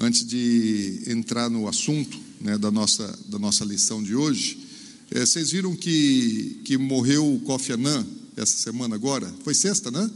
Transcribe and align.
antes 0.00 0.24
de 0.26 1.02
entrar 1.06 1.50
no 1.50 1.68
assunto 1.68 2.18
né, 2.40 2.56
da, 2.56 2.70
nossa, 2.70 3.18
da 3.26 3.38
nossa 3.38 3.64
lição 3.66 4.02
de 4.02 4.16
hoje, 4.16 4.58
é, 5.10 5.20
vocês 5.20 5.50
viram 5.50 5.76
que, 5.76 6.62
que 6.64 6.78
morreu 6.78 7.34
o 7.34 7.40
Kofi 7.40 7.72
Annan 7.72 8.06
essa 8.34 8.56
semana 8.56 8.94
agora? 8.94 9.30
Foi 9.44 9.52
sexta, 9.52 9.90
né? 9.90 10.10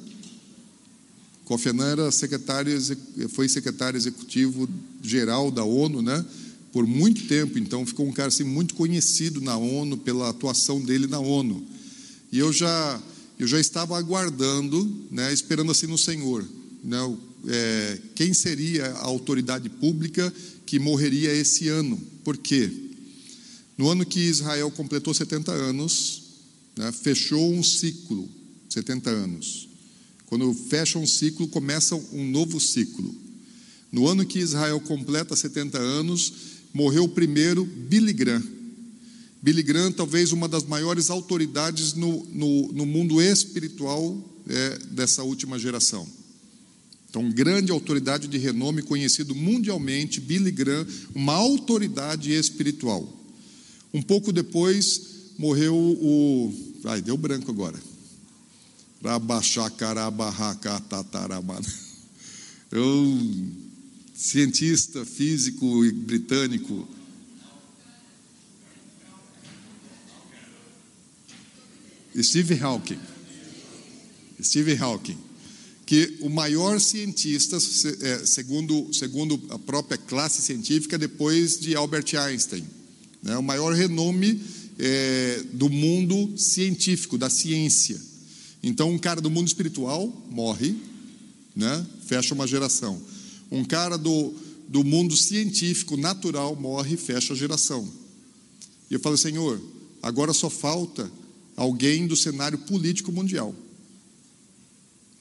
Kofi 1.45 1.69
Annan 1.69 1.87
era 1.87 2.11
secretário, 2.11 2.73
foi 3.29 3.47
secretário 3.47 3.99
executivo 3.99 4.67
geral 5.03 5.51
da 5.51 5.63
ONU, 5.63 6.01
né? 6.01 6.25
Por 6.73 6.87
muito 6.87 7.27
tempo, 7.29 7.59
então 7.59 7.85
ficou 7.85 8.07
um 8.07 8.13
cara 8.13 8.29
assim 8.29 8.43
muito 8.43 8.75
conhecido 8.75 9.41
na 9.41 9.57
ONU 9.57 9.99
pela 9.99 10.31
atuação 10.31 10.81
dele 10.81 11.07
na 11.07 11.19
ONU. 11.19 11.63
E 12.33 12.39
eu 12.39 12.53
já 12.53 13.03
eu 13.39 13.47
já 13.47 13.61
estava 13.61 13.99
aguardando, 13.99 15.07
né, 15.11 15.33
esperando 15.33 15.73
assim 15.73 15.89
no 15.89 15.99
Senhor, 15.99 16.49
né, 16.83 16.99
é, 17.49 17.99
quem 18.15 18.33
seria 18.33 18.87
a 18.87 19.05
autoridade 19.05 19.69
pública 19.69 20.33
que 20.67 20.79
morreria 20.79 21.33
esse 21.33 21.69
ano? 21.69 22.01
Por 22.23 22.37
quê? 22.37 22.71
No 23.77 23.89
ano 23.89 24.07
que 24.07 24.21
Israel 24.21 24.71
completou 24.71 25.13
70 25.13 25.53
anos, 25.53 26.23
né, 26.77 26.93
fechou 26.93 27.53
um 27.53 27.63
ciclo, 27.63 28.29
70 28.69 29.11
anos. 29.11 29.69
Quando 30.27 30.53
fecha 30.55 30.99
um 30.99 31.07
ciclo, 31.07 31.49
começa 31.49 31.95
um 31.95 32.29
novo 32.31 32.59
ciclo. 32.61 33.15
No 33.93 34.09
ano 34.09 34.25
que 34.25 34.39
Israel 34.39 34.81
completa 34.81 35.37
70 35.37 35.79
anos, 35.79 36.33
morreu 36.73 37.05
o 37.05 37.09
primeiro 37.09 37.65
Billy 37.65 38.13
Graham. 38.13 38.43
Billy 39.41 39.63
Graham, 39.63 39.93
talvez 39.93 40.33
uma 40.33 40.49
das 40.49 40.65
maiores 40.65 41.11
autoridades 41.11 41.93
no, 41.95 42.25
no, 42.33 42.73
no 42.73 42.87
mundo 42.87 43.21
espiritual 43.21 44.19
é, 44.49 44.79
dessa 44.91 45.23
última 45.23 45.59
geração. 45.59 46.09
Então, 47.15 47.31
grande 47.31 47.71
autoridade 47.71 48.27
de 48.27 48.37
renome, 48.39 48.83
conhecido 48.83 49.37
mundialmente, 49.37 50.21
Billy 50.21 50.51
Graham, 50.51 50.85
uma 51.15 51.33
autoridade 51.35 52.33
espiritual. 52.33 53.09
Um 53.93 54.03
pouco 54.03 54.33
depois, 54.33 55.31
morreu 55.39 55.77
o. 55.77 56.53
Ai, 56.83 57.01
deu 57.01 57.17
branco 57.17 57.53
agora. 57.53 57.81
Eu, 62.73 63.21
cientista 64.13 65.05
físico 65.05 65.89
britânico. 65.93 66.89
Steve 72.21 72.59
Hawking. 72.61 72.99
Steve 74.43 74.77
Hawking. 74.77 75.34
Que 75.87 76.17
o 76.21 76.31
maior 76.31 76.81
cientista, 76.81 77.57
é, 77.57 78.25
segundo, 78.25 78.93
segundo 78.93 79.41
a 79.51 79.59
própria 79.59 79.99
classe 79.99 80.41
científica, 80.41 80.97
depois 80.97 81.59
de 81.59 81.75
Albert 81.77 82.15
Einstein. 82.17 82.65
Né, 83.23 83.37
o 83.37 83.43
maior 83.43 83.75
renome 83.75 84.41
é, 84.79 85.45
do 85.53 85.69
mundo 85.69 86.37
científico, 86.37 87.19
da 87.19 87.31
ciência. 87.31 88.01
Então, 88.63 88.91
um 88.91 88.99
cara 88.99 89.21
do 89.21 89.31
mundo 89.31 89.47
espiritual 89.47 90.07
morre, 90.31 90.75
né? 91.55 91.87
fecha 92.07 92.35
uma 92.35 92.47
geração. 92.47 93.01
Um 93.51 93.65
cara 93.65 93.97
do, 93.97 94.35
do 94.69 94.83
mundo 94.83 95.17
científico, 95.17 95.97
natural, 95.97 96.57
morre, 96.57 96.97
fecha 96.97 97.35
a 97.35 97.37
geração. 97.37 97.87
E 98.91 98.95
eu 98.95 99.01
falo, 99.01 99.17
Senhor, 99.17 99.61
agora 100.03 100.33
só 100.33 100.49
falta 100.51 101.11
alguém 101.57 102.07
do 102.07 102.17
cenário 102.17 102.59
político 102.59 103.13
mundial. 103.13 103.55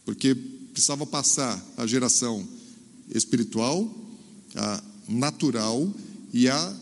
Porque 0.06 0.36
precisava 0.74 1.06
passar 1.06 1.64
a 1.78 1.86
geração 1.86 2.46
espiritual, 3.14 3.90
a 4.56 4.84
natural 5.08 5.94
e 6.34 6.50
a, 6.50 6.76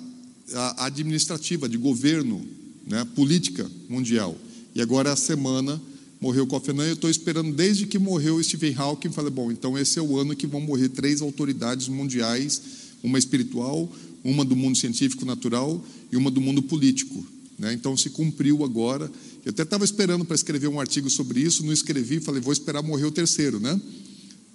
a 0.53 0.85
administrativa, 0.85 1.67
de 1.67 1.77
governo, 1.77 2.43
né, 2.87 3.05
política 3.15 3.69
mundial. 3.89 4.35
E 4.73 4.81
agora 4.81 5.11
a 5.11 5.15
semana 5.15 5.79
morreu 6.19 6.47
Kofi 6.47 6.71
Annan, 6.71 6.85
eu 6.85 6.93
estou 6.93 7.09
esperando 7.09 7.53
desde 7.53 7.85
que 7.85 7.99
morreu 7.99 8.41
Stephen 8.41 8.73
Hawking, 8.75 9.11
falei, 9.11 9.31
bom, 9.31 9.51
então 9.51 9.77
esse 9.77 9.99
é 9.99 10.01
o 10.01 10.17
ano 10.17 10.35
que 10.35 10.47
vão 10.47 10.61
morrer 10.61 10.89
três 10.89 11.21
autoridades 11.21 11.87
mundiais, 11.87 12.61
uma 13.03 13.19
espiritual, 13.19 13.91
uma 14.23 14.45
do 14.45 14.55
mundo 14.55 14.77
científico 14.77 15.25
natural 15.25 15.83
e 16.11 16.15
uma 16.15 16.31
do 16.31 16.39
mundo 16.39 16.61
político. 16.61 17.25
Né? 17.57 17.73
Então 17.73 17.97
se 17.97 18.09
cumpriu 18.09 18.63
agora. 18.63 19.11
Eu 19.45 19.49
até 19.51 19.63
estava 19.63 19.83
esperando 19.83 20.23
para 20.23 20.35
escrever 20.35 20.67
um 20.67 20.79
artigo 20.79 21.09
sobre 21.09 21.39
isso, 21.39 21.65
não 21.65 21.73
escrevi, 21.73 22.19
falei, 22.19 22.41
vou 22.41 22.53
esperar 22.53 22.81
morrer 22.83 23.05
o 23.05 23.11
terceiro, 23.11 23.59
né? 23.59 23.79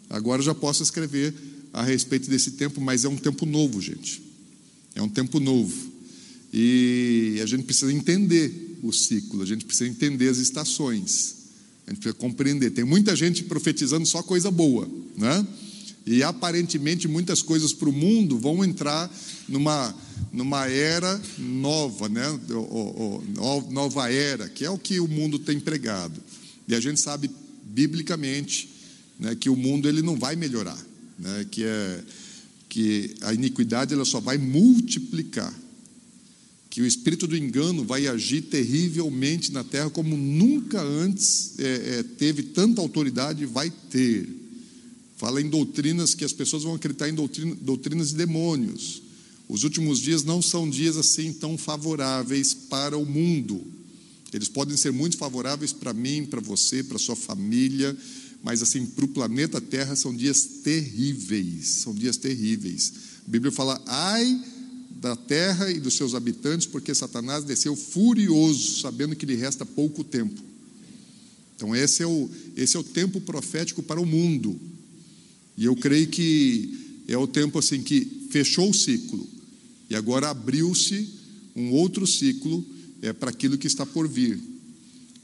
Agora 0.09 0.41
já 0.41 0.55
posso 0.55 0.83
escrever 0.83 1.35
a 1.73 1.83
respeito 1.83 2.31
desse 2.31 2.53
tempo, 2.53 2.81
mas 2.81 3.05
é 3.05 3.09
um 3.09 3.17
tempo 3.17 3.45
novo, 3.45 3.81
gente. 3.81 4.23
É 4.95 5.03
um 5.03 5.09
tempo 5.09 5.41
novo. 5.41 5.75
E 6.53 7.39
a 7.43 7.47
gente 7.47 7.65
precisa 7.65 7.93
entender 7.93 8.79
o 8.83 8.93
ciclo, 8.93 9.43
a 9.43 9.47
gente 9.47 9.65
precisa 9.65 9.91
entender 9.91 10.29
as 10.29 10.39
estações. 10.39 11.35
A 11.87 11.91
gente 11.91 12.01
precisa 12.01 12.15
compreender. 12.15 12.71
Tem 12.71 12.85
muita 12.85 13.15
gente 13.15 13.45
profetizando 13.45 14.07
só 14.07 14.23
coisa 14.23 14.51
boa, 14.51 14.89
né? 15.17 15.47
E 16.07 16.23
aparentemente 16.23 17.09
muitas 17.09 17.43
coisas 17.43 17.73
para 17.73 17.89
o 17.89 17.93
mundo 17.93 18.39
vão 18.39 18.65
entrar 18.65 19.13
numa, 19.49 19.95
numa 20.33 20.69
era 20.69 21.21
nova, 21.37 22.09
né? 22.09 22.29
O, 22.51 23.23
o, 23.41 23.73
nova 23.73 24.11
era, 24.11 24.49
que 24.49 24.65
é 24.65 24.71
o 24.71 24.79
que 24.79 25.01
o 25.01 25.09
mundo 25.09 25.39
tem 25.39 25.59
pregado. 25.59 26.21
E 26.69 26.75
a 26.75 26.81
gente 26.81 27.01
sabe 27.01 27.29
biblicamente 27.65 28.69
né, 29.19 29.35
que 29.35 29.51
o 29.51 29.57
mundo 29.57 29.89
ele 29.89 30.01
não 30.01 30.17
vai 30.17 30.37
melhorar, 30.37 30.79
né? 31.19 31.47
Que 31.51 31.65
é 31.65 32.05
que 32.69 33.15
a 33.23 33.33
iniquidade 33.33 33.95
ela 33.95 34.05
só 34.05 34.21
vai 34.21 34.37
multiplicar 34.37 35.53
que 36.77 36.83
o 36.83 36.87
espírito 36.87 37.27
do 37.27 37.35
engano 37.35 37.87
vai 37.87 38.07
agir 38.07 38.43
terrivelmente 38.43 39.51
na 39.51 39.65
terra 39.65 39.89
como 39.89 40.15
nunca 40.15 40.79
antes 40.79 41.59
é, 41.59 41.65
é, 41.65 42.03
teve 42.03 42.43
tanta 42.43 42.83
autoridade 42.83 43.47
vai 43.47 43.71
ter. 43.71 44.29
Fala 45.17 45.41
em 45.41 45.49
doutrinas 45.49 46.15
que 46.15 46.25
as 46.25 46.33
pessoas 46.33 46.63
vão 46.63 46.75
acreditar 46.75 47.09
em 47.09 47.15
doutrina, 47.15 47.57
doutrinas 47.61 48.11
de 48.11 48.17
demônios. 48.17 49.03
Os 49.49 49.65
últimos 49.65 50.01
dias 50.01 50.25
não 50.25 50.43
são 50.43 50.69
dias 50.69 50.97
assim 50.97 51.33
tão 51.33 51.57
favoráveis 51.57 52.53
para 52.53 52.99
o 52.99 53.07
mundo. 53.07 53.65
Eles 54.33 54.49
podem 54.49 54.77
ser 54.77 54.93
muito 54.93 55.17
favoráveis 55.17 55.73
para 55.73 55.93
mim, 55.93 56.27
para 56.27 56.41
você, 56.41 56.83
para 56.83 56.99
sua 56.99 57.17
família, 57.17 57.97
mas 58.43 58.61
assim, 58.61 58.85
para 58.85 59.05
o 59.05 59.09
planeta 59.09 59.61
Terra 59.61 59.97
são 59.97 60.15
dias 60.15 60.45
terríveis, 60.63 61.67
são 61.69 61.95
dias 61.95 62.17
terríveis. 62.17 62.93
A 63.27 63.31
Bíblia 63.31 63.53
fala: 63.53 63.81
"Ai 63.87 64.41
da 65.01 65.15
terra 65.15 65.71
e 65.71 65.79
dos 65.79 65.95
seus 65.95 66.15
habitantes, 66.15 66.67
porque 66.67 66.95
Satanás 66.95 67.45
desceu 67.45 67.77
furioso, 67.77 68.81
sabendo 68.81 69.15
que 69.15 69.27
lhe 69.27 69.35
resta 69.35 69.65
pouco 69.65 70.03
tempo. 70.03 70.41
Então, 71.55 71.75
esse 71.75 72.03
é 72.03 72.07
o, 72.07 72.29
esse 72.57 72.77
é 72.77 72.81
o 72.81 72.85
tempo 72.85 73.21
profético 73.21 73.83
para 73.83 74.01
o 74.01 74.07
mundo. 74.07 74.59
E 75.57 75.65
eu 75.65 75.75
creio 75.75 76.09
que 76.09 77.03
é 77.09 77.17
o 77.17 77.27
tempo 77.27 77.59
assim 77.59 77.83
que 77.83 78.29
fechou 78.31 78.71
o 78.71 78.75
ciclo 78.75 79.27
e 79.89 79.95
agora 79.95 80.31
abriu-se 80.31 81.09
um 81.55 81.71
outro 81.73 82.07
ciclo 82.07 82.65
é, 83.01 83.13
para 83.13 83.31
aquilo 83.31 83.57
que 83.57 83.67
está 83.67 83.87
por 83.87 84.09
vir. 84.09 84.39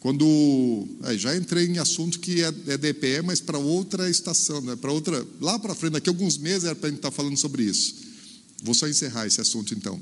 Quando 0.01 0.89
aí, 1.03 1.17
já 1.17 1.37
entrei 1.37 1.67
em 1.67 1.79
assunto 1.79 2.19
que 2.19 2.43
é, 2.43 2.53
é 2.67 2.77
DPE, 2.77 3.23
mas 3.25 3.41
para 3.41 3.59
outra 3.59 4.11
estação, 4.11 4.61
né? 4.61 4.75
para 4.75 4.91
outra 4.91 5.25
lá 5.41 5.59
para 5.59 5.75
frente, 5.75 5.93
daqui 5.93 6.09
a 6.09 6.13
alguns 6.13 6.39
meses 6.39 6.65
era 6.65 6.75
para 6.75 6.89
a 6.89 6.91
gente 6.91 6.99
estar 6.99 7.11
falando 7.11 7.37
sobre 7.37 7.65
isso. 7.65 7.95
Vou 8.63 8.75
só 8.75 8.89
encerrar 8.89 9.27
esse 9.27 9.41
assunto 9.41 9.75
então. 9.75 10.01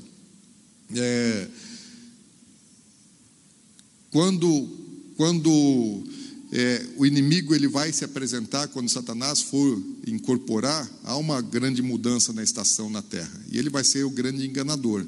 É, 0.94 1.48
quando 4.10 4.68
quando 5.16 6.02
é, 6.52 6.84
o 6.96 7.06
inimigo 7.06 7.54
ele 7.54 7.68
vai 7.68 7.92
se 7.92 8.04
apresentar, 8.04 8.68
quando 8.68 8.88
Satanás 8.88 9.40
for 9.40 9.80
incorporar, 10.06 10.90
há 11.04 11.16
uma 11.16 11.40
grande 11.40 11.80
mudança 11.80 12.32
na 12.32 12.42
estação 12.42 12.90
na 12.90 13.02
terra. 13.02 13.40
E 13.52 13.58
ele 13.58 13.70
vai 13.70 13.84
ser 13.84 14.04
o 14.04 14.10
grande 14.10 14.44
enganador. 14.46 15.06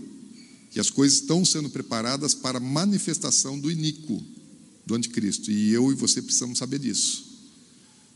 E 0.74 0.78
as 0.78 0.88
coisas 0.88 1.18
estão 1.18 1.44
sendo 1.44 1.68
preparadas 1.68 2.32
para 2.32 2.58
a 2.58 2.60
manifestação 2.60 3.58
do 3.58 3.70
iníquo, 3.70 4.22
do 4.86 4.94
anticristo. 4.94 5.50
E 5.50 5.72
eu 5.72 5.90
e 5.90 5.94
você 5.94 6.22
precisamos 6.22 6.58
saber 6.58 6.78
disso. 6.78 7.32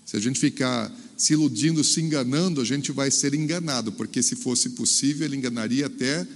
Se 0.06 0.16
a 0.16 0.20
gente 0.20 0.38
ficar 0.38 0.94
se 1.16 1.32
iludindo, 1.32 1.82
se 1.82 2.00
enganando, 2.00 2.60
a 2.60 2.64
gente 2.64 2.92
vai 2.92 3.10
ser 3.10 3.34
enganado, 3.34 3.90
porque 3.92 4.22
se 4.22 4.36
fosse 4.36 4.70
possível, 4.70 5.26
ele 5.26 5.36
enganaria 5.36 5.86
até. 5.86 6.26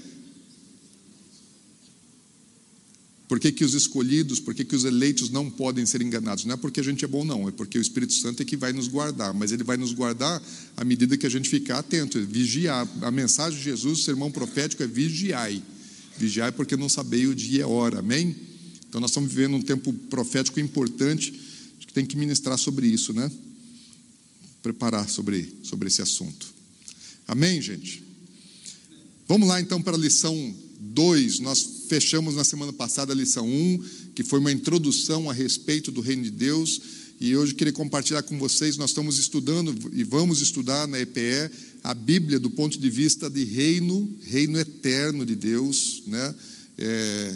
Por 3.31 3.39
que, 3.39 3.53
que 3.53 3.65
os 3.65 3.75
escolhidos, 3.75 4.41
por 4.41 4.53
que, 4.53 4.65
que 4.65 4.75
os 4.75 4.83
eleitos 4.85 5.31
não 5.31 5.49
podem 5.49 5.87
ser 5.87 6.03
enganados? 6.03 6.45
Não 6.45 6.55
é 6.55 6.57
porque 6.57 6.81
a 6.81 6.83
gente 6.83 7.05
é 7.05 7.07
bom, 7.07 7.25
não, 7.25 7.47
é 7.49 7.53
porque 7.53 7.79
o 7.79 7.81
Espírito 7.81 8.13
Santo 8.13 8.43
é 8.43 8.45
que 8.45 8.57
vai 8.57 8.73
nos 8.73 8.89
guardar, 8.89 9.33
mas 9.33 9.53
ele 9.53 9.63
vai 9.63 9.77
nos 9.77 9.93
guardar 9.93 10.43
à 10.77 10.85
medida 10.85 11.17
que 11.17 11.25
a 11.25 11.31
gente 11.31 11.49
ficar 11.49 11.79
atento, 11.79 12.19
é 12.19 12.23
vigiar. 12.23 12.89
A 13.03 13.11
mensagem 13.13 13.57
de 13.57 13.65
Jesus, 13.65 14.01
o 14.01 14.03
sermão 14.03 14.33
profético 14.33 14.83
é 14.83 14.87
vigiai. 14.89 15.63
Vigiai 16.19 16.51
porque 16.51 16.77
não 16.77 16.89
sabei 16.89 17.29
o 17.29 17.33
dia 17.33 17.61
e 17.61 17.63
a 17.63 17.69
hora, 17.69 18.01
amém? 18.01 18.35
Então 18.89 19.01
nós 19.01 19.13
estamos 19.13 19.33
vivendo 19.33 19.55
um 19.55 19.63
tempo 19.63 19.93
profético 19.93 20.59
importante, 20.59 21.31
que 21.79 21.93
tem 21.93 22.05
que 22.05 22.17
ministrar 22.17 22.59
sobre 22.59 22.89
isso, 22.89 23.13
né? 23.13 23.31
preparar 24.61 25.09
sobre, 25.09 25.57
sobre 25.63 25.87
esse 25.87 26.03
assunto. 26.03 26.53
Amém, 27.29 27.63
gente? 27.63 28.03
Vamos 29.29 29.49
lá 29.49 29.61
então 29.61 29.81
para 29.81 29.97
a 29.97 30.01
lição 30.01 30.35
2. 30.93 31.41
Nós 31.41 31.85
fechamos 31.89 32.35
na 32.35 32.45
semana 32.45 32.73
passada 32.73 33.13
a 33.13 33.17
lição 33.17 33.47
1, 33.47 33.51
um, 33.51 33.85
que 34.15 34.23
foi 34.23 34.39
uma 34.39 34.53
introdução 34.53 35.31
a 35.31 35.33
respeito 35.33 35.91
do 35.91 36.01
reino 36.01 36.23
de 36.23 36.31
Deus. 36.31 36.81
E 37.21 37.37
hoje 37.37 37.55
queria 37.55 37.73
compartilhar 37.73 38.23
com 38.23 38.39
vocês. 38.39 38.77
Nós 38.77 38.91
estamos 38.91 39.19
estudando 39.19 39.75
e 39.93 40.03
vamos 40.05 40.41
estudar 40.41 40.89
na 40.89 40.99
EPE 40.99 41.51
a 41.85 41.95
Bíblia 41.95 42.39
do 42.39 42.51
ponto 42.51 42.79
de 42.79 42.91
vista 42.91 43.29
de 43.29 43.45
reino, 43.45 44.11
reino 44.23 44.59
eterno 44.59 45.25
de 45.25 45.35
Deus, 45.35 46.03
né? 46.07 46.35
É, 46.79 47.35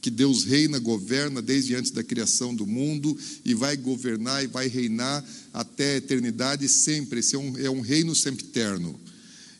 que 0.00 0.10
Deus 0.10 0.44
reina, 0.44 0.78
governa 0.78 1.42
desde 1.42 1.74
antes 1.74 1.90
da 1.90 2.02
criação 2.02 2.54
do 2.54 2.64
mundo 2.64 3.16
e 3.44 3.54
vai 3.54 3.76
governar 3.76 4.44
e 4.44 4.46
vai 4.46 4.68
reinar 4.68 5.24
até 5.52 5.94
a 5.94 5.96
eternidade 5.96 6.68
sempre. 6.68 7.20
Esse 7.20 7.34
é 7.34 7.38
um, 7.38 7.58
é 7.58 7.70
um 7.70 7.80
reino 7.80 8.14
sempre 8.14 8.44
eterno. 8.44 8.98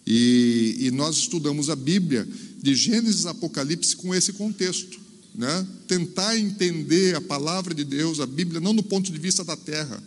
E, 0.06 0.76
e 0.78 0.90
nós 0.92 1.16
estudamos 1.16 1.68
a 1.68 1.74
Bíblia 1.74 2.28
de 2.66 2.74
Gênesis 2.74 3.26
a 3.26 3.30
Apocalipse 3.30 3.94
com 3.94 4.12
esse 4.12 4.32
contexto. 4.32 4.98
Né? 5.32 5.66
Tentar 5.86 6.36
entender 6.36 7.14
a 7.14 7.20
palavra 7.20 7.72
de 7.72 7.84
Deus, 7.84 8.18
a 8.18 8.26
Bíblia, 8.26 8.60
não 8.60 8.74
do 8.74 8.82
ponto 8.82 9.12
de 9.12 9.18
vista 9.18 9.44
da 9.44 9.56
terra, 9.56 10.02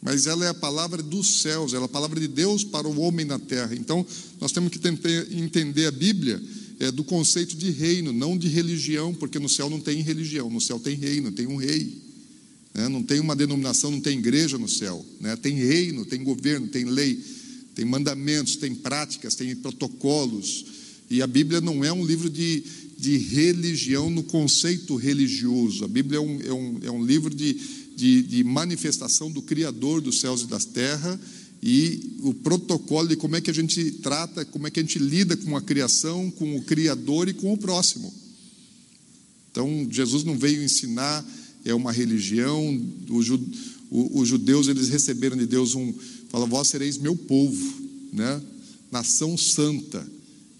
mas 0.00 0.26
ela 0.26 0.44
é 0.44 0.48
a 0.48 0.54
palavra 0.54 1.02
dos 1.02 1.42
céus, 1.42 1.74
ela 1.74 1.84
é 1.84 1.86
a 1.86 1.88
palavra 1.88 2.20
de 2.20 2.28
Deus 2.28 2.62
para 2.62 2.86
o 2.86 3.00
homem 3.00 3.26
na 3.26 3.38
terra. 3.38 3.74
Então, 3.74 4.06
nós 4.40 4.52
temos 4.52 4.70
que 4.70 4.78
tentar 4.78 5.10
entender 5.32 5.86
a 5.86 5.90
Bíblia 5.90 6.40
é, 6.78 6.92
do 6.92 7.02
conceito 7.02 7.56
de 7.56 7.70
reino, 7.70 8.12
não 8.12 8.38
de 8.38 8.46
religião, 8.46 9.12
porque 9.12 9.38
no 9.38 9.48
céu 9.48 9.68
não 9.68 9.80
tem 9.80 10.00
religião, 10.00 10.48
no 10.48 10.60
céu 10.60 10.78
tem 10.78 10.94
reino, 10.94 11.32
tem 11.32 11.46
um 11.46 11.56
rei. 11.56 12.00
Né? 12.72 12.88
Não 12.88 13.02
tem 13.02 13.18
uma 13.18 13.34
denominação, 13.34 13.90
não 13.90 14.00
tem 14.00 14.18
igreja 14.18 14.56
no 14.56 14.68
céu. 14.68 15.04
Né? 15.20 15.34
Tem 15.36 15.54
reino, 15.54 16.06
tem 16.06 16.22
governo, 16.22 16.68
tem 16.68 16.84
lei, 16.84 17.22
tem 17.74 17.84
mandamentos, 17.84 18.56
tem 18.56 18.74
práticas, 18.74 19.34
tem 19.34 19.56
protocolos. 19.56 20.64
E 21.10 21.20
a 21.20 21.26
Bíblia 21.26 21.60
não 21.60 21.84
é 21.84 21.92
um 21.92 22.06
livro 22.06 22.30
de, 22.30 22.62
de 22.96 23.18
religião 23.18 24.08
no 24.08 24.22
conceito 24.22 24.94
religioso. 24.94 25.84
A 25.84 25.88
Bíblia 25.88 26.18
é 26.18 26.20
um, 26.20 26.40
é 26.40 26.52
um, 26.52 26.78
é 26.84 26.90
um 26.90 27.04
livro 27.04 27.34
de, 27.34 27.54
de, 27.96 28.22
de 28.22 28.44
manifestação 28.44 29.30
do 29.30 29.42
Criador 29.42 30.00
dos 30.00 30.20
céus 30.20 30.42
e 30.42 30.46
das 30.46 30.64
terras 30.64 31.18
e 31.62 32.16
o 32.22 32.32
protocolo 32.32 33.08
de 33.08 33.16
como 33.16 33.36
é 33.36 33.40
que 33.40 33.50
a 33.50 33.54
gente 33.54 33.90
trata, 33.92 34.44
como 34.44 34.66
é 34.66 34.70
que 34.70 34.80
a 34.80 34.82
gente 34.82 34.98
lida 34.98 35.36
com 35.36 35.56
a 35.56 35.60
criação, 35.60 36.30
com 36.30 36.56
o 36.56 36.62
Criador 36.62 37.28
e 37.28 37.34
com 37.34 37.52
o 37.52 37.58
próximo. 37.58 38.12
Então, 39.50 39.86
Jesus 39.90 40.24
não 40.24 40.38
veio 40.38 40.62
ensinar 40.62 41.26
é 41.64 41.74
uma 41.74 41.92
religião, 41.92 42.82
os 43.10 44.26
judeus 44.28 44.68
eles 44.68 44.88
receberam 44.88 45.36
de 45.36 45.44
Deus 45.44 45.74
um, 45.74 45.92
fala, 46.30 46.46
vós 46.46 46.68
sereis 46.68 46.96
meu 46.96 47.14
povo, 47.14 47.82
né? 48.12 48.40
nação 48.90 49.36
santa, 49.36 50.06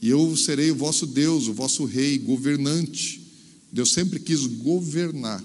e 0.01 0.09
eu 0.09 0.37
serei 0.37 0.71
o 0.71 0.77
vosso 0.77 1.07
Deus, 1.07 1.47
o 1.47 1.53
vosso 1.53 1.85
rei, 1.85 2.19
governante. 2.19 3.21
Deus 3.73 3.93
sempre 3.93 4.19
quis 4.19 4.47
governar, 4.47 5.45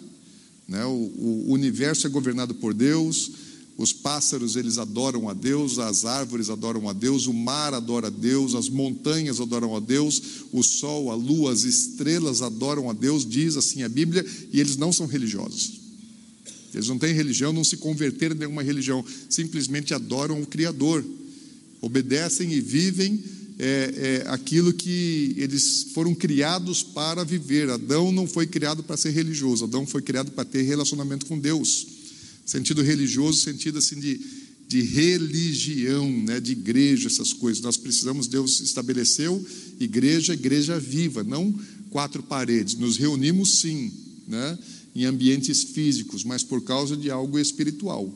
né? 0.67 0.85
o, 0.85 1.11
o 1.47 1.51
universo 1.51 2.07
é 2.07 2.09
governado 2.09 2.55
por 2.55 2.73
Deus, 2.73 3.31
os 3.77 3.91
pássaros 3.91 4.55
eles 4.55 4.77
adoram 4.77 5.27
a 5.27 5.33
Deus, 5.33 5.77
as 5.77 6.05
árvores 6.05 6.49
adoram 6.49 6.87
a 6.87 6.93
Deus, 6.93 7.27
o 7.27 7.33
mar 7.33 7.73
adora 7.73 8.07
a 8.07 8.09
Deus, 8.09 8.55
as 8.55 8.69
montanhas 8.69 9.41
adoram 9.41 9.75
a 9.75 9.81
Deus, 9.81 10.21
o 10.53 10.63
sol, 10.63 11.11
a 11.11 11.15
lua, 11.15 11.51
as 11.51 11.63
estrelas 11.63 12.41
adoram 12.41 12.89
a 12.89 12.93
Deus, 12.93 13.29
diz 13.29 13.57
assim 13.57 13.83
a 13.83 13.89
Bíblia, 13.89 14.25
e 14.51 14.61
eles 14.61 14.77
não 14.77 14.93
são 14.93 15.05
religiosos. 15.05 15.81
Eles 16.73 16.87
não 16.87 16.97
têm 16.97 17.13
religião, 17.13 17.51
não 17.51 17.63
se 17.65 17.77
converteram 17.77 18.35
em 18.35 18.39
nenhuma 18.39 18.63
religião, 18.63 19.03
simplesmente 19.29 19.93
adoram 19.93 20.41
o 20.41 20.47
Criador, 20.47 21.03
obedecem 21.81 22.53
e 22.53 22.61
vivem 22.61 23.21
é, 23.57 24.23
é, 24.25 24.29
aquilo 24.29 24.73
que 24.73 25.33
eles 25.37 25.87
foram 25.93 26.13
criados 26.13 26.83
para 26.83 27.23
viver. 27.23 27.69
Adão 27.69 28.11
não 28.11 28.27
foi 28.27 28.47
criado 28.47 28.83
para 28.83 28.97
ser 28.97 29.11
religioso, 29.11 29.65
Adão 29.65 29.85
foi 29.85 30.01
criado 30.01 30.31
para 30.31 30.45
ter 30.45 30.63
relacionamento 30.63 31.25
com 31.25 31.39
Deus 31.39 31.95
sentido 32.45 32.81
religioso, 32.83 33.41
sentido 33.41 33.79
assim 33.79 33.99
de, 33.99 34.21
de 34.67 34.81
religião, 34.81 36.09
né, 36.09 36.39
de 36.39 36.51
igreja, 36.51 37.07
essas 37.07 37.33
coisas. 37.33 37.61
Nós 37.61 37.75
precisamos, 37.75 38.27
Deus 38.27 38.61
estabeleceu 38.61 39.43
igreja, 39.79 40.33
igreja 40.33 40.79
viva, 40.79 41.23
não 41.23 41.53
quatro 41.89 42.21
paredes. 42.21 42.75
Nos 42.75 42.97
reunimos 42.97 43.59
sim, 43.61 43.91
né, 44.27 44.57
em 44.95 45.05
ambientes 45.05 45.63
físicos, 45.63 46.23
mas 46.23 46.43
por 46.43 46.61
causa 46.61 46.95
de 46.95 47.09
algo 47.09 47.39
espiritual. 47.39 48.13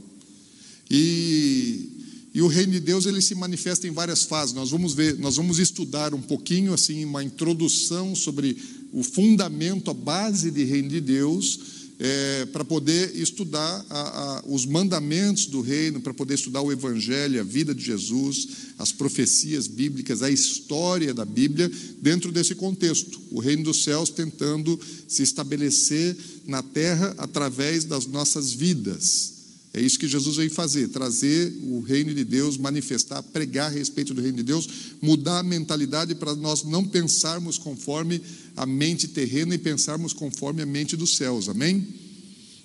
E, 0.90 1.90
e 2.34 2.42
o 2.42 2.48
reino 2.48 2.74
de 2.74 2.80
Deus 2.80 3.06
ele 3.06 3.22
se 3.22 3.34
manifesta 3.36 3.88
em 3.88 3.92
várias 3.92 4.24
fases. 4.24 4.54
Nós 4.54 4.70
vamos 4.70 4.94
ver, 4.94 5.18
nós 5.18 5.38
vamos 5.38 5.60
estudar 5.60 6.14
um 6.14 6.22
pouquinho 6.22 6.74
assim 6.74 7.04
uma 7.04 7.24
introdução 7.24 8.16
sobre 8.16 8.58
o 8.92 9.04
fundamento, 9.04 9.90
a 9.90 9.94
base 9.94 10.52
de 10.52 10.64
reino 10.64 10.90
de 10.90 11.02
Deus 11.02 11.60
é, 12.00 12.46
para 12.46 12.64
poder 12.64 13.14
estudar 13.18 13.86
a, 13.90 14.00
a, 14.00 14.44
os 14.48 14.66
mandamentos 14.66 15.48
do 15.48 15.60
reino, 15.60 16.00
para 16.00 16.14
poder 16.14 16.36
estudar 16.36 16.62
o 16.62 16.72
Evangelho, 16.72 17.42
a 17.42 17.44
vida 17.44 17.76
de 17.76 17.84
Jesus, 17.84 18.48
as 18.78 18.94
profecias 18.94 19.68
bíblicas, 19.68 20.24
a 20.24 20.32
história 20.32 21.14
da 21.14 21.26
Bíblia, 21.26 21.70
dentro 22.02 22.32
desse 22.32 22.56
contexto. 22.56 23.20
O 23.30 23.42
reino 23.42 23.64
dos 23.64 23.84
céus 23.84 24.10
tentando 24.10 24.80
se 25.10 25.24
estabelecer 25.24 26.16
na 26.48 26.64
terra 26.64 27.14
através 27.18 27.84
das 27.84 28.06
nossas 28.06 28.54
vidas. 28.54 29.39
É 29.74 29.80
isso 29.80 30.00
que 30.00 30.08
Jesus 30.08 30.38
veio 30.38 30.50
fazer, 30.50 30.88
trazer 30.88 31.54
o 31.64 31.80
reino 31.80 32.14
de 32.14 32.24
Deus, 32.24 32.58
manifestar, 32.58 33.22
pregar 33.22 33.68
a 33.68 33.74
respeito 33.74 34.14
do 34.14 34.22
reino 34.22 34.38
de 34.38 34.44
Deus, 34.44 34.68
mudar 35.00 35.40
a 35.40 35.44
mentalidade 35.44 36.16
para 36.16 36.36
nós 36.36 36.64
não 36.64 36.84
pensarmos 36.84 37.58
conforme 37.60 38.20
a 38.58 38.66
mente 38.66 39.08
terrena 39.08 39.54
e 39.54 39.60
pensarmos 39.60 40.12
conforme 40.12 40.64
a 40.64 40.66
mente 40.66 40.98
dos 40.98 41.16
céus. 41.16 41.50
Amém? 41.50 41.88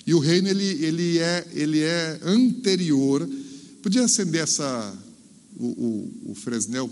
E 0.07 0.15
o 0.15 0.19
reino 0.19 0.49
ele, 0.49 0.65
ele, 0.65 1.19
é, 1.19 1.47
ele 1.53 1.81
é 1.81 2.21
anterior. 2.23 3.29
Podia 3.83 4.05
acender 4.05 4.43
essa 4.43 4.99
o, 5.59 5.67
o, 5.67 6.31
o 6.33 6.35
Fresnel 6.35 6.91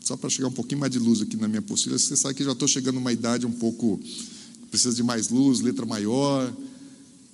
só 0.00 0.16
para 0.16 0.30
chegar 0.30 0.48
um 0.48 0.52
pouquinho 0.52 0.80
mais 0.80 0.90
de 0.90 0.98
luz 0.98 1.20
aqui 1.20 1.36
na 1.36 1.46
minha 1.46 1.62
postura. 1.62 1.98
Você 1.98 2.16
sabe 2.16 2.34
que 2.34 2.42
já 2.42 2.52
estou 2.52 2.66
chegando 2.66 2.94
numa 2.94 3.12
idade 3.12 3.46
um 3.46 3.52
pouco 3.52 4.00
precisa 4.70 4.94
de 4.94 5.02
mais 5.02 5.28
luz, 5.28 5.60
letra 5.60 5.84
maior. 5.84 6.50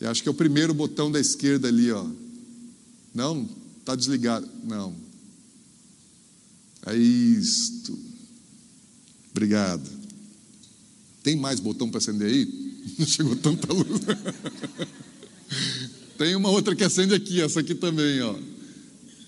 Eu 0.01 0.11
acho 0.11 0.23
que 0.23 0.29
é 0.29 0.33
o 0.33 0.35
primeiro 0.35 0.75
botão 0.75 1.11
da 1.11 1.19
esquerda 1.19 1.69
ali, 1.69 1.91
ó. 1.91 2.07
Não, 3.15 3.49
está 3.81 3.95
desligado. 3.95 4.49
Não. 4.65 4.95
É 6.87 6.97
isto. 6.97 7.99
Obrigado. 9.31 9.89
Tem 11.23 11.37
mais 11.37 11.59
botão 11.61 11.89
para 11.91 11.99
acender 11.99 12.29
aí? 12.29 12.67
Não 12.99 13.07
chegou 13.07 13.35
tanta 13.37 13.73
luz. 13.73 14.03
Tem 16.17 16.37
uma 16.37 16.51
outra 16.51 16.75
que 16.75 16.85
acende 16.85 17.15
aqui, 17.15 17.41
essa 17.41 17.61
aqui 17.61 17.75
também, 17.75 18.21
ó. 18.23 18.37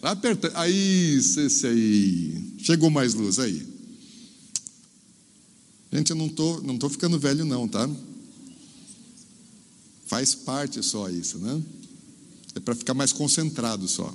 Aperta. 0.02 0.50
Aí, 0.54 1.16
esse 1.16 1.66
aí. 1.66 2.54
Chegou 2.58 2.88
mais 2.88 3.14
luz 3.14 3.38
aí. 3.38 3.66
Gente, 5.92 6.10
eu 6.10 6.16
não 6.16 6.28
tô, 6.28 6.60
não 6.60 6.78
tô 6.78 6.88
ficando 6.88 7.18
velho 7.18 7.44
não, 7.44 7.66
tá? 7.66 7.88
Faz 10.08 10.34
parte 10.34 10.82
só 10.82 11.10
isso, 11.10 11.38
né? 11.38 11.62
É 12.54 12.60
para 12.60 12.74
ficar 12.74 12.94
mais 12.94 13.12
concentrado 13.12 13.86
só. 13.86 14.12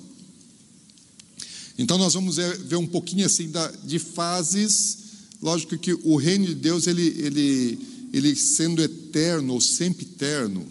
Então 1.77 1.99
nós 1.99 2.15
vamos 2.15 2.37
ver 2.37 2.77
um 2.77 2.87
pouquinho 2.87 3.25
assim 3.27 3.49
da, 3.49 3.67
de 3.71 3.99
fases. 3.99 4.97
Lógico 5.39 5.77
que 5.77 5.93
o 5.93 6.15
reino 6.15 6.47
de 6.47 6.55
Deus, 6.55 6.87
ele, 6.87 7.07
ele, 7.19 7.79
ele 8.11 8.35
sendo 8.35 8.81
eterno 8.81 9.53
ou 9.53 9.61
sempre 9.61 10.03
eterno, 10.03 10.65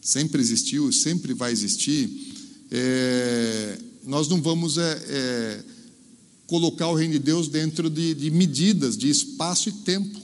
sempre 0.00 0.40
existiu, 0.40 0.92
sempre 0.92 1.34
vai 1.34 1.50
existir. 1.50 2.08
É, 2.70 3.78
nós 4.04 4.28
não 4.28 4.40
vamos 4.40 4.78
é, 4.78 5.04
é, 5.08 5.64
colocar 6.46 6.88
o 6.88 6.94
reino 6.94 7.14
de 7.14 7.18
Deus 7.18 7.48
dentro 7.48 7.90
de, 7.90 8.14
de 8.14 8.30
medidas 8.30 8.96
de 8.96 9.10
espaço 9.10 9.68
e 9.68 9.72
tempo, 9.72 10.20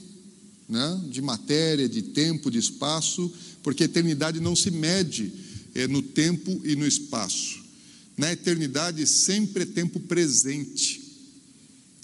né? 0.69 1.01
de 1.09 1.21
matéria, 1.21 1.89
de 1.89 2.01
tempo, 2.01 2.49
de 2.49 2.59
espaço 2.59 3.29
porque 3.63 3.83
a 3.83 3.85
eternidade 3.85 4.39
não 4.39 4.55
se 4.55 4.71
mede 4.71 5.31
é, 5.73 5.87
no 5.87 6.01
tempo 6.01 6.61
e 6.63 6.75
no 6.75 6.85
espaço. 6.85 7.61
Na 8.17 8.31
eternidade 8.31 9.05
sempre 9.07 9.63
é 9.63 9.65
tempo 9.65 9.99
presente. 9.99 11.01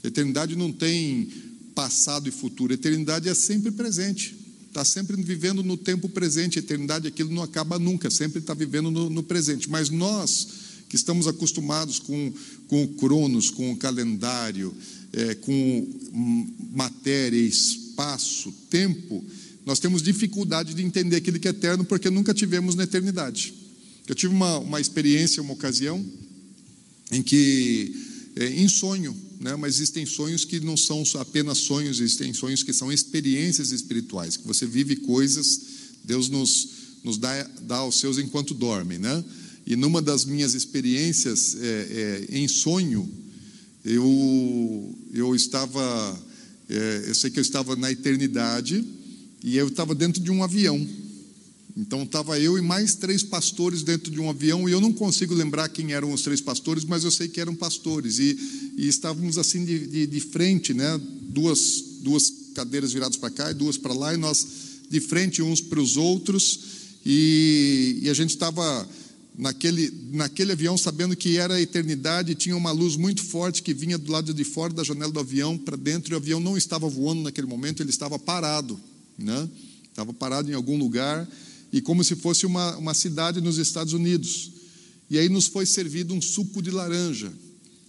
A 0.03 0.07
eternidade 0.07 0.55
não 0.55 0.71
tem 0.71 1.29
passado 1.75 2.27
e 2.27 2.31
futuro, 2.31 2.73
a 2.73 2.75
eternidade 2.75 3.29
é 3.29 3.33
sempre 3.33 3.71
presente. 3.71 4.35
Está 4.67 4.85
sempre 4.85 5.15
vivendo 5.21 5.63
no 5.63 5.75
tempo 5.75 6.07
presente, 6.07 6.59
a 6.59 6.61
eternidade 6.61 7.07
aquilo 7.07 7.33
não 7.33 7.41
acaba 7.41 7.79
nunca, 7.79 8.09
sempre 8.09 8.39
está 8.39 8.53
vivendo 8.53 8.91
no, 8.91 9.09
no 9.09 9.23
presente. 9.23 9.69
Mas 9.69 9.89
nós 9.89 10.47
que 10.89 10.95
estamos 10.95 11.27
acostumados 11.27 11.99
com, 11.99 12.33
com 12.67 12.83
o 12.83 12.87
cronos, 12.89 13.49
com 13.49 13.71
o 13.71 13.77
calendário, 13.77 14.73
é, 15.11 15.35
com 15.35 15.87
matéria, 16.73 17.39
espaço, 17.39 18.51
tempo, 18.69 19.23
nós 19.67 19.79
temos 19.79 20.01
dificuldade 20.01 20.73
de 20.73 20.81
entender 20.81 21.17
aquilo 21.17 21.37
que 21.37 21.47
é 21.49 21.51
eterno 21.51 21.83
porque 21.83 22.09
nunca 22.09 22.33
tivemos 22.33 22.73
na 22.73 22.83
eternidade. 22.83 23.53
Eu 24.07 24.15
tive 24.15 24.33
uma, 24.33 24.59
uma 24.59 24.79
experiência, 24.79 25.43
uma 25.43 25.51
ocasião, 25.51 26.03
em 27.11 27.21
que, 27.21 27.93
é, 28.37 28.47
em 28.47 28.69
sonho, 28.69 29.13
né? 29.41 29.57
mas 29.57 29.75
existem 29.75 30.05
sonhos 30.05 30.45
que 30.45 30.61
não 30.61 30.77
são 30.77 31.03
apenas 31.19 31.57
sonhos, 31.57 31.99
existem 31.99 32.33
sonhos 32.33 32.63
que 32.63 32.71
são 32.71 32.89
experiências 32.89 33.73
espirituais, 33.73 34.37
que 34.37 34.47
você 34.47 34.65
vive 34.65 34.95
coisas, 34.95 35.59
Deus 36.05 36.29
nos, 36.29 36.69
nos 37.03 37.17
dá, 37.17 37.43
dá 37.63 37.75
aos 37.79 37.99
seus 37.99 38.17
enquanto 38.17 38.53
dorme. 38.53 38.97
Né? 38.97 39.21
E 39.65 39.75
numa 39.75 40.01
das 40.01 40.23
minhas 40.23 40.53
experiências 40.53 41.57
é, 41.59 42.25
é, 42.31 42.37
em 42.37 42.47
sonho, 42.47 43.11
eu, 43.83 44.95
eu 45.13 45.35
estava, 45.35 46.25
é, 46.69 47.03
eu 47.07 47.13
sei 47.13 47.29
que 47.29 47.37
eu 47.37 47.43
estava 47.43 47.75
na 47.75 47.91
eternidade 47.91 48.95
e 49.47 49.55
eu 49.55 49.69
estava 49.69 49.95
dentro 49.95 50.21
de 50.21 50.29
um 50.29 50.43
avião. 50.43 50.85
Então 51.77 52.03
estava 52.03 52.37
eu 52.37 52.57
e 52.57 52.61
mais 52.61 52.95
três 52.95 53.23
pastores 53.23 53.81
dentro 53.81 54.11
de 54.11 54.19
um 54.19 54.29
avião 54.29 54.67
e 54.67 54.73
eu 54.73 54.81
não 54.81 54.91
consigo 54.91 55.33
lembrar 55.33 55.69
quem 55.69 55.93
eram 55.93 56.11
os 56.11 56.21
três 56.21 56.41
pastores, 56.41 56.83
mas 56.83 57.05
eu 57.05 57.11
sei 57.11 57.29
que 57.29 57.39
eram 57.39 57.55
pastores 57.55 58.19
e, 58.19 58.37
e 58.75 58.89
estávamos 58.89 59.37
assim 59.37 59.63
de, 59.63 59.87
de, 59.87 60.05
de, 60.05 60.19
frente, 60.19 60.73
né? 60.73 60.99
Duas 61.29 61.81
duas 62.01 62.33
cadeiras 62.55 62.91
viradas 62.91 63.15
para 63.15 63.29
cá 63.29 63.51
e 63.51 63.53
duas 63.53 63.77
para 63.77 63.93
lá 63.93 64.13
e 64.13 64.17
nós 64.17 64.45
de 64.89 64.99
frente 64.99 65.41
uns 65.41 65.61
para 65.61 65.79
os 65.79 65.95
outros 65.95 66.59
e, 67.05 67.99
e 68.01 68.09
a 68.09 68.13
gente 68.13 68.31
estava 68.31 68.89
naquele, 69.37 69.93
naquele 70.11 70.51
avião, 70.51 70.77
sabendo 70.77 71.15
que 71.15 71.37
era 71.37 71.53
a 71.53 71.61
eternidade, 71.61 72.35
tinha 72.35 72.57
uma 72.57 72.71
luz 72.71 72.97
muito 72.97 73.23
forte 73.23 73.63
que 73.63 73.73
vinha 73.73 73.97
do 73.97 74.11
lado 74.11 74.33
de 74.33 74.43
fora 74.43 74.73
da 74.73 74.83
janela 74.83 75.11
do 75.13 75.21
avião 75.21 75.57
para 75.57 75.77
dentro, 75.77 76.11
e 76.11 76.15
o 76.15 76.17
avião 76.17 76.41
não 76.41 76.57
estava 76.57 76.89
voando 76.89 77.21
naquele 77.21 77.47
momento, 77.47 77.81
ele 77.81 77.91
estava 77.91 78.19
parado, 78.19 78.77
né? 79.17 79.49
estava 79.89 80.13
parado 80.13 80.51
em 80.51 80.53
algum 80.53 80.77
lugar, 80.77 81.27
e 81.71 81.81
como 81.81 82.03
se 82.03 82.15
fosse 82.15 82.45
uma, 82.45 82.77
uma 82.77 82.93
cidade 82.93 83.41
nos 83.41 83.57
Estados 83.57 83.93
Unidos. 83.93 84.51
E 85.09 85.17
aí 85.17 85.27
nos 85.27 85.47
foi 85.47 85.65
servido 85.65 86.13
um 86.13 86.21
suco 86.21 86.61
de 86.61 86.69
laranja, 86.69 87.31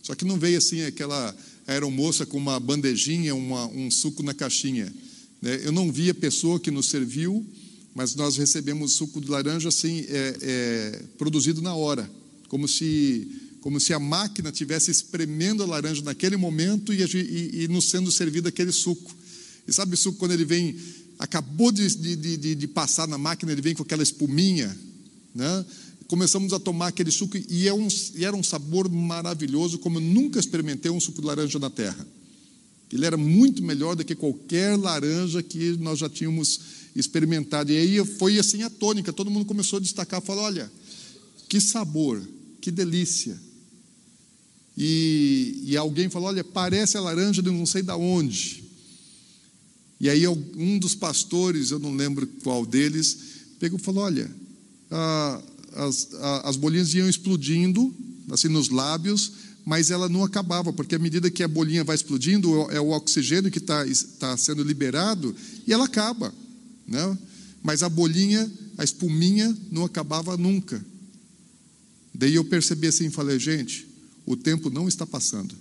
só 0.03 0.15
que 0.15 0.25
não 0.25 0.39
veio 0.39 0.57
assim 0.57 0.83
aquela 0.83 1.37
aeromoça 1.67 2.25
com 2.25 2.39
uma 2.39 2.59
bandejinha, 2.59 3.35
uma, 3.35 3.67
um 3.67 3.91
suco 3.91 4.23
na 4.23 4.33
caixinha. 4.33 4.93
Né? 5.43 5.61
Eu 5.63 5.73
não 5.73 5.93
vi 5.93 6.09
a 6.09 6.15
pessoa 6.15 6.59
que 6.59 6.71
nos 6.71 6.87
serviu, 6.87 7.45
mas 7.95 8.15
nós 8.15 8.37
recebemos 8.37 8.93
suco 8.93 9.21
de 9.21 9.29
laranja 9.29 9.69
assim, 9.69 10.07
é, 10.09 10.37
é, 10.41 11.03
produzido 11.19 11.61
na 11.61 11.75
hora, 11.75 12.09
como 12.49 12.67
se, 12.67 13.29
como 13.61 13.79
se 13.79 13.93
a 13.93 13.99
máquina 13.99 14.51
tivesse 14.51 14.91
espremendo 14.91 15.63
a 15.63 15.67
laranja 15.67 16.01
naquele 16.03 16.37
momento 16.37 16.93
e, 16.95 17.03
e, 17.03 17.65
e 17.65 17.69
nos 17.69 17.91
sendo 17.91 18.11
servido 18.11 18.49
aquele 18.49 18.73
suco. 18.73 19.15
E 19.67 19.73
sabe 19.73 19.93
o 19.95 19.97
suco 19.99 20.19
quando 20.19 20.33
ele 20.33 20.47
vem, 20.47 20.75
acabou 21.19 21.73
de, 21.73 21.89
de, 21.97 22.37
de, 22.37 22.55
de 22.55 22.67
passar 22.69 23.09
na 23.09 23.19
máquina, 23.19 23.53
ele 23.53 23.63
vem 23.63 23.75
com 23.75 23.83
aquela 23.83 24.03
espuminha, 24.03 24.77
né? 25.35 25.65
começamos 26.09 26.55
a 26.55 26.59
tomar 26.59 26.89
aquele 26.89 27.11
suco 27.11 27.37
e, 27.37 27.69
é 27.69 27.75
um, 27.75 27.87
e, 28.15 28.25
era 28.25 28.35
um 28.35 28.43
sabor 28.43 28.91
maravilhoso, 28.91 29.79
como 29.79 29.99
eu 29.99 30.03
nunca 30.03 30.41
experimentei 30.41 30.91
um 30.91 30.99
suco 30.99 31.21
de 31.21 31.27
laranja 31.27 31.59
na 31.59 31.69
terra. 31.69 32.07
Ele 32.91 33.05
era 33.05 33.19
muito 33.19 33.63
melhor 33.63 33.95
do 33.95 34.03
que 34.03 34.15
qualquer 34.15 34.77
laranja 34.79 35.43
que 35.43 35.77
nós 35.77 35.99
já 35.99 36.09
tínhamos 36.09 36.61
experimentado. 36.97 37.71
E 37.71 37.77
aí 37.77 38.05
foi 38.17 38.39
assim 38.39 38.63
a 38.63 38.71
tônica, 38.71 39.13
todo 39.13 39.31
mundo 39.31 39.45
começou 39.45 39.77
a 39.77 39.81
destacar, 39.81 40.23
falou: 40.23 40.45
olha, 40.45 40.73
que 41.47 41.61
sabor, 41.61 42.27
que 42.63 42.71
delícia. 42.71 43.39
E, 44.75 45.63
e 45.67 45.77
alguém 45.77 46.09
falou: 46.09 46.29
olha, 46.29 46.43
parece 46.43 46.97
a 46.97 47.01
laranja 47.03 47.43
de 47.43 47.51
não 47.51 47.67
sei 47.67 47.83
da 47.83 47.95
onde. 47.95 48.65
E 50.01 50.09
aí 50.09 50.27
um 50.29 50.79
dos 50.79 50.95
pastores, 50.95 51.71
eu 51.71 51.79
não 51.79 51.95
lembro 51.95 52.27
qual 52.43 52.65
deles, 52.65 53.19
pegou 53.59 53.79
e 53.79 53.83
falou: 53.83 54.05
olha, 54.05 54.31
as, 55.75 56.09
as 56.45 56.57
bolinhas 56.57 56.95
iam 56.95 57.09
explodindo, 57.09 57.95
assim 58.31 58.49
nos 58.49 58.69
lábios, 58.69 59.33
mas 59.65 59.91
ela 59.91 60.09
não 60.09 60.25
acabava, 60.25 60.73
porque 60.73 60.95
à 60.95 60.99
medida 60.99 61.31
que 61.31 61.43
a 61.43 61.49
bolinha 61.49 61.85
vai 61.85 61.97
explodindo, 61.97 62.71
é 62.71 62.81
o 62.81 62.91
oxigênio 62.91 63.51
que 63.51 63.59
está 63.59 63.85
tá 64.19 64.37
sendo 64.37 64.63
liberado 64.63 65.35
e 65.67 65.73
ela 65.73 65.85
acaba 65.85 66.33
né? 66.89 67.19
mas 67.63 67.83
a 67.83 67.89
bolinha, 67.89 68.51
a 68.79 68.83
espuminha 68.83 69.55
não 69.71 69.85
acabava 69.85 70.37
nunca. 70.39 70.83
Daí 72.15 72.35
eu 72.35 72.45
percebi 72.45 72.87
assim, 72.87 73.11
falei, 73.11 73.39
gente, 73.39 73.87
o 74.25 74.35
tempo 74.35 74.71
não 74.71 74.89
está 74.89 75.07
passando. 75.07 75.55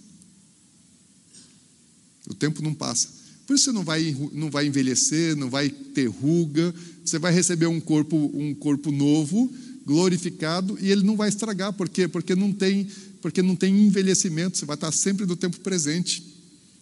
O 2.27 2.33
tempo 2.33 2.61
não 2.61 2.73
passa. 2.73 3.09
Por 3.47 3.55
isso 3.55 3.63
você 3.63 3.71
não 3.71 3.83
vai, 3.83 4.15
não 4.33 4.51
vai 4.51 4.67
envelhecer, 4.67 5.33
não 5.37 5.49
vai 5.49 5.69
ter 5.69 6.07
ruga, 6.07 6.75
você 7.03 7.17
vai 7.17 7.33
receber 7.33 7.65
um 7.65 7.79
corpo, 7.79 8.29
um 8.33 8.53
corpo 8.53 8.91
novo, 8.91 9.49
glorificado, 9.85 10.77
e 10.81 10.91
ele 10.91 11.03
não 11.03 11.15
vai 11.15 11.29
estragar. 11.29 11.71
Por 11.71 11.87
quê? 11.87 12.09
Porque 12.09 12.35
não 12.35 12.51
tem, 12.51 12.89
porque 13.21 13.41
não 13.41 13.55
tem 13.55 13.73
envelhecimento, 13.87 14.57
você 14.57 14.65
vai 14.65 14.75
estar 14.75 14.91
sempre 14.91 15.25
no 15.25 15.37
tempo 15.37 15.61
presente. 15.61 16.35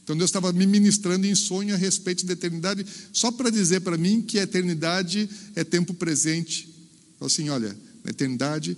Então 0.04 0.18
Deus 0.18 0.30
estava 0.30 0.52
me 0.52 0.66
ministrando 0.66 1.28
em 1.28 1.36
sonho 1.36 1.76
a 1.76 1.78
respeito 1.78 2.26
da 2.26 2.34
eternidade, 2.34 2.84
só 3.14 3.32
para 3.32 3.52
dizer 3.52 3.82
para 3.82 3.96
mim 3.96 4.24
que 4.24 4.40
a 4.40 4.44
eternidade 4.44 5.30
é 5.56 5.64
tempo 5.64 5.94
presente. 5.94 6.68
Então, 7.16 7.28
assim, 7.28 7.48
olha, 7.50 7.78
na 8.04 8.10
eternidade 8.10 8.76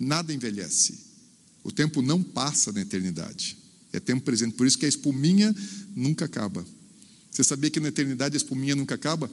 nada 0.00 0.32
envelhece. 0.32 0.98
O 1.62 1.70
tempo 1.70 2.00
não 2.00 2.22
passa 2.22 2.72
na 2.72 2.80
eternidade. 2.80 3.63
É 3.94 4.00
tempo 4.00 4.24
presente. 4.24 4.54
Por 4.54 4.66
isso 4.66 4.76
que 4.76 4.84
a 4.84 4.88
espuminha 4.88 5.54
nunca 5.94 6.24
acaba. 6.24 6.66
Você 7.30 7.44
sabia 7.44 7.70
que 7.70 7.78
na 7.78 7.88
eternidade 7.88 8.34
a 8.34 8.36
espuminha 8.36 8.74
nunca 8.74 8.96
acaba? 8.96 9.30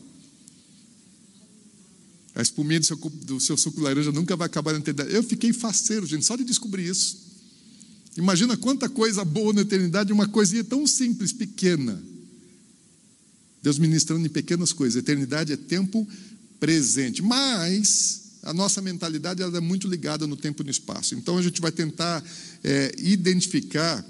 A 2.36 2.41
espuminha 2.41 2.80
do 2.80 2.86
seu, 2.86 2.96
do 2.96 3.39
seu 3.39 3.58
suco 3.58 3.82
laranja 3.82 4.12
nunca 4.12 4.36
vai 4.36 4.46
acabar 4.46 4.74
na 4.74 4.80
eternidade. 4.80 5.13
Eu 5.13 5.24
fiquei 5.24 5.51
faceiro, 5.51 6.06
gente, 6.06 6.25
só 6.25 6.36
de 6.36 6.44
descobrir 6.44 6.88
isso. 6.88 7.18
Imagina 8.15 8.56
quanta 8.56 8.88
coisa 8.88 9.25
boa 9.25 9.51
na 9.51 9.62
eternidade, 9.62 10.13
uma 10.13 10.27
coisinha 10.27 10.63
tão 10.63 10.86
simples, 10.86 11.34
pequena. 11.34 12.01
Deus 13.63 13.80
ministrando 13.80 14.25
em 14.25 14.30
pequenas 14.30 14.72
coisas. 14.72 14.98
A 14.98 15.00
eternidade 15.00 15.53
é 15.53 15.58
tempo 15.58 16.08
presente. 16.60 17.22
Mas 17.24 18.22
a 18.44 18.53
nossa 18.53 18.82
mentalidade 18.82 19.41
ela 19.41 19.58
é 19.58 19.62
muito 19.62 19.88
ligada 19.88 20.27
no 20.27 20.38
tempo 20.38 20.62
e 20.62 20.65
no 20.65 20.72
espaço. 20.72 21.15
Então 21.15 21.38
a 21.38 21.41
gente 21.41 21.60
vai 21.62 21.72
tentar 21.72 22.24
é, 22.63 22.94
identificar 22.98 24.06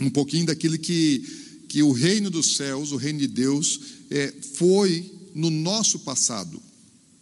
um 0.00 0.10
pouquinho 0.10 0.46
daquilo 0.46 0.78
que, 0.78 1.64
que 1.68 1.82
o 1.82 1.92
reino 1.92 2.30
dos 2.30 2.56
céus, 2.56 2.92
o 2.92 2.96
reino 2.96 3.18
de 3.18 3.26
Deus, 3.26 3.80
é, 4.10 4.32
foi 4.54 5.10
no 5.34 5.50
nosso 5.50 6.00
passado, 6.00 6.62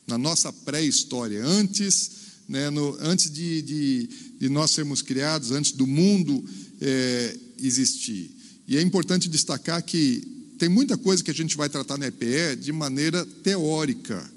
na 0.07 0.19
nossa 0.19 0.53
pré-história, 0.53 1.45
antes 1.45 2.25
né, 2.49 2.71
no, 2.71 2.97
antes 3.01 3.31
de, 3.31 3.63
de, 3.63 4.09
de, 4.39 4.49
nós 4.49 4.71
sermos 4.71 5.03
criados, 5.03 5.51
antes 5.51 5.73
do 5.73 5.87
mundo 5.87 6.45
é, 6.81 7.37
existir. 7.63 8.31
E 8.69 8.77
é 8.77 8.83
importante 8.83 9.29
destacar 9.29 9.83
que 9.83 10.23
tem 10.59 10.69
muita 10.69 10.97
coisa 10.97 11.23
que 11.23 11.31
a 11.31 11.35
gente 11.35 11.57
vai 11.57 11.69
tratar 11.69 11.99
na 11.99 12.07
EPE 12.07 12.57
de 12.61 12.73
maneira 12.73 13.25
teórica, 13.43 14.31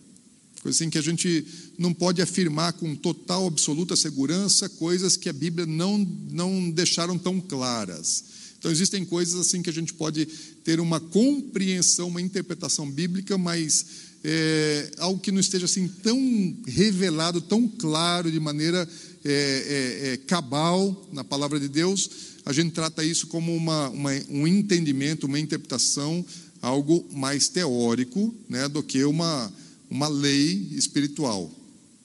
assim 0.69 0.89
que 0.89 0.97
a 0.97 1.01
gente 1.01 1.45
não 1.77 1.93
pode 1.93 2.21
afirmar 2.21 2.73
com 2.73 2.95
total, 2.95 3.47
absoluta 3.47 3.95
segurança 3.95 4.69
coisas 4.69 5.17
que 5.17 5.29
a 5.29 5.33
Bíblia 5.33 5.65
não, 5.65 5.97
não 6.31 6.69
deixaram 6.69 7.17
tão 7.17 7.39
claras. 7.39 8.23
Então, 8.59 8.71
existem 8.71 9.05
coisas 9.05 9.39
assim 9.39 9.61
que 9.61 9.69
a 9.69 9.73
gente 9.73 9.93
pode 9.93 10.25
ter 10.63 10.79
uma 10.79 10.99
compreensão, 10.99 12.07
uma 12.07 12.21
interpretação 12.21 12.89
bíblica, 12.89 13.37
mas 13.37 13.85
é, 14.23 14.91
algo 14.97 15.19
que 15.19 15.31
não 15.31 15.39
esteja 15.39 15.65
assim 15.65 15.87
tão 15.87 16.19
revelado, 16.65 17.39
tão 17.39 17.67
claro, 17.67 18.31
de 18.31 18.39
maneira 18.39 18.87
é, 19.23 19.31
é, 19.31 20.13
é, 20.13 20.17
cabal 20.17 21.07
na 21.13 21.23
palavra 21.23 21.59
de 21.59 21.67
Deus, 21.67 22.09
a 22.45 22.53
gente 22.53 22.71
trata 22.71 23.03
isso 23.03 23.27
como 23.27 23.55
uma, 23.55 23.89
uma, 23.89 24.11
um 24.29 24.47
entendimento, 24.47 25.27
uma 25.27 25.39
interpretação, 25.39 26.25
algo 26.61 27.05
mais 27.13 27.49
teórico 27.49 28.33
né, 28.49 28.67
do 28.67 28.81
que 28.81 29.03
uma, 29.03 29.53
uma 29.89 30.07
lei 30.07 30.69
espiritual. 30.71 31.51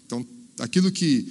Então, 0.07 0.27
aquilo 0.59 0.91
que, 0.91 1.27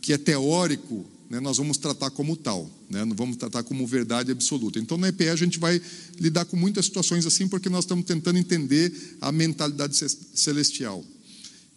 que 0.00 0.12
é 0.12 0.18
teórico 0.18 1.06
né, 1.30 1.38
nós 1.38 1.58
vamos 1.58 1.78
tratar 1.78 2.10
como 2.10 2.36
tal, 2.36 2.68
né, 2.90 3.04
não 3.04 3.14
vamos 3.14 3.36
tratar 3.36 3.62
como 3.62 3.86
verdade 3.86 4.32
absoluta. 4.32 4.80
Então, 4.80 4.98
na 4.98 5.08
EPE, 5.08 5.28
a 5.28 5.36
gente 5.36 5.60
vai 5.60 5.80
lidar 6.18 6.44
com 6.44 6.56
muitas 6.56 6.86
situações 6.86 7.24
assim, 7.24 7.46
porque 7.46 7.68
nós 7.68 7.84
estamos 7.84 8.04
tentando 8.04 8.36
entender 8.36 8.92
a 9.20 9.30
mentalidade 9.30 9.96
celestial. 10.34 11.04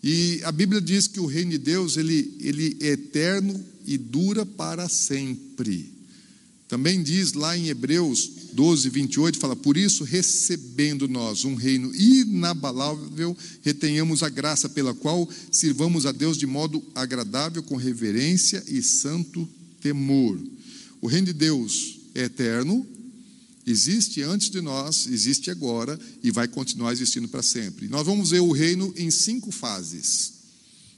E 0.01 0.41
a 0.43 0.51
Bíblia 0.51 0.81
diz 0.81 1.07
que 1.07 1.19
o 1.19 1.27
reino 1.27 1.51
de 1.51 1.59
Deus 1.59 1.97
ele, 1.97 2.35
ele 2.39 2.77
é 2.81 2.87
eterno 2.87 3.63
e 3.85 3.95
dura 3.95 4.43
para 4.43 4.89
sempre. 4.89 5.92
Também 6.67 7.03
diz 7.03 7.33
lá 7.33 7.57
em 7.57 7.67
Hebreus 7.67 8.31
12, 8.53 8.89
28, 8.89 9.39
fala: 9.39 9.55
Por 9.55 9.77
isso, 9.77 10.03
recebendo 10.03 11.07
nós 11.07 11.43
um 11.43 11.55
reino 11.55 11.93
inabalável, 11.93 13.35
retenhamos 13.61 14.23
a 14.23 14.29
graça 14.29 14.69
pela 14.69 14.93
qual 14.93 15.27
sirvamos 15.51 16.05
a 16.05 16.11
Deus 16.11 16.37
de 16.37 16.45
modo 16.45 16.83
agradável, 16.95 17.61
com 17.63 17.75
reverência 17.75 18.63
e 18.67 18.81
santo 18.81 19.47
temor. 19.81 20.39
O 21.01 21.07
reino 21.07 21.27
de 21.27 21.33
Deus 21.33 21.99
é 22.15 22.23
eterno, 22.23 22.87
existe 23.67 24.21
antes 24.21 24.49
de 24.49 24.61
nós, 24.61 25.07
existe 25.07 25.51
agora 25.51 25.99
e 26.23 26.31
vai 26.31 26.47
continuar 26.47 26.93
existindo 26.93 27.27
para 27.27 27.43
sempre. 27.43 27.87
Nós 27.87 28.05
vamos 28.05 28.29
ver 28.29 28.39
o 28.39 28.51
reino 28.51 28.93
em 28.95 29.11
cinco 29.11 29.51
fases. 29.51 30.33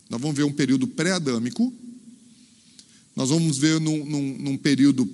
Nós 0.10 0.22
vamos 0.22 0.38
ver 0.38 0.44
um 0.44 0.52
período 0.52 0.88
pré-adâmico, 0.88 1.74
nós 3.16 3.30
vamos 3.30 3.58
ver 3.58 3.80
num, 3.80 4.06
num, 4.06 4.38
num 4.38 4.58
período 4.58 5.10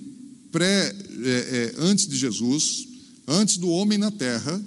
pré, 0.52 0.94
é, 1.24 1.28
é, 1.28 1.74
antes 1.78 2.06
de 2.06 2.16
Jesus, 2.16 2.86
antes 3.26 3.56
do 3.56 3.68
homem 3.68 3.98
na 3.98 4.10
terra, 4.10 4.62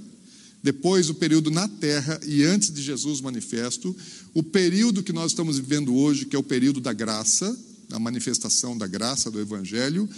depois 0.63 1.11
o 1.11 1.13
período 1.13 1.51
na 1.51 1.67
terra 1.67 2.19
e 2.25 2.43
antes 2.43 2.73
de 2.73 2.81
Jesus 2.81 3.21
manifesto, 3.21 3.95
o 4.33 4.41
período 4.41 5.03
que 5.03 5.13
nós 5.13 5.31
estamos 5.31 5.59
vivendo 5.59 5.95
hoje, 5.95 6.25
que 6.25 6.35
é 6.35 6.39
o 6.39 6.43
período 6.43 6.81
da 6.81 6.91
graça, 6.91 7.55
a 7.91 7.99
manifestação 7.99 8.75
da 8.75 8.87
graça 8.87 9.29
do 9.29 9.39
Evangelho, 9.39 10.09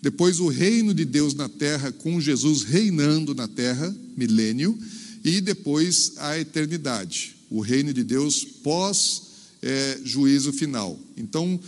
depois 0.00 0.38
o 0.38 0.46
reino 0.46 0.94
de 0.94 1.04
Deus 1.04 1.34
na 1.34 1.48
terra, 1.48 1.90
com 1.90 2.20
Jesus 2.20 2.62
reinando 2.62 3.34
na 3.34 3.48
terra, 3.48 3.94
milênio, 4.16 4.78
e 5.24 5.40
depois 5.40 6.12
a 6.18 6.38
eternidade, 6.38 7.34
o 7.50 7.60
reino 7.60 7.92
de 7.92 8.04
Deus 8.04 8.44
pós 8.62 9.22
é, 9.60 9.98
juízo 10.04 10.52
final. 10.52 10.96
Então, 11.16 11.58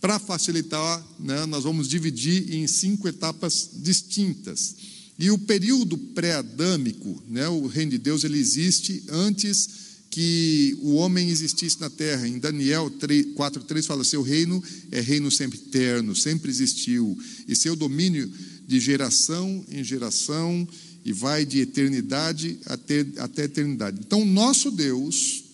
para 0.00 0.18
facilitar, 0.18 1.04
né, 1.18 1.44
nós 1.46 1.64
vamos 1.64 1.88
dividir 1.88 2.54
em 2.54 2.66
cinco 2.66 3.06
etapas 3.06 3.70
distintas. 3.74 4.74
E 5.18 5.30
o 5.30 5.38
período 5.38 5.98
pré-adâmico, 5.98 7.22
né, 7.28 7.46
o 7.48 7.66
reino 7.66 7.90
de 7.90 7.98
Deus, 7.98 8.24
ele 8.24 8.38
existe 8.38 9.02
antes 9.10 9.80
que 10.10 10.76
o 10.80 10.94
homem 10.94 11.28
existisse 11.28 11.80
na 11.80 11.90
terra. 11.90 12.26
Em 12.26 12.38
Daniel 12.38 12.90
4,3 12.90 13.84
fala: 13.84 14.02
seu 14.02 14.22
reino 14.22 14.62
é 14.90 15.00
reino 15.00 15.30
sempre 15.30 15.58
eterno, 15.58 16.16
sempre 16.16 16.50
existiu, 16.50 17.16
e 17.46 17.54
seu 17.54 17.76
domínio 17.76 18.30
de 18.66 18.80
geração 18.80 19.64
em 19.70 19.84
geração, 19.84 20.66
e 21.04 21.12
vai 21.12 21.44
de 21.44 21.60
eternidade 21.60 22.58
até, 22.66 23.06
até 23.18 23.44
eternidade. 23.44 23.98
Então, 24.00 24.24
nosso 24.24 24.70
Deus, 24.70 25.44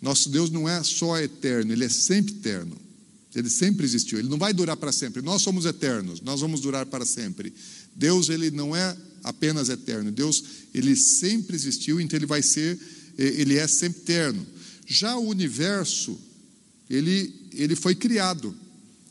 nosso 0.00 0.30
Deus 0.30 0.50
não 0.50 0.68
é 0.68 0.82
só 0.82 1.18
eterno, 1.18 1.72
ele 1.72 1.84
é 1.84 1.88
sempre 1.88 2.32
eterno. 2.32 2.85
Ele 3.36 3.50
sempre 3.50 3.84
existiu, 3.84 4.18
ele 4.18 4.28
não 4.28 4.38
vai 4.38 4.52
durar 4.52 4.76
para 4.76 4.90
sempre. 4.90 5.22
Nós 5.22 5.42
somos 5.42 5.66
eternos, 5.66 6.20
nós 6.22 6.40
vamos 6.40 6.60
durar 6.60 6.86
para 6.86 7.04
sempre. 7.04 7.52
Deus, 7.94 8.30
ele 8.30 8.50
não 8.50 8.74
é 8.74 8.96
apenas 9.22 9.68
eterno. 9.68 10.10
Deus, 10.10 10.42
ele 10.74 10.96
sempre 10.96 11.54
existiu, 11.54 12.00
então 12.00 12.18
ele 12.18 12.26
vai 12.26 12.42
ser 12.42 12.78
ele 13.18 13.56
é 13.56 13.66
sempre 13.66 14.00
eterno. 14.02 14.46
Já 14.86 15.16
o 15.16 15.28
universo, 15.28 16.18
ele, 16.88 17.34
ele 17.52 17.74
foi 17.74 17.94
criado, 17.94 18.54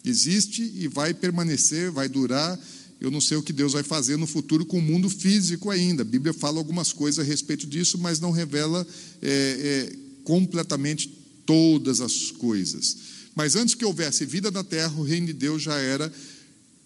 existe 0.04 0.62
e 0.76 0.88
vai 0.88 1.14
permanecer, 1.14 1.92
vai 1.92 2.08
durar. 2.08 2.60
Eu 3.02 3.12
não 3.12 3.20
sei 3.20 3.38
o 3.38 3.44
que 3.44 3.52
Deus 3.52 3.74
vai 3.74 3.84
fazer 3.84 4.18
no 4.18 4.26
futuro 4.26 4.66
com 4.66 4.80
o 4.80 4.82
mundo 4.82 5.10
físico 5.10 5.70
ainda. 5.70 6.02
A 6.02 6.06
Bíblia 6.06 6.34
fala 6.34 6.58
algumas 6.58 6.94
coisas 6.94 7.20
a 7.20 7.28
respeito 7.28 7.68
disso, 7.68 7.98
mas 7.98 8.20
não 8.20 8.32
revela 8.32 8.88
é, 9.22 9.30
é, 9.30 9.96
completamente 10.24 11.10
todas 11.46 12.00
as 12.00 12.32
coisas. 12.32 12.98
Mas 13.36 13.56
antes 13.56 13.76
que 13.76 13.86
houvesse 13.86 14.26
vida 14.26 14.50
na 14.50 14.64
terra, 14.64 14.94
o 14.98 15.04
reino 15.04 15.28
de 15.28 15.34
Deus 15.34 15.62
já 15.62 15.78
era 15.78 16.12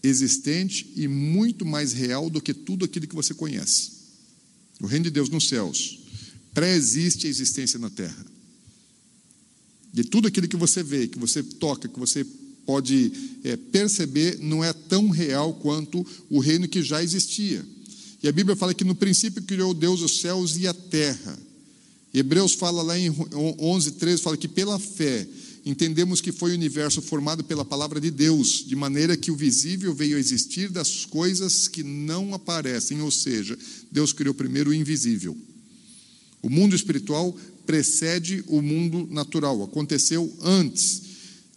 existente 0.02 0.92
e 0.96 1.08
muito 1.08 1.66
mais 1.66 1.94
real 1.94 2.30
do 2.30 2.42
que 2.42 2.54
tudo 2.54 2.86
aquilo 2.86 3.08
que 3.08 3.16
você 3.16 3.34
conhece. 3.34 3.92
O 4.82 4.88
reino 4.88 5.06
de 5.06 5.12
Deus 5.12 5.30
nos 5.30 5.48
céus 5.48 6.00
pré-existe 6.54 7.28
a 7.28 7.30
existência 7.30 7.80
na 7.80 7.90
Terra. 7.90 8.26
E 9.94 10.04
tudo 10.04 10.28
aquilo 10.28 10.48
que 10.48 10.58
você 10.58 10.84
vê, 10.84 11.08
que 11.08 11.18
você 11.18 11.42
toca, 11.42 11.88
que 11.88 12.00
você 12.00 12.26
pode 12.66 13.12
é, 13.44 13.56
perceber, 13.56 14.38
não 14.40 14.64
é 14.64 14.72
tão 14.74 15.10
real 15.10 15.54
quanto 15.54 16.06
o 16.30 16.40
reino 16.40 16.68
que 16.68 16.84
já 16.84 17.02
existia. 17.02 17.66
E 18.22 18.28
a 18.28 18.32
Bíblia 18.32 18.56
fala 18.56 18.74
que 18.74 18.84
no 18.84 18.94
princípio 18.94 19.42
criou 19.44 19.74
Deus 19.74 20.02
os 20.02 20.20
céus 20.20 20.58
e 20.58 20.68
a 20.68 20.74
terra. 20.74 21.40
Hebreus 22.14 22.54
fala 22.54 22.82
lá 22.82 22.98
em 22.98 23.10
11, 23.10 23.92
13, 23.92 24.22
fala 24.22 24.38
que 24.38 24.48
pela 24.48 24.78
fé 24.78 25.28
entendemos 25.66 26.22
que 26.22 26.32
foi 26.32 26.52
o 26.52 26.56
universo 26.56 27.02
formado 27.02 27.44
pela 27.44 27.66
palavra 27.66 28.00
de 28.00 28.10
Deus, 28.10 28.66
de 28.66 28.76
maneira 28.76 29.18
que 29.18 29.32
o 29.32 29.36
visível 29.36 29.94
veio 29.94 30.18
a 30.18 30.20
existir 30.20 30.70
das 30.70 31.06
coisas 31.06 31.68
que 31.68 31.84
não 31.84 32.34
aparecem, 32.34 33.02
ou 33.02 33.12
seja, 33.12 33.58
Deus 33.92 34.14
criou 34.14 34.34
primeiro 34.34 34.70
o 34.70 34.74
invisível. 34.74 35.36
O 36.42 36.50
mundo 36.50 36.76
espiritual 36.76 37.36
precede 37.66 38.44
o 38.48 38.62
mundo 38.62 39.08
natural, 39.12 39.62
aconteceu 39.64 40.34
antes. 40.42 41.02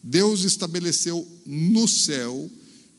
Deus 0.02 0.42
estabeleceu 0.42 1.26
no 1.46 1.86
céu, 1.86 2.50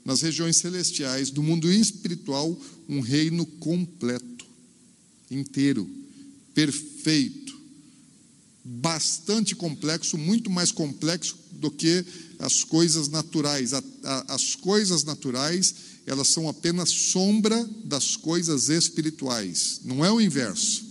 nas 0.05 0.21
regiões 0.21 0.57
celestiais, 0.57 1.29
do 1.29 1.43
mundo 1.43 1.71
espiritual, 1.71 2.57
um 2.87 3.01
reino 3.01 3.45
completo, 3.45 4.45
inteiro, 5.29 5.89
perfeito, 6.53 7.42
bastante 8.63 9.55
complexo, 9.55 10.17
muito 10.17 10.49
mais 10.49 10.71
complexo 10.71 11.37
do 11.51 11.69
que 11.69 12.05
as 12.39 12.63
coisas 12.63 13.09
naturais. 13.09 13.71
As 14.27 14.55
coisas 14.55 15.03
naturais, 15.03 15.75
elas 16.05 16.27
são 16.27 16.47
apenas 16.47 16.89
sombra 16.89 17.63
das 17.83 18.15
coisas 18.15 18.69
espirituais, 18.69 19.81
não 19.83 20.03
é 20.03 20.11
o 20.11 20.21
inverso. 20.21 20.85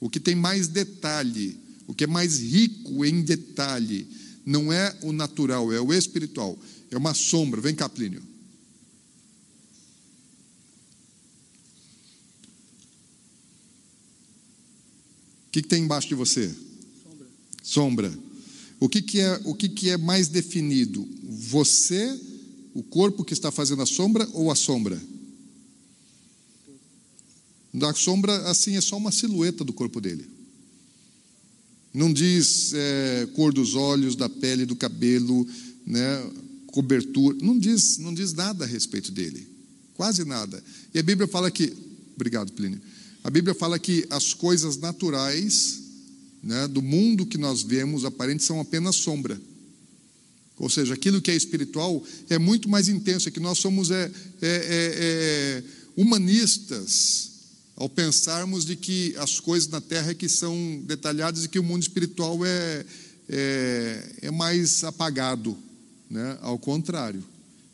O 0.00 0.10
que 0.10 0.20
tem 0.20 0.34
mais 0.34 0.68
detalhe, 0.68 1.58
o 1.86 1.94
que 1.94 2.04
é 2.04 2.06
mais 2.06 2.38
rico 2.38 3.04
em 3.04 3.22
detalhe, 3.22 4.06
não 4.44 4.72
é 4.72 4.96
o 5.02 5.12
natural, 5.12 5.72
é 5.72 5.80
o 5.80 5.92
espiritual. 5.92 6.58
É 6.90 6.96
uma 6.96 7.14
sombra. 7.14 7.60
Vem 7.60 7.74
cá, 7.74 7.88
Plínio. 7.88 8.22
Que, 15.56 15.62
que 15.62 15.68
tem 15.68 15.84
embaixo 15.84 16.08
de 16.08 16.14
você? 16.14 16.54
Sombra. 17.02 17.26
Sombra. 17.62 18.18
O 18.78 18.88
que, 18.88 19.00
que, 19.00 19.20
é, 19.20 19.40
o 19.44 19.54
que, 19.54 19.68
que 19.68 19.88
é 19.88 19.96
mais 19.96 20.28
definido? 20.28 21.08
Você, 21.22 22.20
o 22.74 22.82
corpo 22.82 23.24
que 23.24 23.32
está 23.32 23.50
fazendo 23.50 23.80
a 23.80 23.86
sombra 23.86 24.28
ou 24.34 24.50
a 24.50 24.54
sombra? 24.54 25.00
Da 27.72 27.94
sombra, 27.94 28.36
assim, 28.50 28.76
é 28.76 28.80
só 28.80 28.96
uma 28.96 29.10
silhueta 29.10 29.64
do 29.64 29.72
corpo 29.72 30.00
dele. 30.00 30.26
Não 31.92 32.12
diz 32.12 32.72
é, 32.74 33.26
cor 33.34 33.52
dos 33.52 33.74
olhos, 33.74 34.14
da 34.14 34.28
pele, 34.28 34.66
do 34.66 34.76
cabelo, 34.76 35.46
né, 35.86 36.30
cobertura. 36.66 37.38
Não 37.40 37.58
diz, 37.58 37.96
não 37.96 38.12
diz 38.12 38.34
nada 38.34 38.64
a 38.64 38.68
respeito 38.68 39.10
dele. 39.10 39.46
Quase 39.94 40.22
nada. 40.26 40.62
E 40.92 40.98
a 40.98 41.02
Bíblia 41.02 41.26
fala 41.26 41.50
que. 41.50 41.72
Obrigado, 42.14 42.52
Plínio. 42.52 42.80
A 43.26 43.30
Bíblia 43.30 43.56
fala 43.56 43.76
que 43.76 44.06
as 44.08 44.32
coisas 44.32 44.76
naturais 44.76 45.82
né, 46.40 46.68
do 46.68 46.80
mundo 46.80 47.26
que 47.26 47.36
nós 47.36 47.60
vemos 47.60 48.04
aparentes 48.04 48.46
são 48.46 48.60
apenas 48.60 48.94
sombra. 48.94 49.36
Ou 50.56 50.70
seja, 50.70 50.94
aquilo 50.94 51.20
que 51.20 51.32
é 51.32 51.34
espiritual 51.34 52.00
é 52.30 52.38
muito 52.38 52.68
mais 52.68 52.88
intenso, 52.88 53.28
é 53.28 53.32
que 53.32 53.40
nós 53.40 53.58
somos 53.58 53.90
é, 53.90 54.04
é, 54.04 54.12
é, 54.42 54.62
é 54.70 55.62
humanistas, 55.96 57.32
ao 57.74 57.88
pensarmos 57.88 58.64
de 58.64 58.76
que 58.76 59.12
as 59.16 59.40
coisas 59.40 59.68
na 59.70 59.80
terra 59.80 60.12
é 60.12 60.14
que 60.14 60.28
são 60.28 60.80
detalhadas 60.86 61.42
e 61.42 61.48
que 61.48 61.58
o 61.58 61.64
mundo 61.64 61.82
espiritual 61.82 62.46
é, 62.46 62.86
é, 63.28 64.12
é 64.22 64.30
mais 64.30 64.84
apagado. 64.84 65.58
Né? 66.08 66.38
Ao 66.42 66.56
contrário, 66.60 67.24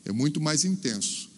é 0.03 0.11
muito 0.11 0.41
mais 0.41 0.65
intenso. 0.65 1.29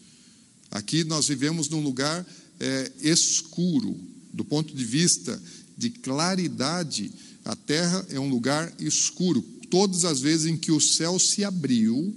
Aqui 0.71 1.03
nós 1.03 1.27
vivemos 1.27 1.67
num 1.67 1.81
lugar 1.81 2.25
é, 2.59 2.91
escuro, 3.01 3.97
do 4.33 4.43
ponto 4.43 4.73
de 4.73 4.83
vista 4.83 5.41
de 5.77 5.89
claridade, 5.89 7.11
a 7.43 7.55
terra 7.55 8.05
é 8.09 8.19
um 8.19 8.29
lugar 8.29 8.73
escuro. 8.79 9.41
Todas 9.69 10.05
as 10.05 10.19
vezes 10.21 10.45
em 10.45 10.57
que 10.57 10.71
o 10.71 10.79
céu 10.79 11.19
se 11.19 11.43
abriu, 11.43 12.13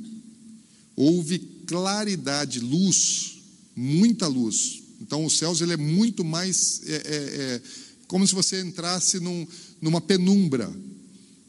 houve 0.96 1.38
claridade, 1.66 2.60
luz, 2.60 3.38
muita 3.74 4.26
luz, 4.26 4.82
então, 5.00 5.24
os 5.24 5.38
céus 5.38 5.60
ele 5.60 5.72
é 5.72 5.76
muito 5.76 6.24
mais 6.24 6.82
é, 6.86 6.94
é, 6.94 7.00
é, 7.06 7.62
como 8.06 8.26
se 8.26 8.34
você 8.34 8.60
entrasse 8.60 9.20
num, 9.20 9.46
numa 9.80 10.00
penumbra. 10.00 10.70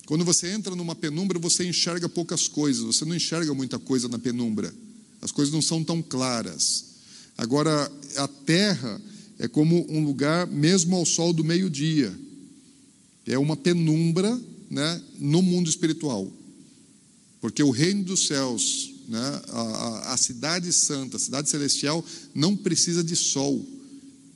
Quando 0.06 0.24
você 0.24 0.52
entra 0.52 0.76
numa 0.76 0.96
penumbra, 0.96 1.40
você 1.40 1.68
enxerga 1.68 2.08
poucas 2.08 2.48
coisas, 2.48 2.84
você 2.84 3.06
não 3.06 3.16
enxerga 3.16 3.54
muita 3.54 3.80
coisa 3.80 4.08
na 4.08 4.20
penumbra. 4.20 4.74
As 5.22 5.32
coisas 5.32 5.54
não 5.54 5.62
são 5.62 5.84
tão 5.84 6.02
claras. 6.02 6.86
Agora, 7.40 7.92
a 8.18 8.28
terra 8.28 9.02
é 9.38 9.48
como 9.48 9.86
um 9.90 10.04
lugar 10.04 10.46
mesmo 10.46 10.96
ao 10.96 11.06
sol 11.06 11.34
do 11.34 11.44
meio-dia. 11.44 12.14
É 13.26 13.38
uma 13.38 13.56
penumbra 13.56 14.40
né, 14.70 15.02
no 15.20 15.42
mundo 15.42 15.70
espiritual. 15.70 16.32
Porque 17.40 17.64
o 17.64 17.70
reino 17.70 18.04
dos 18.04 18.28
céus 18.28 18.94
né? 19.10 19.42
A, 19.48 20.14
a, 20.14 20.18
cidade 20.18 20.72
santa, 20.72 21.18
a 21.18 21.20
cidade 21.20 21.50
celestial, 21.50 22.06
não 22.34 22.56
precisa 22.56 23.04
de 23.04 23.16
sol. 23.16 23.66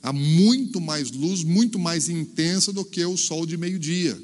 Há 0.02 0.12
muito 0.12 0.80
mais 0.80 1.12
luz, 1.12 1.44
muito 1.44 1.78
mais 1.78 2.08
intensa 2.08 2.72
do 2.72 2.84
que 2.84 3.04
o 3.04 3.16
sol 3.16 3.46
de 3.46 3.56
meio-dia. 3.56 4.20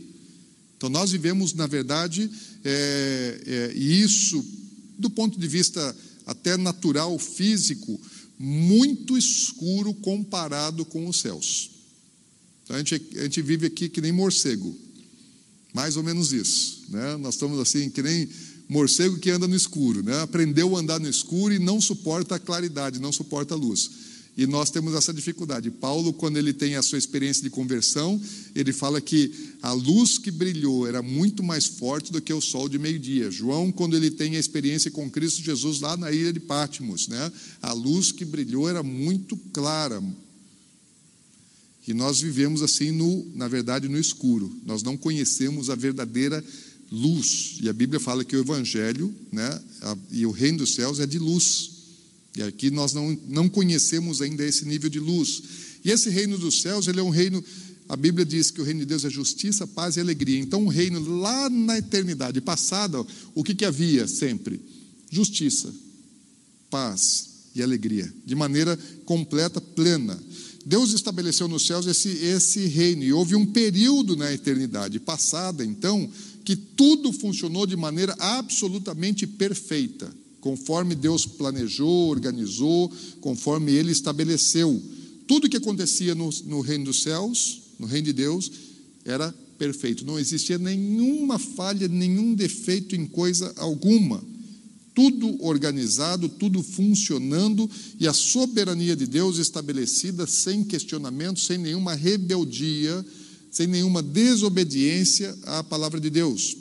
Então, 0.76 0.90
nós 0.90 1.12
vivemos, 1.12 1.54
na 1.54 1.68
verdade, 1.68 2.28
é, 2.64 3.40
é, 3.46 3.72
isso, 3.78 4.44
do 4.98 5.08
ponto 5.08 5.38
de 5.38 5.46
vista 5.46 5.96
até 6.26 6.56
natural, 6.56 7.16
físico, 7.18 8.00
muito 8.42 9.18
escuro 9.18 9.92
comparado 9.92 10.82
com 10.86 11.06
os 11.06 11.20
céus. 11.20 11.72
Então, 12.64 12.74
a 12.74 12.78
gente, 12.78 13.18
a 13.18 13.24
gente 13.24 13.42
vive 13.42 13.66
aqui 13.66 13.86
que 13.86 14.00
nem 14.00 14.12
morcego, 14.12 14.74
mais 15.74 15.98
ou 15.98 16.02
menos 16.02 16.32
isso. 16.32 16.86
Né? 16.88 17.18
Nós 17.18 17.34
estamos 17.34 17.60
assim, 17.60 17.90
que 17.90 18.02
nem 18.02 18.26
morcego 18.66 19.18
que 19.18 19.28
anda 19.28 19.46
no 19.46 19.54
escuro, 19.54 20.02
né? 20.02 20.22
aprendeu 20.22 20.74
a 20.74 20.80
andar 20.80 20.98
no 20.98 21.06
escuro 21.06 21.52
e 21.52 21.58
não 21.58 21.82
suporta 21.82 22.36
a 22.36 22.38
claridade, 22.38 22.98
não 22.98 23.12
suporta 23.12 23.52
a 23.52 23.58
luz. 23.58 23.90
E 24.40 24.46
nós 24.46 24.70
temos 24.70 24.94
essa 24.94 25.12
dificuldade. 25.12 25.70
Paulo, 25.70 26.14
quando 26.14 26.38
ele 26.38 26.54
tem 26.54 26.74
a 26.74 26.80
sua 26.80 26.96
experiência 26.96 27.42
de 27.42 27.50
conversão, 27.50 28.18
ele 28.54 28.72
fala 28.72 28.98
que 28.98 29.30
a 29.60 29.70
luz 29.72 30.16
que 30.16 30.30
brilhou 30.30 30.88
era 30.88 31.02
muito 31.02 31.42
mais 31.42 31.66
forte 31.66 32.10
do 32.10 32.22
que 32.22 32.32
o 32.32 32.40
sol 32.40 32.66
de 32.66 32.78
meio-dia. 32.78 33.30
João, 33.30 33.70
quando 33.70 33.98
ele 33.98 34.10
tem 34.10 34.36
a 34.36 34.38
experiência 34.38 34.90
com 34.90 35.10
Cristo 35.10 35.42
Jesus 35.42 35.80
lá 35.80 35.94
na 35.94 36.10
ilha 36.10 36.32
de 36.32 36.40
Patmos, 36.40 37.06
né? 37.06 37.30
a 37.60 37.74
luz 37.74 38.12
que 38.12 38.24
brilhou 38.24 38.66
era 38.66 38.82
muito 38.82 39.36
clara. 39.52 40.02
E 41.86 41.92
nós 41.92 42.22
vivemos 42.22 42.62
assim, 42.62 42.92
no, 42.92 43.30
na 43.34 43.46
verdade, 43.46 43.90
no 43.90 43.98
escuro. 43.98 44.50
Nós 44.64 44.82
não 44.82 44.96
conhecemos 44.96 45.68
a 45.68 45.74
verdadeira 45.74 46.42
luz. 46.90 47.58
E 47.60 47.68
a 47.68 47.74
Bíblia 47.74 48.00
fala 48.00 48.24
que 48.24 48.34
o 48.34 48.40
Evangelho 48.40 49.14
né, 49.30 49.62
e 50.10 50.24
o 50.24 50.30
reino 50.30 50.58
dos 50.58 50.74
céus 50.74 50.98
é 50.98 51.06
de 51.06 51.18
luz. 51.18 51.79
E 52.40 52.42
aqui 52.42 52.70
nós 52.70 52.94
não, 52.94 53.18
não 53.28 53.48
conhecemos 53.50 54.22
ainda 54.22 54.42
esse 54.42 54.64
nível 54.64 54.88
de 54.88 54.98
luz. 54.98 55.42
E 55.84 55.90
esse 55.90 56.08
reino 56.08 56.38
dos 56.38 56.62
céus, 56.62 56.88
ele 56.88 56.98
é 56.98 57.02
um 57.02 57.10
reino, 57.10 57.44
a 57.86 57.94
Bíblia 57.94 58.24
diz 58.24 58.50
que 58.50 58.62
o 58.62 58.64
reino 58.64 58.80
de 58.80 58.86
Deus 58.86 59.04
é 59.04 59.10
justiça, 59.10 59.66
paz 59.66 59.96
e 59.96 60.00
alegria. 60.00 60.38
Então, 60.38 60.64
o 60.64 60.68
reino 60.68 61.18
lá 61.18 61.50
na 61.50 61.76
eternidade 61.76 62.40
passada, 62.40 63.04
o 63.34 63.44
que, 63.44 63.54
que 63.54 63.64
havia 63.64 64.06
sempre? 64.08 64.58
Justiça, 65.10 65.70
paz 66.70 67.28
e 67.54 67.62
alegria, 67.62 68.10
de 68.24 68.34
maneira 68.34 68.78
completa, 69.04 69.60
plena. 69.60 70.18
Deus 70.64 70.92
estabeleceu 70.94 71.46
nos 71.46 71.66
céus 71.66 71.86
esse, 71.86 72.08
esse 72.08 72.64
reino, 72.66 73.02
e 73.02 73.12
houve 73.12 73.36
um 73.36 73.44
período 73.44 74.16
na 74.16 74.32
eternidade 74.32 74.98
passada, 74.98 75.62
então, 75.62 76.08
que 76.42 76.56
tudo 76.56 77.12
funcionou 77.12 77.66
de 77.66 77.76
maneira 77.76 78.14
absolutamente 78.18 79.26
perfeita 79.26 80.19
conforme 80.40 80.94
Deus 80.94 81.26
planejou, 81.26 82.08
organizou, 82.08 82.90
conforme 83.20 83.72
Ele 83.72 83.92
estabeleceu. 83.92 84.82
Tudo 85.26 85.48
que 85.48 85.56
acontecia 85.56 86.14
no, 86.14 86.30
no 86.46 86.60
reino 86.60 86.86
dos 86.86 87.02
céus, 87.02 87.62
no 87.78 87.86
reino 87.86 88.06
de 88.06 88.12
Deus, 88.12 88.50
era 89.04 89.34
perfeito. 89.58 90.04
Não 90.04 90.18
existia 90.18 90.58
nenhuma 90.58 91.38
falha, 91.38 91.86
nenhum 91.86 92.34
defeito 92.34 92.96
em 92.96 93.06
coisa 93.06 93.52
alguma. 93.56 94.22
Tudo 94.94 95.42
organizado, 95.44 96.28
tudo 96.28 96.62
funcionando 96.62 97.70
e 97.98 98.08
a 98.08 98.12
soberania 98.12 98.96
de 98.96 99.06
Deus 99.06 99.38
estabelecida 99.38 100.26
sem 100.26 100.64
questionamento, 100.64 101.40
sem 101.40 101.58
nenhuma 101.58 101.94
rebeldia, 101.94 103.04
sem 103.50 103.66
nenhuma 103.66 104.02
desobediência 104.02 105.36
à 105.44 105.62
palavra 105.62 106.00
de 106.00 106.10
Deus. 106.10 106.56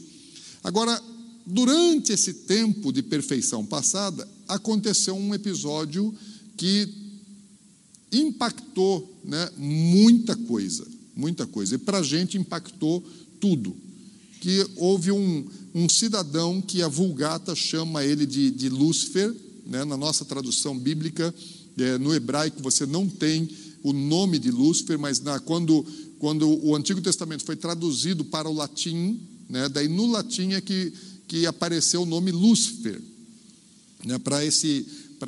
Agora, 0.63 1.01
Durante 1.51 2.11
esse 2.11 2.31
tempo 2.31 2.93
de 2.93 3.01
perfeição 3.01 3.65
passada, 3.65 4.27
aconteceu 4.47 5.15
um 5.15 5.33
episódio 5.33 6.13
que 6.55 6.87
impactou 8.11 9.19
né, 9.23 9.49
muita 9.57 10.35
coisa, 10.35 10.85
muita 11.15 11.47
coisa. 11.47 11.73
E 11.73 11.79
para 11.79 11.97
a 11.97 12.03
gente 12.03 12.37
impactou 12.37 13.03
tudo. 13.39 13.75
Que 14.39 14.63
houve 14.75 15.11
um, 15.11 15.43
um, 15.73 15.89
cidadão 15.89 16.61
que 16.61 16.83
a 16.83 16.87
Vulgata 16.87 17.55
chama 17.55 18.05
ele 18.05 18.27
de, 18.27 18.51
de 18.51 18.69
Lúcifer, 18.69 19.35
né, 19.65 19.83
na 19.83 19.97
nossa 19.97 20.23
tradução 20.23 20.77
bíblica, 20.77 21.33
é, 21.79 21.97
no 21.97 22.13
hebraico 22.13 22.61
você 22.61 22.85
não 22.85 23.09
tem 23.09 23.49
o 23.81 23.91
nome 23.91 24.37
de 24.37 24.51
Lúcifer, 24.51 24.99
mas 24.99 25.19
na, 25.19 25.39
quando, 25.39 25.83
quando 26.19 26.47
o 26.63 26.75
Antigo 26.75 27.01
Testamento 27.01 27.43
foi 27.43 27.55
traduzido 27.55 28.23
para 28.23 28.47
o 28.47 28.53
latim, 28.53 29.19
né, 29.49 29.67
daí 29.67 29.87
no 29.87 30.05
latim 30.05 30.53
é 30.53 30.61
que 30.61 30.93
que 31.29 31.45
apareceu 31.45 32.01
o 32.01 32.07
nome 32.07 32.31
Lúcifer, 32.31 32.99
né, 34.03 34.17
para 34.17 34.43
esse, 34.43 34.85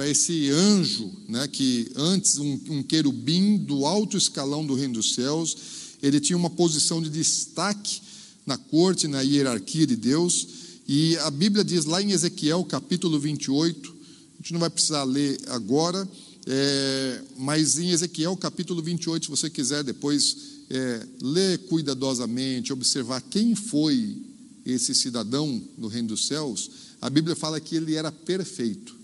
esse 0.10 0.50
anjo, 0.50 1.12
né, 1.30 1.48
que 1.48 1.92
antes 1.96 2.40
um, 2.40 2.60
um 2.70 2.84
querubim 2.84 3.56
do 3.56 3.86
alto 3.86 4.18
escalão 4.18 4.66
do 4.66 4.74
reino 4.74 4.96
dos 4.96 5.14
céus, 5.14 5.56
ele 6.02 6.20
tinha 6.20 6.36
uma 6.36 6.50
posição 6.50 7.02
de 7.04 7.10
destaque 7.10 8.02
na 8.48 8.58
corte, 8.58 9.08
na 9.08 9.22
hierarquia 9.22 9.86
de 9.86 9.96
Deus, 9.96 10.48
e 10.88 11.16
a 11.20 11.30
Bíblia 11.30 11.64
diz 11.64 11.86
lá 11.86 12.02
em 12.02 12.12
Ezequiel 12.12 12.66
capítulo 12.66 13.20
28, 13.20 13.96
a 14.34 14.38
gente 14.42 14.54
não 14.54 14.60
vai 14.60 14.72
precisar 14.72 15.04
ler 15.04 15.40
agora, 15.50 16.10
é, 16.48 17.22
mas 17.38 17.78
em 17.78 17.92
Ezequiel 17.92 18.36
capítulo 18.36 18.82
28, 18.82 19.26
se 19.26 19.30
você 19.30 19.52
quiser 19.52 19.84
depois 19.84 20.36
é, 20.68 21.06
ler 21.22 21.60
cuidadosamente, 21.68 22.74
observar 22.74 23.22
quem 23.22 23.54
foi 23.54 24.31
esse 24.66 24.94
cidadão 24.94 25.62
no 25.78 25.88
reino 25.88 26.10
dos 26.10 26.28
céus, 26.28 26.70
a 27.02 27.10
Bíblia 27.10 27.36
fala 27.36 27.60
que 27.60 27.76
ele 27.76 27.96
era 27.96 28.12
perfeito. 28.12 28.96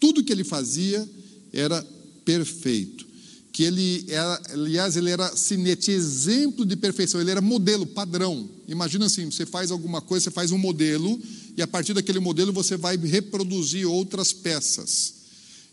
Tudo 0.00 0.24
que 0.24 0.32
ele 0.32 0.44
fazia 0.44 1.08
era 1.52 1.82
perfeito. 2.24 3.06
Que 3.52 3.62
ele 3.62 4.04
era, 4.08 4.42
aliás, 4.50 4.96
ele 4.96 5.10
era 5.10 5.34
sinete, 5.34 5.90
exemplo 5.90 6.66
de 6.66 6.76
perfeição, 6.76 7.20
ele 7.20 7.30
era 7.30 7.40
modelo, 7.40 7.86
padrão. 7.86 8.48
Imagina 8.68 9.06
assim: 9.06 9.30
você 9.30 9.46
faz 9.46 9.70
alguma 9.70 10.02
coisa, 10.02 10.24
você 10.24 10.30
faz 10.30 10.52
um 10.52 10.58
modelo, 10.58 11.18
e 11.56 11.62
a 11.62 11.66
partir 11.66 11.94
daquele 11.94 12.18
modelo 12.18 12.52
você 12.52 12.76
vai 12.76 12.96
reproduzir 12.96 13.86
outras 13.86 14.32
peças. 14.32 15.14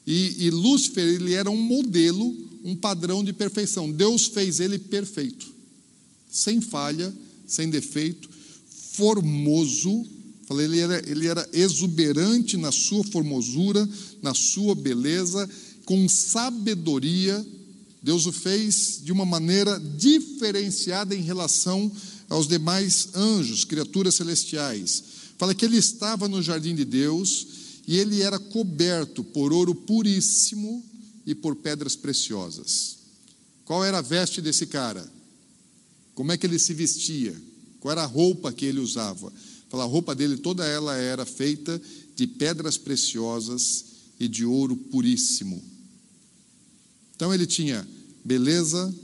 E, 0.07 0.45
e 0.45 0.49
Lúcifer, 0.49 1.03
ele 1.03 1.33
era 1.33 1.49
um 1.49 1.61
modelo, 1.61 2.35
um 2.63 2.75
padrão 2.75 3.23
de 3.23 3.33
perfeição. 3.33 3.91
Deus 3.91 4.27
fez 4.27 4.59
ele 4.61 4.79
perfeito, 4.79 5.45
sem 6.29 6.61
falha, 6.61 7.13
sem 7.45 7.69
defeito, 7.69 8.29
formoso. 8.93 10.05
Falei, 10.47 10.65
ele 10.65 10.79
era, 10.79 11.09
ele 11.09 11.27
era 11.27 11.49
exuberante 11.53 12.57
na 12.57 12.71
sua 12.71 13.03
formosura, 13.03 13.87
na 14.21 14.33
sua 14.33 14.75
beleza, 14.75 15.49
com 15.85 16.07
sabedoria. 16.07 17.45
Deus 18.01 18.25
o 18.25 18.31
fez 18.31 18.99
de 19.03 19.11
uma 19.11 19.25
maneira 19.25 19.79
diferenciada 19.97 21.15
em 21.15 21.21
relação 21.21 21.91
aos 22.29 22.47
demais 22.47 23.09
anjos, 23.15 23.63
criaturas 23.63 24.15
celestiais. 24.15 25.03
Fala 25.37 25.53
que 25.53 25.65
ele 25.65 25.77
estava 25.77 26.27
no 26.27 26.41
jardim 26.41 26.75
de 26.75 26.85
Deus 26.85 27.47
e 27.87 27.97
ele 27.97 28.21
era 28.21 28.39
coberto 28.39 29.23
por 29.23 29.51
ouro 29.53 29.73
puríssimo 29.73 30.83
e 31.25 31.33
por 31.33 31.55
pedras 31.55 31.95
preciosas. 31.95 32.97
Qual 33.65 33.83
era 33.83 33.99
a 33.99 34.01
veste 34.01 34.41
desse 34.41 34.65
cara? 34.65 35.09
Como 36.13 36.31
é 36.31 36.37
que 36.37 36.45
ele 36.45 36.59
se 36.59 36.73
vestia? 36.73 37.35
Qual 37.83 37.91
era 37.91 38.03
a 38.03 38.05
roupa 38.05 38.49
que 38.53 38.63
ele 38.63 38.79
usava? 38.79 39.29
Fala, 39.67 39.83
a 39.83 39.87
roupa 39.87 40.15
dele 40.15 40.37
toda 40.37 40.65
ela 40.65 40.95
era 40.95 41.25
feita 41.25 41.81
de 42.15 42.25
pedras 42.25 42.77
preciosas 42.77 43.83
e 44.17 44.25
de 44.25 44.45
ouro 44.45 44.77
puríssimo. 44.77 45.61
Então 47.13 47.33
ele 47.33 47.45
tinha 47.45 47.85
beleza, 48.23 48.95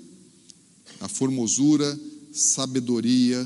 a 1.01 1.09
formosura, 1.09 1.99
sabedoria, 2.31 3.45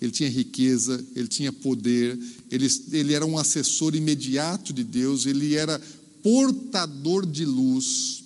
ele 0.00 0.10
tinha 0.10 0.28
riqueza, 0.28 1.00
ele 1.14 1.28
tinha 1.28 1.52
poder, 1.52 2.18
ele, 2.50 2.66
ele 2.90 3.14
era 3.14 3.24
um 3.24 3.38
assessor 3.38 3.94
imediato 3.94 4.72
de 4.72 4.82
Deus, 4.82 5.26
ele 5.26 5.54
era 5.54 5.80
portador 6.24 7.24
de 7.24 7.44
luz 7.44 8.24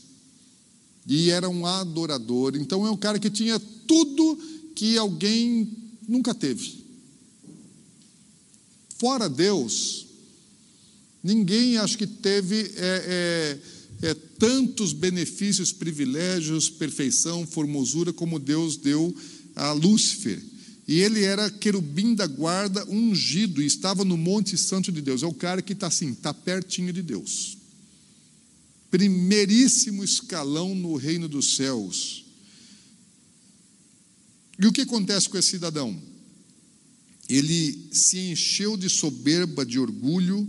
e 1.07 1.29
era 1.29 1.51
um 1.51 1.67
adorador. 1.67 2.57
Então 2.57 2.87
é 2.87 2.91
um 2.91 2.97
cara 2.97 3.19
que 3.19 3.29
tinha 3.29 3.61
tudo 3.87 4.39
que 4.75 4.97
alguém 4.97 5.85
Nunca 6.07 6.35
teve. 6.35 6.85
Fora 8.99 9.29
Deus, 9.29 10.07
ninguém 11.23 11.77
acho 11.77 11.99
que 11.99 12.07
teve 12.07 12.73
é, 12.77 13.59
é, 14.03 14.09
é, 14.09 14.15
tantos 14.39 14.93
benefícios, 14.93 15.73
privilégios, 15.73 16.71
perfeição, 16.71 17.47
formosura 17.47 18.13
como 18.13 18.39
Deus 18.39 18.77
deu 18.77 19.15
a 19.55 19.73
Lúcifer. 19.73 20.43
E 20.89 21.01
ele 21.01 21.25
era 21.25 21.51
querubim 21.51 22.15
da 22.15 22.27
guarda 22.27 22.89
ungido 22.89 23.61
e 23.61 23.67
estava 23.67 24.05
no 24.05 24.17
Monte 24.17 24.57
Santo 24.57 24.93
de 24.93 25.03
Deus. 25.03 25.23
É 25.23 25.27
o 25.27 25.35
cara 25.35 25.61
que 25.61 25.73
está 25.73 25.89
assim, 25.89 26.13
está 26.13 26.33
pertinho 26.33 26.93
de 26.93 27.03
Deus. 27.03 27.59
Primeiríssimo 28.91 30.05
escalão 30.05 30.75
no 30.75 30.95
reino 30.95 31.29
dos 31.29 31.57
céus. 31.57 32.26
E 34.59 34.67
o 34.67 34.73
que 34.73 34.83
acontece 34.83 35.29
com 35.29 35.37
esse 35.37 35.51
cidadão? 35.51 35.97
Ele 37.29 37.89
se 37.93 38.19
encheu 38.19 38.77
de 38.77 38.89
soberba, 38.89 39.67
de 39.67 39.79
orgulho, 39.79 40.49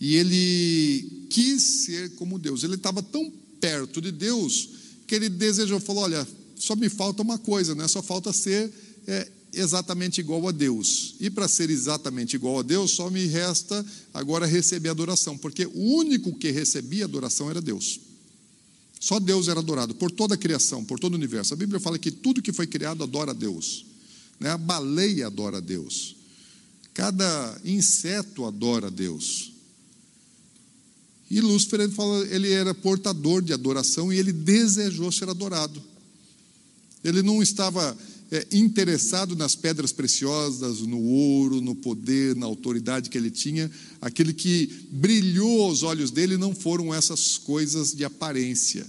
e 0.00 0.16
ele 0.16 1.26
quis 1.30 1.84
ser 1.84 2.10
como 2.16 2.38
Deus. 2.38 2.62
Ele 2.62 2.74
estava 2.74 3.02
tão 3.02 3.30
perto 3.60 4.00
de 4.00 4.10
Deus 4.10 4.70
que 5.06 5.14
ele 5.14 5.28
desejou, 5.28 5.78
falou: 5.78 6.04
Olha, 6.04 6.26
só 6.56 6.74
me 6.74 6.88
falta 6.88 7.22
uma 7.22 7.38
coisa, 7.38 7.74
né? 7.74 7.86
só 7.86 8.02
falta 8.02 8.32
ser 8.32 8.72
é, 9.06 9.28
exatamente 9.52 10.20
igual 10.20 10.48
a 10.48 10.52
Deus. 10.52 11.14
E 11.20 11.30
para 11.30 11.46
ser 11.46 11.70
exatamente 11.70 12.34
igual 12.36 12.58
a 12.58 12.62
Deus, 12.62 12.92
só 12.92 13.10
me 13.10 13.26
resta 13.26 13.84
agora 14.12 14.46
receber 14.46 14.88
adoração, 14.88 15.36
porque 15.36 15.66
o 15.66 15.96
único 15.96 16.34
que 16.36 16.50
recebia 16.50 17.04
adoração 17.04 17.50
era 17.50 17.60
Deus. 17.60 18.00
Só 19.04 19.20
Deus 19.20 19.48
era 19.48 19.60
adorado 19.60 19.94
por 19.94 20.10
toda 20.10 20.34
a 20.34 20.38
criação, 20.38 20.82
por 20.82 20.98
todo 20.98 21.12
o 21.12 21.16
universo. 21.16 21.52
A 21.52 21.56
Bíblia 21.58 21.78
fala 21.78 21.98
que 21.98 22.10
tudo 22.10 22.40
que 22.40 22.54
foi 22.54 22.66
criado 22.66 23.02
adora 23.02 23.32
a 23.32 23.34
Deus. 23.34 23.84
Né? 24.40 24.48
A 24.48 24.56
baleia 24.56 25.26
adora 25.26 25.58
a 25.58 25.60
Deus. 25.60 26.16
Cada 26.94 27.60
inseto 27.66 28.46
adora 28.46 28.86
a 28.86 28.90
Deus. 28.90 29.52
E 31.30 31.38
Lúcifer 31.38 31.80
ele, 31.80 31.92
fala, 31.92 32.26
ele 32.28 32.50
era 32.50 32.74
portador 32.74 33.42
de 33.42 33.52
adoração 33.52 34.10
e 34.10 34.16
ele 34.16 34.32
desejou 34.32 35.12
ser 35.12 35.28
adorado. 35.28 35.82
Ele 37.04 37.20
não 37.20 37.42
estava 37.42 37.94
é, 38.34 38.44
interessado 38.50 39.36
nas 39.36 39.54
pedras 39.54 39.92
preciosas, 39.92 40.80
no 40.80 41.00
ouro, 41.00 41.60
no 41.60 41.72
poder, 41.72 42.34
na 42.34 42.46
autoridade 42.46 43.08
que 43.08 43.16
ele 43.16 43.30
tinha. 43.30 43.70
Aquele 44.00 44.32
que 44.32 44.88
brilhou 44.90 45.62
aos 45.62 45.84
olhos 45.84 46.10
dele 46.10 46.36
não 46.36 46.52
foram 46.52 46.92
essas 46.92 47.38
coisas 47.38 47.94
de 47.94 48.04
aparência. 48.04 48.84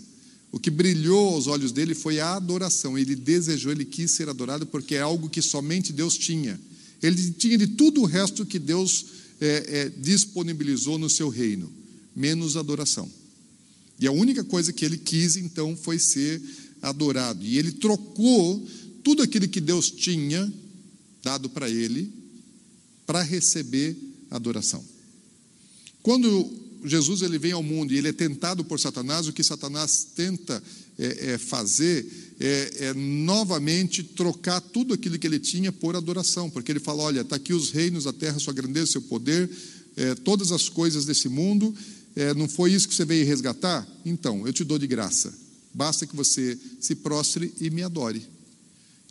O 0.52 0.60
que 0.60 0.72
brilhou 0.72 1.36
aos 1.36 1.46
olhos 1.46 1.72
dele 1.72 1.94
foi 1.94 2.20
a 2.20 2.34
adoração. 2.34 2.98
Ele 2.98 3.16
desejou, 3.16 3.72
ele 3.72 3.86
quis 3.86 4.10
ser 4.10 4.30
adorado 4.30 4.66
porque 4.66 4.96
é 4.96 5.02
algo 5.02 5.30
que 5.30 5.44
somente 5.44 5.94
Deus 5.94 6.18
tinha. 6.18 6.60
Ele 7.00 7.32
tinha 7.34 7.56
de 7.56 7.68
tudo 7.68 8.02
o 8.02 8.06
resto 8.06 8.48
que 8.48 8.58
Deus 8.58 9.06
é, 9.40 9.66
é, 9.68 9.90
disponibilizou 9.90 10.98
no 10.98 11.08
seu 11.08 11.30
reino, 11.30 11.72
menos 12.16 12.58
adoração. 12.58 13.08
E 14.00 14.08
a 14.08 14.12
única 14.12 14.44
coisa 14.44 14.74
que 14.74 14.84
ele 14.84 14.98
quis 14.98 15.36
então 15.36 15.78
foi 15.78 16.00
ser 16.00 16.42
adorado. 16.82 17.46
E 17.46 17.60
ele 17.60 17.74
trocou 17.74 18.66
tudo 19.06 19.22
aquilo 19.22 19.48
que 19.48 19.62
Deus 19.62 19.92
tinha 19.92 20.52
dado 21.24 21.48
para 21.48 21.70
ele 21.70 22.12
para 23.06 23.22
receber 23.22 23.96
adoração. 24.32 24.84
Quando 26.02 26.52
Jesus 26.84 27.22
ele 27.22 27.38
vem 27.38 27.52
ao 27.52 27.62
mundo 27.62 27.94
e 27.94 27.98
ele 28.00 28.08
é 28.08 28.14
tentado 28.14 28.66
por 28.66 28.80
Satanás, 28.80 29.28
o 29.28 29.34
que 29.34 29.44
Satanás 29.44 30.08
tenta 30.16 30.62
é, 30.98 31.34
é 31.34 31.38
fazer 31.38 32.36
é, 32.40 32.74
é, 32.80 32.94
novamente 32.96 34.02
trocar 34.02 34.60
tudo 34.60 34.96
aquilo 34.96 35.20
que 35.20 35.28
ele 35.28 35.40
tinha 35.40 35.72
por 35.72 35.96
adoração, 35.96 36.50
porque 36.50 36.72
ele 36.72 36.80
fala: 36.80 37.04
olha, 37.04 37.22
está 37.22 37.36
aqui 37.36 37.54
os 37.54 37.70
reinos, 37.70 38.08
a 38.08 38.14
terra, 38.14 38.40
sua 38.40 38.54
grandeza, 38.54 38.94
seu 38.94 39.04
poder, 39.04 39.48
é, 39.96 40.16
todas 40.16 40.52
as 40.52 40.68
coisas 40.68 41.06
desse 41.06 41.30
mundo, 41.30 41.76
é, 42.16 42.34
não 42.34 42.50
foi 42.50 42.74
isso 42.74 42.88
que 42.88 42.96
você 42.96 43.06
veio 43.06 43.26
resgatar? 43.26 43.88
Então, 44.04 44.48
eu 44.48 44.54
te 44.54 44.64
dou 44.64 44.80
de 44.80 44.88
graça, 44.88 45.32
basta 45.72 46.08
que 46.08 46.16
você 46.16 46.58
se 46.80 46.96
prostre 46.96 47.54
e 47.62 47.70
me 47.70 47.84
adore. 47.84 48.35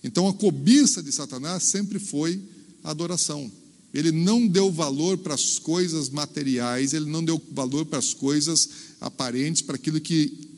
Então, 0.05 0.29
a 0.29 0.35
cobiça 0.35 1.03
de 1.03 1.11
Satanás 1.11 1.65
sempre 1.65 1.99
foi 1.99 2.41
a 2.85 2.91
adoração. 2.91 3.51
Ele 3.93 4.13
não 4.13 4.47
deu 4.47 4.71
valor 4.71 5.19
para 5.19 5.35
as 5.35 5.59
coisas 5.59 6.11
materiais, 6.11 6.93
ele 6.93 7.07
não 7.07 7.25
deu 7.25 7.41
valor 7.53 7.87
para 7.87 7.99
as 7.99 8.13
coisas 8.13 8.69
aparentes, 9.01 9.63
para 9.63 9.77
aquilo 9.77 10.01
que 10.01 10.53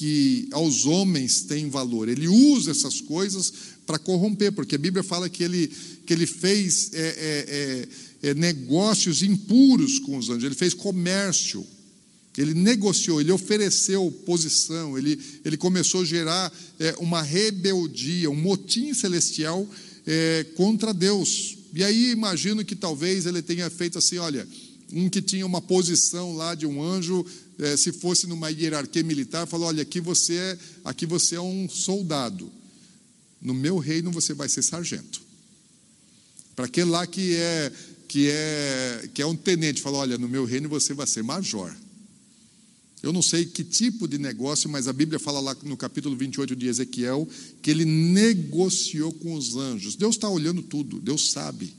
que 0.00 0.48
aos 0.52 0.86
homens 0.86 1.42
tem 1.42 1.68
valor. 1.68 2.08
Ele 2.08 2.26
usa 2.26 2.70
essas 2.70 3.02
coisas 3.02 3.52
para 3.86 3.98
corromper, 3.98 4.50
porque 4.50 4.76
a 4.76 4.78
Bíblia 4.78 5.04
fala 5.04 5.28
que 5.28 5.44
ele, 5.44 5.70
que 6.06 6.14
ele 6.14 6.26
fez 6.26 6.90
é, 6.94 7.00
é, 8.22 8.28
é, 8.28 8.30
é, 8.30 8.34
negócios 8.34 9.22
impuros 9.22 9.98
com 9.98 10.16
os 10.16 10.30
anjos, 10.30 10.44
ele 10.44 10.54
fez 10.54 10.72
comércio, 10.72 11.66
ele 12.40 12.54
negociou, 12.54 13.20
ele 13.20 13.30
ofereceu 13.30 14.10
posição, 14.24 14.96
ele, 14.96 15.20
ele 15.44 15.58
começou 15.58 16.00
a 16.00 16.04
gerar 16.06 16.50
é, 16.78 16.94
uma 16.98 17.20
rebeldia, 17.20 18.30
um 18.30 18.34
motim 18.34 18.94
celestial 18.94 19.68
é, 20.06 20.46
contra 20.56 20.94
Deus. 20.94 21.58
E 21.74 21.84
aí 21.84 22.10
imagino 22.10 22.64
que 22.64 22.74
talvez 22.74 23.26
ele 23.26 23.42
tenha 23.42 23.68
feito 23.68 23.98
assim: 23.98 24.16
olha, 24.16 24.48
um 24.90 25.10
que 25.10 25.20
tinha 25.20 25.44
uma 25.44 25.60
posição 25.60 26.34
lá 26.34 26.54
de 26.54 26.66
um 26.66 26.82
anjo 26.82 27.26
é, 27.58 27.76
se 27.76 27.92
fosse 27.92 28.26
numa 28.26 28.48
hierarquia 28.48 29.02
militar, 29.02 29.46
falou: 29.46 29.66
olha, 29.66 29.82
aqui 29.82 30.00
você 30.00 30.34
é, 30.34 30.58
aqui 30.82 31.04
você 31.04 31.34
é 31.34 31.40
um 31.42 31.68
soldado. 31.68 32.50
No 33.42 33.52
meu 33.52 33.76
reino 33.76 34.10
você 34.10 34.32
vai 34.32 34.48
ser 34.48 34.62
sargento. 34.62 35.20
Para 36.56 36.64
aquele 36.64 36.88
lá 36.88 37.06
que 37.06 37.34
é 37.34 37.72
que 38.08 38.30
é 38.30 39.08
que 39.12 39.20
é 39.20 39.26
um 39.26 39.36
tenente, 39.36 39.82
falou: 39.82 40.00
olha, 40.00 40.16
no 40.16 40.26
meu 40.26 40.46
reino 40.46 40.70
você 40.70 40.94
vai 40.94 41.06
ser 41.06 41.22
major. 41.22 41.70
Eu 43.02 43.12
não 43.12 43.22
sei 43.22 43.46
que 43.46 43.64
tipo 43.64 44.06
de 44.06 44.18
negócio, 44.18 44.68
mas 44.68 44.86
a 44.86 44.92
Bíblia 44.92 45.18
fala 45.18 45.40
lá 45.40 45.56
no 45.62 45.76
capítulo 45.76 46.14
28 46.16 46.54
de 46.54 46.66
Ezequiel 46.66 47.26
que 47.62 47.70
ele 47.70 47.84
negociou 47.84 49.12
com 49.12 49.34
os 49.34 49.56
anjos. 49.56 49.96
Deus 49.96 50.16
está 50.16 50.28
olhando 50.28 50.62
tudo, 50.62 51.00
Deus 51.00 51.30
sabe. 51.30 51.72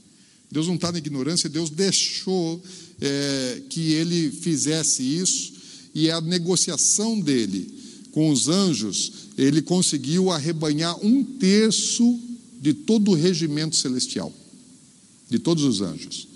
Deus 0.52 0.68
não 0.68 0.76
está 0.76 0.92
na 0.92 0.98
ignorância, 0.98 1.48
Deus 1.48 1.70
deixou 1.70 2.62
é, 3.00 3.62
que 3.70 3.94
ele 3.94 4.32
fizesse 4.32 5.04
isso 5.04 5.54
e 5.94 6.10
a 6.10 6.20
negociação 6.20 7.20
dele 7.20 7.82
com 8.12 8.30
os 8.30 8.50
anjos, 8.50 9.30
ele 9.38 9.62
conseguiu 9.62 10.30
arrebanhar 10.30 10.98
um 11.04 11.24
terço 11.24 12.20
de 12.60 12.74
todo 12.74 13.12
o 13.12 13.16
regimento 13.16 13.76
celestial, 13.76 14.34
de 15.30 15.40
todos 15.40 15.64
os 15.64 15.82
anjos. 15.82 16.28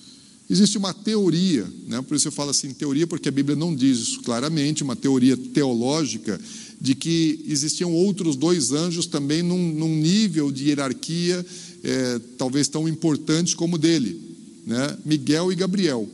Existe 0.50 0.78
uma 0.78 0.94
teoria, 0.94 1.68
né? 1.88 2.02
por 2.04 2.16
isso 2.16 2.28
eu 2.28 2.32
falo 2.32 2.52
assim 2.52 2.72
teoria, 2.72 3.08
porque 3.08 3.30
a 3.30 3.32
Bíblia 3.32 3.56
não 3.56 3.76
diz 3.76 3.98
isso 3.98 4.22
claramente, 4.22 4.84
uma 4.84 4.96
teoria 4.96 5.36
teológica, 5.36 6.40
de 6.80 6.94
que 6.94 7.44
existiam 7.48 7.92
outros 7.92 8.36
dois 8.36 8.72
anjos 8.72 9.08
também 9.08 9.42
num, 9.42 9.74
num 9.74 9.96
nível 9.96 10.52
de 10.52 10.66
hierarquia 10.66 11.44
é, 11.84 12.20
talvez 12.38 12.68
tão 12.68 12.88
importantes 12.88 13.54
como 13.54 13.76
o 13.76 13.80
dele, 13.80 14.20
né? 14.66 14.98
Miguel 15.06 15.52
e 15.52 15.56
Gabriel. 15.56 16.10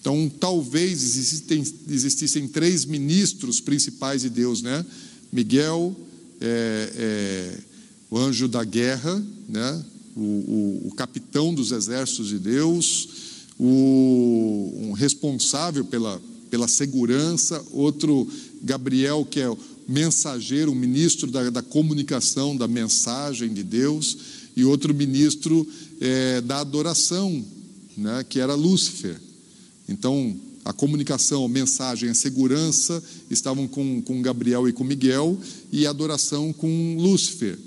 Então, 0.00 0.28
talvez 0.40 1.02
existissem, 1.02 1.64
existissem 1.88 2.48
três 2.48 2.84
ministros 2.84 3.60
principais 3.60 4.22
de 4.22 4.28
Deus, 4.28 4.60
né? 4.60 4.84
Miguel, 5.32 5.96
é, 6.40 6.92
é, 6.96 7.58
o 8.10 8.18
anjo 8.18 8.48
da 8.48 8.64
guerra, 8.64 9.24
né? 9.48 9.84
O, 10.14 10.88
o, 10.88 10.94
capitão 10.94 11.54
dos 11.54 11.72
exércitos 11.72 12.28
de 12.28 12.38
Deus, 12.38 13.08
o 13.58 14.72
um 14.82 14.92
responsável 14.92 15.84
pela, 15.84 16.20
pela 16.50 16.68
segurança, 16.68 17.64
outro 17.72 18.28
Gabriel, 18.62 19.26
que 19.28 19.40
é 19.40 19.48
o 19.48 19.58
mensageiro, 19.88 20.72
o 20.72 20.74
ministro 20.74 21.30
da, 21.30 21.48
da 21.50 21.62
comunicação, 21.62 22.56
da 22.56 22.68
mensagem 22.68 23.52
de 23.52 23.62
Deus, 23.62 24.18
e 24.56 24.64
outro 24.64 24.94
ministro 24.94 25.66
é, 26.00 26.40
da 26.42 26.60
adoração, 26.60 27.44
né? 27.96 28.24
que 28.28 28.38
era 28.38 28.54
Lúcifer. 28.54 29.18
Então, 29.88 30.36
a 30.64 30.72
comunicação, 30.72 31.44
a 31.44 31.48
mensagem, 31.48 32.10
a 32.10 32.14
segurança 32.14 33.02
estavam 33.30 33.66
com, 33.66 34.00
com 34.02 34.22
Gabriel 34.22 34.68
e 34.68 34.72
com 34.72 34.84
Miguel, 34.84 35.38
e 35.72 35.86
a 35.86 35.90
adoração 35.90 36.52
com 36.52 36.96
Lúcifer. 36.98 37.58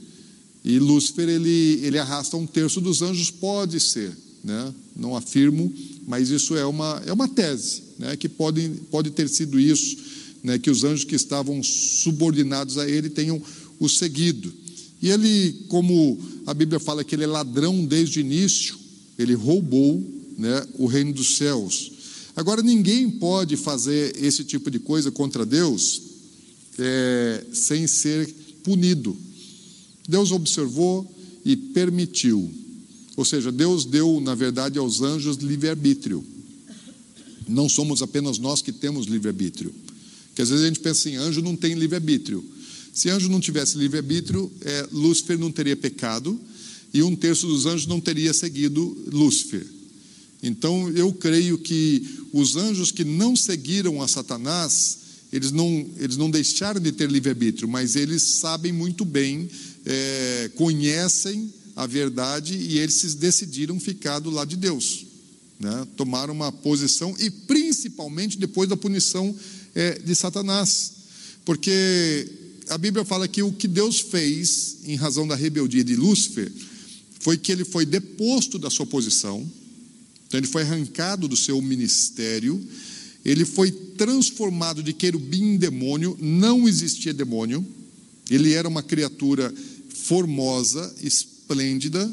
E 0.66 0.80
Lúcifer, 0.80 1.30
ele, 1.30 1.80
ele 1.84 2.00
arrasta 2.00 2.36
um 2.36 2.48
terço 2.48 2.82
dos 2.82 3.04
anjos, 3.04 3.30
pode 3.30 3.80
ser, 3.80 4.12
né? 4.44 4.74
não 4.96 5.16
afirmo, 5.16 5.72
mas 6.08 6.32
isso 6.32 6.56
é 6.56 6.66
uma, 6.66 7.04
é 7.06 7.14
uma 7.14 7.28
tese, 7.28 7.84
né? 8.00 8.18
que 8.18 8.28
pode, 8.28 8.68
pode 8.90 9.12
ter 9.12 9.30
sido 9.30 9.60
isso, 9.60 9.96
né? 10.44 10.58
que 10.58 10.72
os 10.72 10.84
anjos 10.84 11.04
que 11.04 11.16
estavam 11.16 11.62
subordinados 11.62 12.80
a 12.80 12.90
ele 12.90 13.12
tenham 13.12 13.40
o 13.80 13.88
seguido. 13.88 14.52
E 15.00 15.12
ele, 15.12 15.66
como 15.68 16.18
a 16.48 16.54
Bíblia 16.54 16.80
fala 16.80 17.04
que 17.04 17.14
ele 17.14 17.26
é 17.26 17.28
ladrão 17.28 17.86
desde 17.86 18.20
o 18.20 18.22
início, 18.22 18.76
ele 19.20 19.36
roubou 19.36 20.04
né, 20.36 20.66
o 20.80 20.88
reino 20.88 21.14
dos 21.14 21.38
céus. 21.38 21.92
Agora, 22.36 22.64
ninguém 22.64 23.10
pode 23.10 23.56
fazer 23.56 24.16
esse 24.22 24.44
tipo 24.44 24.72
de 24.72 24.80
coisa 24.80 25.12
contra 25.12 25.46
Deus 25.46 26.02
é, 26.78 27.44
sem 27.54 27.88
ser 27.88 28.28
punido. 28.64 29.16
Deus 30.08 30.32
observou 30.32 31.10
e 31.44 31.56
permitiu. 31.56 32.52
Ou 33.16 33.24
seja, 33.24 33.52
Deus 33.52 33.86
deu, 33.86 34.20
na 34.20 34.36
verdade, 34.36 34.78
aos 34.78 35.02
anjos 35.02 35.38
livre-arbítrio. 35.38 36.24
Não 37.48 37.70
somos 37.70 38.02
apenas 38.02 38.38
nós 38.38 38.62
que 38.62 38.72
temos 38.72 39.06
livre-arbítrio. 39.06 39.74
Porque 40.28 40.42
às 40.42 40.50
vezes 40.50 40.66
a 40.66 40.68
gente 40.68 40.80
pensa 40.80 41.00
assim: 41.00 41.16
anjo 41.16 41.42
não 41.42 41.56
tem 41.56 41.76
livre-arbítrio. 41.76 42.44
Se 42.94 43.10
anjo 43.10 43.30
não 43.30 43.40
tivesse 43.40 43.78
livre-arbítrio, 43.78 44.52
é, 44.62 44.88
Lúcifer 44.92 45.38
não 45.38 45.52
teria 45.52 45.76
pecado 45.76 46.40
e 46.94 47.04
um 47.04 47.16
terço 47.16 47.46
dos 47.46 47.66
anjos 47.66 47.88
não 47.88 48.00
teria 48.00 48.34
seguido 48.34 48.98
Lúcifer. 49.12 49.66
Então, 50.42 50.90
eu 50.92 51.12
creio 51.12 51.58
que 51.58 52.04
os 52.32 52.56
anjos 52.56 52.92
que 52.92 53.04
não 53.04 53.36
seguiram 53.36 54.02
a 54.02 54.08
Satanás, 54.08 54.98
eles 55.34 55.52
não, 55.52 55.90
eles 55.98 56.18
não 56.18 56.30
deixaram 56.30 56.80
de 56.80 56.92
ter 56.92 57.10
livre-arbítrio, 57.10 57.68
mas 57.68 57.96
eles 57.96 58.22
sabem 58.22 58.72
muito 58.72 59.04
bem, 59.04 59.50
é, 59.86 60.50
conhecem 60.56 61.54
a 61.76 61.86
verdade 61.86 62.56
e 62.56 62.80
eles 62.80 63.16
decidiram 63.16 63.80
ficar 63.80 64.20
do 64.20 64.30
lado 64.30 64.50
de 64.50 64.58
Deus. 64.58 65.06
Né? 65.60 65.88
Tomaram 65.96 66.34
uma 66.34 66.52
posição, 66.52 67.16
e 67.20 67.30
principalmente 67.30 68.38
depois 68.38 68.68
da 68.68 68.76
punição 68.76 69.36
é, 69.74 70.00
de 70.00 70.16
Satanás. 70.16 70.92
Porque 71.44 72.30
a 72.70 72.78
Bíblia 72.78 73.06
fala 73.06 73.28
que 73.28 73.44
o 73.44 73.54
que 73.54 73.68
Deus 73.68 74.00
fez, 74.00 74.78
em 74.86 74.96
razão 74.96 75.28
da 75.28 75.36
rebeldia 75.36 75.84
de 75.84 75.96
Lúcifer, 75.96 76.52
foi 77.20 77.38
que 77.38 77.52
ele 77.52 77.64
foi 77.64 77.86
deposto 77.86 78.58
da 78.58 78.70
sua 78.70 78.86
posição 78.86 79.50
então 80.28 80.40
ele 80.40 80.48
foi 80.48 80.64
arrancado 80.64 81.28
do 81.28 81.36
seu 81.38 81.62
ministério, 81.62 82.62
ele 83.24 83.46
foi 83.46 83.72
transformado 83.72 84.84
de 84.84 84.94
querubim 84.94 85.54
em 85.54 85.58
demônio, 85.58 86.18
não 86.20 86.68
existia 86.68 87.14
demônio, 87.14 87.66
ele 88.30 88.54
era 88.54 88.68
uma 88.68 88.84
criatura 88.84 89.54
formosa, 90.08 90.94
esplêndida, 91.02 92.12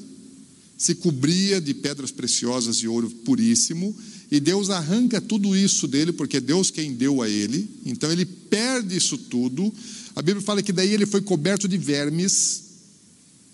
se 0.76 0.94
cobria 0.94 1.61
de 1.61 1.74
pedras 1.74 2.11
preciosas 2.11 2.76
e 2.76 2.88
ouro 2.88 3.09
puríssimo, 3.24 3.94
e 4.31 4.40
Deus 4.40 4.70
arranca 4.70 5.20
tudo 5.20 5.55
isso 5.55 5.87
dele, 5.87 6.12
porque 6.12 6.38
é 6.38 6.40
Deus 6.40 6.70
quem 6.70 6.94
deu 6.94 7.22
a 7.22 7.28
ele, 7.28 7.68
então 7.85 8.11
ele 8.11 8.24
perde 8.24 8.96
isso 8.96 9.16
tudo. 9.18 9.72
A 10.16 10.22
Bíblia 10.22 10.44
fala 10.44 10.62
que 10.62 10.72
daí 10.72 10.92
ele 10.92 11.07
foi 11.07 11.20
coberto 11.20 11.68
de 11.68 11.76
vermes, 11.76 12.62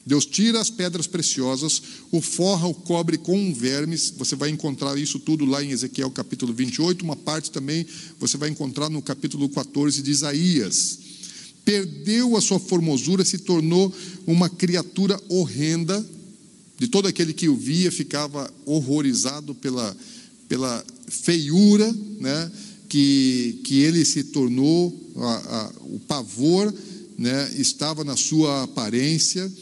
Deus 0.07 0.24
tira 0.24 0.59
as 0.59 0.70
pedras 0.70 1.07
preciosas, 1.07 1.83
o 2.11 2.22
forra, 2.22 2.66
o 2.66 2.72
cobre 2.72 3.18
com 3.18 3.53
vermes. 3.53 4.11
Você 4.16 4.35
vai 4.35 4.48
encontrar 4.48 4.98
isso 4.98 5.18
tudo 5.18 5.44
lá 5.44 5.62
em 5.62 5.70
Ezequiel 5.70 6.11
capítulo 6.11 6.51
28, 6.55 7.05
uma 7.05 7.14
parte 7.14 7.51
também 7.51 7.85
você 8.18 8.38
vai 8.38 8.48
encontrar 8.48 8.88
no 8.88 9.03
capítulo 9.03 9.51
14 9.51 10.01
de 10.01 10.11
Isaías. 10.11 11.08
Perdeu 11.69 12.35
a 12.35 12.41
sua 12.41 12.59
formosura, 12.59 13.23
se 13.27 13.37
tornou 13.37 13.95
uma 14.27 14.49
criatura 14.49 15.21
horrenda. 15.29 16.03
De 16.79 16.89
todo 16.89 17.07
aquele 17.07 17.35
que 17.35 17.47
o 17.47 17.55
via 17.55 17.93
ficava 17.93 18.51
horrorizado 18.65 19.55
pela, 19.55 19.95
pela 20.49 20.83
feiura, 21.09 21.95
né? 22.19 22.51
que, 22.89 23.61
que 23.65 23.81
ele 23.81 24.03
se 24.07 24.25
tornou, 24.25 25.13
a, 25.17 25.35
a, 25.59 25.73
o 25.83 26.01
pavor 26.09 26.73
né? 27.19 27.53
estava 27.59 28.03
na 28.03 28.17
sua 28.17 28.63
aparência 28.63 29.53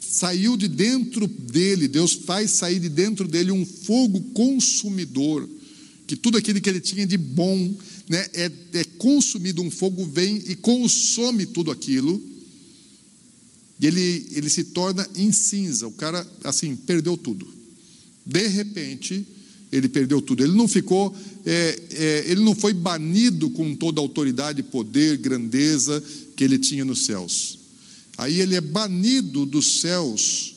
saiu 0.00 0.56
de 0.56 0.66
dentro 0.66 1.28
dele, 1.28 1.88
Deus 1.88 2.12
faz 2.12 2.50
sair 2.50 2.80
de 2.80 2.88
dentro 2.88 3.26
dele 3.28 3.50
um 3.50 3.64
fogo 3.64 4.20
consumidor, 4.34 5.48
que 6.06 6.16
tudo 6.16 6.36
aquilo 6.36 6.60
que 6.60 6.68
ele 6.68 6.80
tinha 6.80 7.06
de 7.06 7.16
bom 7.16 7.74
né, 8.08 8.26
é, 8.34 8.50
é 8.74 8.84
consumido, 8.98 9.62
um 9.62 9.70
fogo 9.70 10.04
vem 10.06 10.42
e 10.46 10.54
consome 10.56 11.46
tudo 11.46 11.70
aquilo, 11.70 12.22
e 13.80 13.86
ele, 13.86 14.26
ele 14.32 14.48
se 14.48 14.64
torna 14.64 15.08
em 15.16 15.32
cinza, 15.32 15.86
o 15.88 15.92
cara, 15.92 16.26
assim, 16.44 16.76
perdeu 16.76 17.16
tudo. 17.16 17.46
De 18.24 18.46
repente, 18.46 19.26
ele 19.72 19.88
perdeu 19.88 20.20
tudo. 20.20 20.44
Ele 20.44 20.52
não 20.52 20.68
ficou, 20.68 21.16
é, 21.44 21.80
é, 21.90 22.24
ele 22.28 22.42
não 22.42 22.54
foi 22.54 22.72
banido 22.72 23.50
com 23.50 23.74
toda 23.74 24.00
a 24.00 24.04
autoridade, 24.04 24.62
poder, 24.62 25.16
grandeza 25.16 26.02
que 26.36 26.44
ele 26.44 26.58
tinha 26.58 26.84
nos 26.84 27.06
céus. 27.06 27.58
Aí 28.18 28.40
ele 28.40 28.54
é 28.54 28.60
banido 28.60 29.46
dos 29.46 29.80
céus 29.80 30.54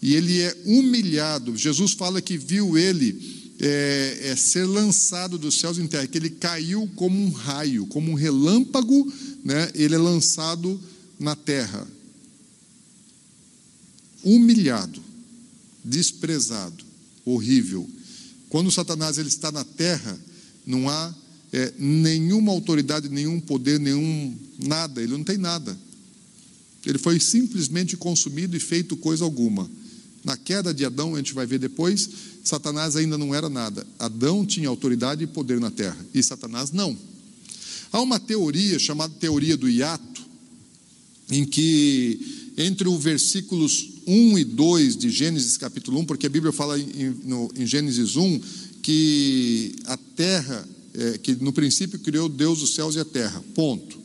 e 0.00 0.14
ele 0.14 0.40
é 0.40 0.56
humilhado. 0.64 1.56
Jesus 1.56 1.92
fala 1.92 2.20
que 2.20 2.38
viu 2.38 2.76
ele 2.76 3.33
é, 3.60 4.18
é, 4.30 4.36
ser 4.36 4.64
lançado 4.64 5.38
dos 5.38 5.58
céus 5.58 5.78
em 5.78 5.86
terra, 5.86 6.06
que 6.06 6.18
ele 6.18 6.30
caiu 6.30 6.90
como 6.96 7.18
um 7.18 7.30
raio, 7.30 7.86
como 7.86 8.10
um 8.10 8.14
relâmpago, 8.14 9.12
né? 9.44 9.70
ele 9.74 9.94
é 9.94 9.98
lançado 9.98 10.80
na 11.18 11.36
terra. 11.36 11.86
Humilhado, 14.22 15.02
desprezado, 15.84 16.84
horrível. 17.24 17.88
Quando 18.48 18.70
Satanás 18.70 19.18
ele 19.18 19.28
está 19.28 19.52
na 19.52 19.64
terra, 19.64 20.18
não 20.66 20.88
há 20.88 21.14
é, 21.52 21.72
nenhuma 21.78 22.50
autoridade, 22.50 23.08
nenhum 23.08 23.38
poder, 23.38 23.78
nenhum 23.78 24.36
nada, 24.58 25.02
ele 25.02 25.12
não 25.12 25.22
tem 25.22 25.38
nada. 25.38 25.78
Ele 26.84 26.98
foi 26.98 27.20
simplesmente 27.20 27.96
consumido 27.96 28.56
e 28.56 28.60
feito 28.60 28.96
coisa 28.96 29.24
alguma. 29.24 29.70
Na 30.24 30.36
queda 30.36 30.72
de 30.72 30.84
Adão, 30.84 31.14
a 31.14 31.18
gente 31.18 31.34
vai 31.34 31.46
ver 31.46 31.58
depois, 31.58 32.08
Satanás 32.44 32.94
ainda 32.94 33.16
não 33.16 33.34
era 33.34 33.48
nada. 33.48 33.86
Adão 33.98 34.44
tinha 34.44 34.68
autoridade 34.68 35.24
e 35.24 35.26
poder 35.26 35.58
na 35.58 35.70
terra, 35.70 35.96
e 36.12 36.22
Satanás 36.22 36.70
não. 36.70 36.96
Há 37.90 38.00
uma 38.00 38.20
teoria 38.20 38.78
chamada 38.78 39.14
teoria 39.18 39.56
do 39.56 39.68
hiato, 39.68 40.22
em 41.30 41.44
que 41.44 42.52
entre 42.56 42.86
o 42.86 42.98
versículos 42.98 43.88
1 44.06 44.38
e 44.38 44.44
2 44.44 44.96
de 44.96 45.10
Gênesis 45.10 45.56
capítulo 45.56 45.98
1, 46.00 46.04
porque 46.04 46.26
a 46.26 46.30
Bíblia 46.30 46.52
fala 46.52 46.78
em, 46.78 47.16
no, 47.24 47.50
em 47.56 47.66
Gênesis 47.66 48.16
1 48.16 48.40
que 48.82 49.76
a 49.86 49.96
terra, 49.96 50.68
é, 50.92 51.18
que 51.18 51.34
no 51.36 51.52
princípio 51.52 51.98
criou 51.98 52.28
Deus 52.28 52.62
os 52.62 52.74
céus 52.74 52.94
e 52.94 53.00
a 53.00 53.04
terra, 53.04 53.42
ponto. 53.54 53.98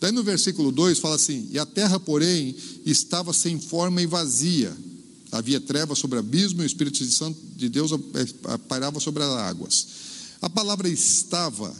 Daí 0.00 0.12
no 0.12 0.22
versículo 0.22 0.70
2 0.72 0.98
fala 0.98 1.16
assim: 1.16 1.48
E 1.50 1.58
a 1.58 1.66
terra, 1.66 2.00
porém, 2.00 2.54
estava 2.86 3.32
sem 3.32 3.60
forma 3.60 4.00
e 4.00 4.06
vazia. 4.06 4.74
Havia 5.32 5.60
trevas 5.60 5.98
sobre 5.98 6.16
o 6.16 6.20
abismo 6.20 6.60
e 6.60 6.64
o 6.64 6.66
Espírito 6.66 7.04
Santo 7.04 7.38
de 7.56 7.68
Deus 7.68 7.92
pairava 8.68 8.98
sobre 8.98 9.22
as 9.22 9.30
águas. 9.30 9.86
A 10.42 10.50
palavra 10.50 10.88
estava 10.88 11.74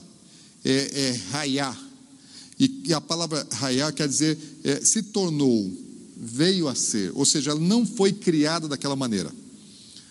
é, 0.65 0.71
é 0.73 1.21
raiar. 1.33 1.79
E, 2.59 2.83
e, 2.89 2.95
a 2.95 3.01
palavra 3.01 3.47
raiar 3.53 3.93
quer 3.93 4.07
dizer 4.07 4.39
é, 4.63 4.85
se 4.85 5.03
tornou, 5.03 5.73
veio 6.17 6.69
a 6.69 6.75
ser. 6.75 7.11
Ou 7.15 7.25
seja, 7.25 7.53
ela 7.53 7.61
não 7.61 7.87
foi 7.87 8.13
criada 8.13 8.69
daquela 8.69 8.95
maneira. 8.95 9.33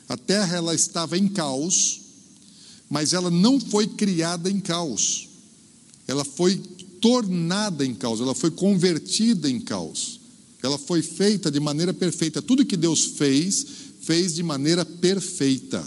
A 0.09 0.17
terra 0.17 0.57
ela 0.57 0.73
estava 0.73 1.17
em 1.17 1.27
caos, 1.27 2.01
mas 2.89 3.13
ela 3.13 3.29
não 3.29 3.59
foi 3.59 3.87
criada 3.87 4.49
em 4.49 4.59
caos. 4.59 5.29
Ela 6.07 6.25
foi 6.25 6.57
tornada 6.99 7.85
em 7.85 7.93
caos, 7.93 8.19
ela 8.19 8.33
foi 8.33 8.51
convertida 8.51 9.49
em 9.49 9.59
caos. 9.59 10.18
Ela 10.61 10.77
foi 10.77 11.01
feita 11.01 11.49
de 11.49 11.59
maneira 11.59 11.93
perfeita. 11.93 12.41
Tudo 12.41 12.65
que 12.65 12.75
Deus 12.75 13.05
fez, 13.05 13.65
fez 14.01 14.35
de 14.35 14.43
maneira 14.43 14.83
perfeita. 14.85 15.83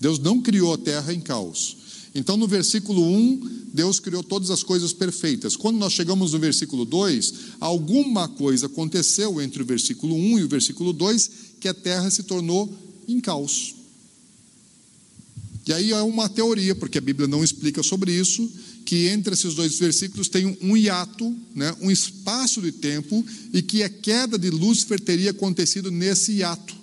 Deus 0.00 0.18
não 0.18 0.40
criou 0.40 0.72
a 0.72 0.78
terra 0.78 1.12
em 1.12 1.20
caos. 1.20 1.76
Então, 2.14 2.36
no 2.36 2.46
versículo 2.46 3.02
1, 3.02 3.66
Deus 3.74 4.00
criou 4.00 4.22
todas 4.22 4.50
as 4.50 4.62
coisas 4.62 4.92
perfeitas. 4.92 5.56
Quando 5.56 5.76
nós 5.76 5.92
chegamos 5.92 6.32
no 6.32 6.38
versículo 6.38 6.84
2, 6.84 7.34
alguma 7.60 8.28
coisa 8.28 8.66
aconteceu 8.66 9.40
entre 9.42 9.62
o 9.62 9.66
versículo 9.66 10.14
1 10.14 10.38
e 10.38 10.44
o 10.44 10.48
versículo 10.48 10.92
2 10.92 11.30
que 11.60 11.68
a 11.68 11.74
terra 11.74 12.08
se 12.08 12.22
tornou 12.22 12.72
em 13.06 13.20
caos. 13.20 13.74
E 15.66 15.72
aí 15.72 15.90
é 15.90 16.00
uma 16.00 16.28
teoria, 16.28 16.74
porque 16.74 16.96
a 16.96 17.00
Bíblia 17.00 17.26
não 17.26 17.42
explica 17.42 17.82
sobre 17.82 18.12
isso, 18.12 18.48
que 18.86 19.08
entre 19.08 19.34
esses 19.34 19.54
dois 19.54 19.78
versículos 19.80 20.28
tem 20.28 20.56
um 20.62 20.76
hiato, 20.76 21.36
né, 21.52 21.74
um 21.80 21.90
espaço 21.90 22.62
de 22.62 22.70
tempo, 22.70 23.26
e 23.52 23.60
que 23.60 23.82
a 23.82 23.88
queda 23.88 24.38
de 24.38 24.48
Lúcifer 24.48 25.00
teria 25.00 25.32
acontecido 25.32 25.90
nesse 25.90 26.32
hiato. 26.34 26.74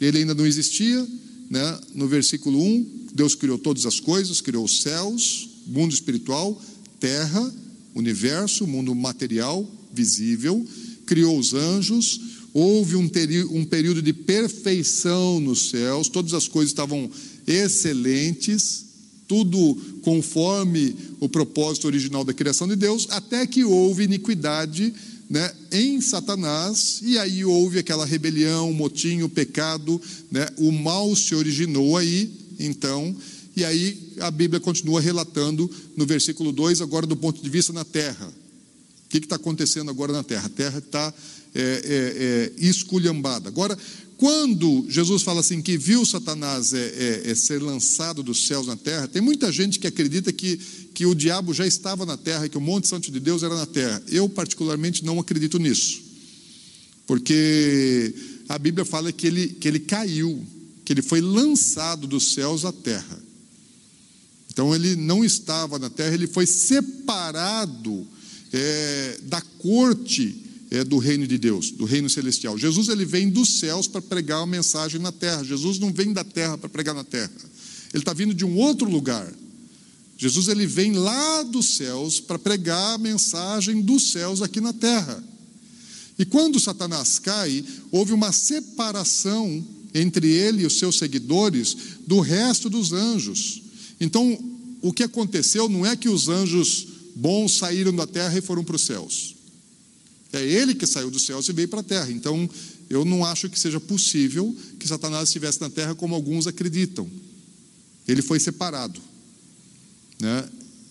Ele 0.00 0.18
ainda 0.18 0.34
não 0.34 0.44
existia, 0.44 1.06
né? 1.48 1.80
no 1.94 2.08
versículo 2.08 2.60
1, 2.60 3.06
Deus 3.14 3.36
criou 3.36 3.56
todas 3.56 3.86
as 3.86 4.00
coisas, 4.00 4.40
criou 4.40 4.64
os 4.64 4.82
céus, 4.82 5.48
mundo 5.68 5.94
espiritual, 5.94 6.60
terra, 6.98 7.54
universo, 7.94 8.66
mundo 8.66 8.92
material, 8.92 9.70
visível, 9.92 10.66
criou 11.06 11.38
os 11.38 11.54
anjos, 11.54 12.20
houve 12.52 12.96
um, 12.96 13.08
um 13.50 13.64
período 13.64 14.02
de 14.02 14.12
perfeição 14.12 15.38
nos 15.38 15.70
céus, 15.70 16.08
todas 16.08 16.34
as 16.34 16.48
coisas 16.48 16.72
estavam 16.72 17.08
excelentes, 17.46 18.91
tudo 19.32 19.74
conforme 20.02 20.94
o 21.18 21.26
propósito 21.26 21.86
original 21.86 22.22
da 22.22 22.34
criação 22.34 22.68
de 22.68 22.76
Deus, 22.76 23.08
até 23.08 23.46
que 23.46 23.64
houve 23.64 24.04
iniquidade 24.04 24.92
né, 25.30 25.50
em 25.72 26.02
Satanás, 26.02 27.00
e 27.02 27.18
aí 27.18 27.42
houve 27.42 27.78
aquela 27.78 28.04
rebelião, 28.04 28.68
o 28.68 28.74
motim, 28.74 29.22
o 29.22 29.30
pecado, 29.30 29.98
né, 30.30 30.46
o 30.58 30.70
mal 30.70 31.16
se 31.16 31.34
originou 31.34 31.96
aí, 31.96 32.30
então, 32.60 33.16
e 33.56 33.64
aí 33.64 34.12
a 34.20 34.30
Bíblia 34.30 34.60
continua 34.60 35.00
relatando 35.00 35.70
no 35.96 36.04
versículo 36.04 36.52
2, 36.52 36.82
agora 36.82 37.06
do 37.06 37.16
ponto 37.16 37.42
de 37.42 37.48
vista 37.48 37.72
na 37.72 37.86
terra. 37.86 38.26
O 39.06 39.08
que 39.08 39.16
está 39.16 39.36
acontecendo 39.36 39.90
agora 39.90 40.12
na 40.12 40.22
terra? 40.22 40.44
A 40.44 40.50
terra 40.50 40.78
está 40.78 41.14
é, 41.54 41.60
é, 41.60 41.62
é, 41.64 42.52
esculhambada. 42.58 43.48
Agora, 43.48 43.78
quando 44.22 44.86
Jesus 44.88 45.22
fala 45.22 45.40
assim 45.40 45.60
que 45.60 45.76
viu 45.76 46.06
Satanás 46.06 46.72
é, 46.72 46.78
é, 46.78 47.30
é, 47.32 47.34
ser 47.34 47.60
lançado 47.60 48.22
dos 48.22 48.46
céus 48.46 48.68
na 48.68 48.76
terra, 48.76 49.08
tem 49.08 49.20
muita 49.20 49.50
gente 49.50 49.80
que 49.80 49.86
acredita 49.88 50.32
que, 50.32 50.58
que 50.94 51.04
o 51.04 51.12
diabo 51.12 51.52
já 51.52 51.66
estava 51.66 52.06
na 52.06 52.16
terra, 52.16 52.48
que 52.48 52.56
o 52.56 52.60
Monte 52.60 52.86
Santo 52.86 53.10
de 53.10 53.18
Deus 53.18 53.42
era 53.42 53.56
na 53.56 53.66
terra. 53.66 54.00
Eu, 54.06 54.28
particularmente, 54.28 55.04
não 55.04 55.18
acredito 55.18 55.58
nisso, 55.58 56.00
porque 57.04 58.14
a 58.48 58.56
Bíblia 58.60 58.84
fala 58.84 59.10
que 59.10 59.26
ele, 59.26 59.48
que 59.48 59.66
ele 59.66 59.80
caiu, 59.80 60.46
que 60.84 60.92
ele 60.92 61.02
foi 61.02 61.20
lançado 61.20 62.06
dos 62.06 62.32
céus 62.32 62.64
à 62.64 62.70
terra. 62.70 63.20
Então, 64.52 64.72
ele 64.72 64.94
não 64.94 65.24
estava 65.24 65.80
na 65.80 65.90
terra, 65.90 66.14
ele 66.14 66.28
foi 66.28 66.46
separado 66.46 68.06
é, 68.52 69.18
da 69.24 69.40
corte 69.40 70.51
é, 70.72 70.82
do 70.82 70.96
reino 70.96 71.26
de 71.26 71.36
Deus, 71.36 71.70
do 71.70 71.84
reino 71.84 72.08
celestial. 72.08 72.56
Jesus 72.56 72.88
ele 72.88 73.04
vem 73.04 73.28
dos 73.28 73.58
céus 73.58 73.86
para 73.86 74.00
pregar 74.00 74.42
a 74.42 74.46
mensagem 74.46 74.98
na 74.98 75.12
terra. 75.12 75.44
Jesus 75.44 75.78
não 75.78 75.92
vem 75.92 76.14
da 76.14 76.24
terra 76.24 76.56
para 76.56 76.66
pregar 76.66 76.94
na 76.94 77.04
terra. 77.04 77.30
Ele 77.92 78.00
está 78.02 78.14
vindo 78.14 78.32
de 78.32 78.42
um 78.42 78.56
outro 78.56 78.88
lugar. 78.88 79.30
Jesus 80.16 80.48
ele 80.48 80.66
vem 80.66 80.94
lá 80.94 81.42
dos 81.42 81.76
céus 81.76 82.20
para 82.20 82.38
pregar 82.38 82.94
a 82.94 82.98
mensagem 82.98 83.82
dos 83.82 84.12
céus 84.12 84.40
aqui 84.40 84.62
na 84.62 84.72
terra. 84.72 85.22
E 86.18 86.24
quando 86.24 86.58
Satanás 86.58 87.18
cai, 87.18 87.62
houve 87.90 88.14
uma 88.14 88.32
separação 88.32 89.62
entre 89.92 90.26
ele 90.26 90.62
e 90.62 90.66
os 90.66 90.78
seus 90.78 90.96
seguidores 90.96 91.76
do 92.06 92.20
resto 92.20 92.70
dos 92.70 92.94
anjos. 92.94 93.60
Então, 94.00 94.38
o 94.80 94.90
que 94.90 95.02
aconteceu 95.02 95.68
não 95.68 95.84
é 95.84 95.94
que 95.94 96.08
os 96.08 96.30
anjos 96.30 96.86
bons 97.14 97.58
saíram 97.58 97.94
da 97.94 98.06
terra 98.06 98.38
e 98.38 98.40
foram 98.40 98.64
para 98.64 98.76
os 98.76 98.86
céus. 98.86 99.41
É 100.32 100.42
ele 100.42 100.74
que 100.74 100.86
saiu 100.86 101.10
dos 101.10 101.26
céus 101.26 101.48
e 101.48 101.52
veio 101.52 101.68
para 101.68 101.80
a 101.80 101.84
terra. 101.84 102.10
Então, 102.10 102.48
eu 102.88 103.04
não 103.04 103.24
acho 103.24 103.48
que 103.48 103.58
seja 103.58 103.78
possível 103.78 104.56
que 104.78 104.88
Satanás 104.88 105.28
estivesse 105.28 105.60
na 105.60 105.68
terra 105.68 105.94
como 105.94 106.14
alguns 106.14 106.46
acreditam. 106.46 107.08
Ele 108.08 108.22
foi 108.22 108.40
separado. 108.40 109.00
Né? 110.20 110.48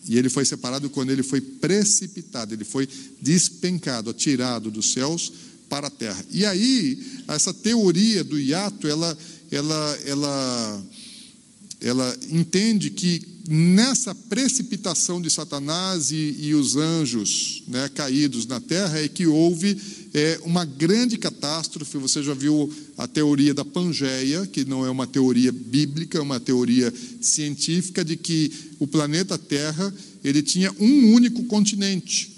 E 0.08 0.18
ele 0.18 0.30
foi 0.30 0.46
separado 0.46 0.90
quando 0.90 1.12
ele 1.12 1.24
foi 1.24 1.42
precipitado, 1.42 2.54
ele 2.54 2.64
foi 2.64 2.88
despencado, 3.22 4.10
atirado 4.10 4.72
dos 4.72 4.94
céus 4.94 5.32
para 5.70 5.88
a 5.88 5.92
terra. 5.92 6.24
E 6.32 6.46
aí, 6.46 7.22
essa 7.28 7.54
teoria 7.54 8.24
do 8.24 8.40
hiato, 8.40 8.88
ela, 8.88 9.18
ela, 9.52 10.00
ela, 10.06 10.86
ela 11.80 12.18
entende 12.30 12.90
que 12.90 13.31
nessa 13.48 14.14
precipitação 14.14 15.22
de 15.22 15.30
Satanás 15.30 16.12
e, 16.12 16.36
e 16.40 16.54
os 16.54 16.76
anjos 16.76 17.64
né, 17.68 17.90
caídos 17.90 18.46
na 18.46 18.60
terra 18.60 19.00
é 19.00 19.08
que 19.08 19.26
houve 19.26 19.78
é, 20.14 20.40
uma 20.44 20.66
grande 20.66 21.18
catástrofe. 21.18 21.98
Você 21.98 22.22
já 22.22 22.34
viu 22.34 22.72
a 22.98 23.08
teoria 23.08 23.54
da 23.54 23.66
Pangeia, 23.66 24.46
que 24.46 24.66
não 24.66 24.86
é 24.86 24.90
uma 24.90 25.08
teoria 25.08 25.52
bíblica, 25.52 26.18
é 26.18 26.22
uma 26.22 26.40
teoria 26.40 26.94
científica 27.22 28.04
de 28.04 28.16
que 28.16 28.52
o 28.80 28.88
planeta 28.88 29.38
Terra 29.38 29.94
ele 30.24 30.42
tinha 30.42 30.72
um 30.80 31.14
único 31.14 31.44
continente. 31.46 32.32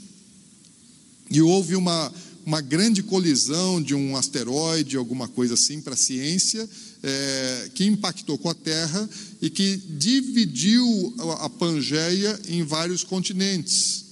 E 1.29 1.41
houve 1.41 1.75
uma, 1.75 2.13
uma 2.45 2.61
grande 2.61 3.01
colisão 3.01 3.81
de 3.81 3.95
um 3.95 4.15
asteroide, 4.15 4.97
alguma 4.97 5.27
coisa 5.27 5.55
assim, 5.55 5.81
para 5.81 5.93
a 5.93 5.97
ciência, 5.97 6.69
é, 7.03 7.69
que 7.75 7.85
impactou 7.85 8.37
com 8.37 8.49
a 8.49 8.53
Terra 8.53 9.09
e 9.41 9.49
que 9.49 9.75
dividiu 9.75 11.13
a 11.39 11.49
Pangeia 11.49 12.39
em 12.47 12.63
vários 12.63 13.03
continentes. 13.03 14.05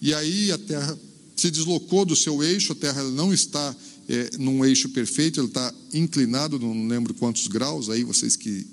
E 0.00 0.14
aí 0.14 0.52
a 0.52 0.58
Terra 0.58 0.96
se 1.34 1.50
deslocou 1.50 2.04
do 2.04 2.14
seu 2.14 2.42
eixo, 2.42 2.72
a 2.72 2.76
Terra 2.76 3.02
não 3.02 3.34
está 3.34 3.74
é, 4.08 4.30
num 4.38 4.64
eixo 4.64 4.88
perfeito, 4.90 5.40
ele 5.40 5.48
está 5.48 5.74
inclinado, 5.92 6.58
não 6.58 6.86
lembro 6.86 7.12
quantos 7.12 7.48
graus, 7.48 7.90
aí 7.90 8.04
vocês 8.04 8.36
que 8.36 8.64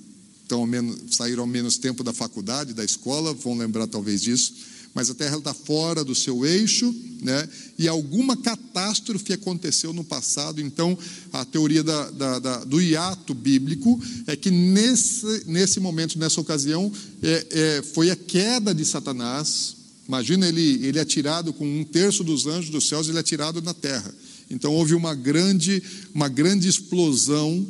estão 0.43 0.65
menos, 0.67 1.15
saíram 1.15 1.41
ao 1.41 1.47
menos 1.47 1.77
tempo 1.77 2.03
da 2.03 2.13
faculdade, 2.13 2.73
da 2.73 2.86
escola, 2.86 3.34
vão 3.34 3.57
lembrar 3.57 3.88
talvez 3.88 4.21
disso 4.21 4.72
mas 4.94 5.10
a 5.10 5.14
Terra 5.14 5.38
está 5.38 5.54
fora 5.54 6.04
do 6.04 6.14
seu 6.14 6.46
eixo, 6.46 6.94
né? 7.22 7.50
e 7.80 7.88
alguma 7.88 8.38
catástrofe 8.38 9.34
aconteceu 9.34 9.91
no 9.91 10.04
passado. 10.04 10.62
Então, 10.62 10.98
a 11.32 11.44
teoria 11.44 11.84
da, 11.84 12.12
da, 12.12 12.39
da, 12.39 12.64
do 12.64 12.80
hiato 12.80 13.34
bíblico 13.34 14.00
é 14.28 14.36
que 14.36 14.52
nesse, 14.52 15.44
nesse 15.48 15.80
momento, 15.80 16.20
nessa 16.20 16.39
ocasião, 16.39 16.91
é, 17.24 17.48
é, 17.50 17.82
foi 17.82 18.12
a 18.12 18.16
queda 18.16 18.74
de 18.74 18.86
Satanás. 18.86 19.76
Imagina 20.08 20.48
ele, 20.48 20.86
ele 20.86 21.00
atirado 21.00 21.54
com 21.54 21.66
um 21.66 21.84
terço 21.84 22.24
dos 22.24 22.46
anjos 22.46 22.70
dos 22.70 22.88
céus, 22.88 23.08
ele 23.08 23.18
atirado 23.18 23.62
na 23.62 23.74
terra. 23.74 24.14
Então, 24.50 24.72
houve 24.74 24.94
uma 24.94 25.16
grande, 25.16 25.82
uma 26.14 26.30
grande 26.30 26.68
explosão 26.68 27.66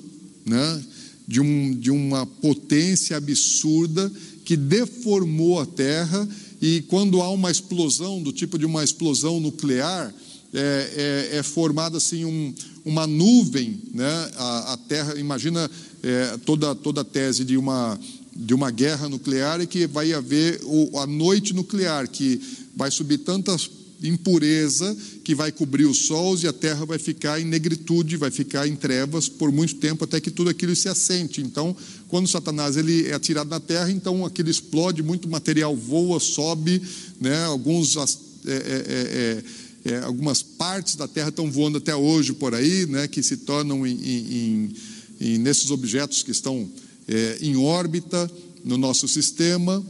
né? 0.46 0.84
de, 1.26 1.40
um, 1.40 1.74
de 1.74 1.90
uma 1.90 2.26
potência 2.26 3.16
absurda 3.16 4.12
que 4.44 4.58
deformou 4.58 5.62
a 5.62 5.66
terra 5.66 6.28
e 6.66 6.82
quando 6.84 7.22
há 7.22 7.30
uma 7.30 7.52
explosão, 7.52 8.24
do 8.24 8.32
tipo 8.32 8.58
de 8.58 8.66
uma 8.66 8.86
explosão 8.86 9.38
nuclear, 9.38 10.16
é, 10.54 11.30
é, 11.34 11.38
é 11.40 11.44
formada 11.44 11.98
assim 11.98 12.24
um, 12.24 12.56
uma 12.86 13.06
nuvem, 13.06 13.82
né? 13.94 14.32
a, 14.38 14.72
a 14.72 14.78
Terra, 14.78 15.20
imagina 15.20 15.70
é, 16.02 16.38
toda, 16.46 16.74
toda 16.74 17.02
a 17.02 17.04
tese 17.04 17.44
de 17.44 17.58
uma, 17.58 18.00
de 18.34 18.54
uma 18.54 18.72
guerra 18.72 19.10
nuclear 19.10 19.60
e 19.60 19.68
que 19.68 19.86
vai 19.86 20.14
haver 20.14 20.62
o, 20.64 20.98
a 21.00 21.06
noite 21.06 21.54
nuclear, 21.54 22.08
que 22.08 22.40
vai 22.74 22.90
subir 22.90 23.18
tantas 23.18 23.70
impureza 24.04 24.96
que 25.24 25.34
vai 25.34 25.52
cobrir 25.52 25.86
os 25.86 26.06
sols 26.06 26.44
e 26.44 26.48
a 26.48 26.54
terra 26.54 26.86
vai 26.86 27.00
ficar 27.00 27.40
em 27.40 27.46
negritude, 27.46 28.18
vai 28.18 28.30
ficar 28.30 28.68
em 28.68 28.76
trevas 28.76 29.30
por 29.30 29.52
muito 29.52 29.76
tempo 29.76 30.04
até 30.04 30.20
que 30.20 30.30
tudo 30.30 30.50
aquilo 30.50 30.76
se 30.76 30.90
assente. 30.90 31.42
Então, 31.42 31.76
quando 32.10 32.28
Satanás 32.28 32.76
ele 32.76 33.08
é 33.08 33.14
atirado 33.14 33.50
na 33.50 33.60
terra, 33.60 33.90
então 33.90 34.26
aquilo 34.26 34.50
explode, 34.50 35.02
muito 35.02 35.28
material 35.30 35.76
voa, 35.76 36.20
sobe, 36.20 36.82
né? 37.20 37.46
Alguns 37.46 37.96
é, 37.96 38.02
é, 38.46 39.44
é, 39.86 39.94
é, 39.94 39.98
algumas 40.00 40.42
partes 40.42 40.96
da 40.96 41.08
terra 41.08 41.30
estão 41.30 41.50
voando 41.50 41.78
até 41.78 41.96
hoje 41.96 42.34
por 42.34 42.54
aí, 42.54 42.86
né? 42.86 43.08
Que 43.08 43.24
se 43.24 43.38
tornam 43.38 43.88
em, 43.88 43.94
em, 43.94 44.74
em 45.20 45.38
nesses 45.38 45.72
objetos 45.72 46.24
que 46.24 46.32
estão 46.32 46.70
é, 47.08 47.38
em 47.42 47.56
órbita 47.56 48.30
no 48.64 48.78
nosso 48.78 49.08
sistema. 49.08 49.84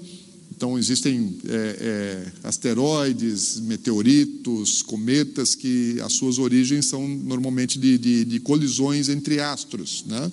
Então, 0.56 0.78
existem 0.78 1.36
é, 1.48 1.78
é, 1.80 2.48
asteroides, 2.48 3.60
meteoritos, 3.62 4.84
cometas, 4.84 5.56
que 5.56 6.00
as 6.02 6.14
suas 6.14 6.38
origens 6.38 6.86
são 6.86 7.08
normalmente 7.08 7.80
de, 7.80 7.98
de, 7.98 8.24
de 8.24 8.40
colisões 8.40 9.10
entre 9.10 9.40
astros. 9.40 10.06
Né? 10.08 10.32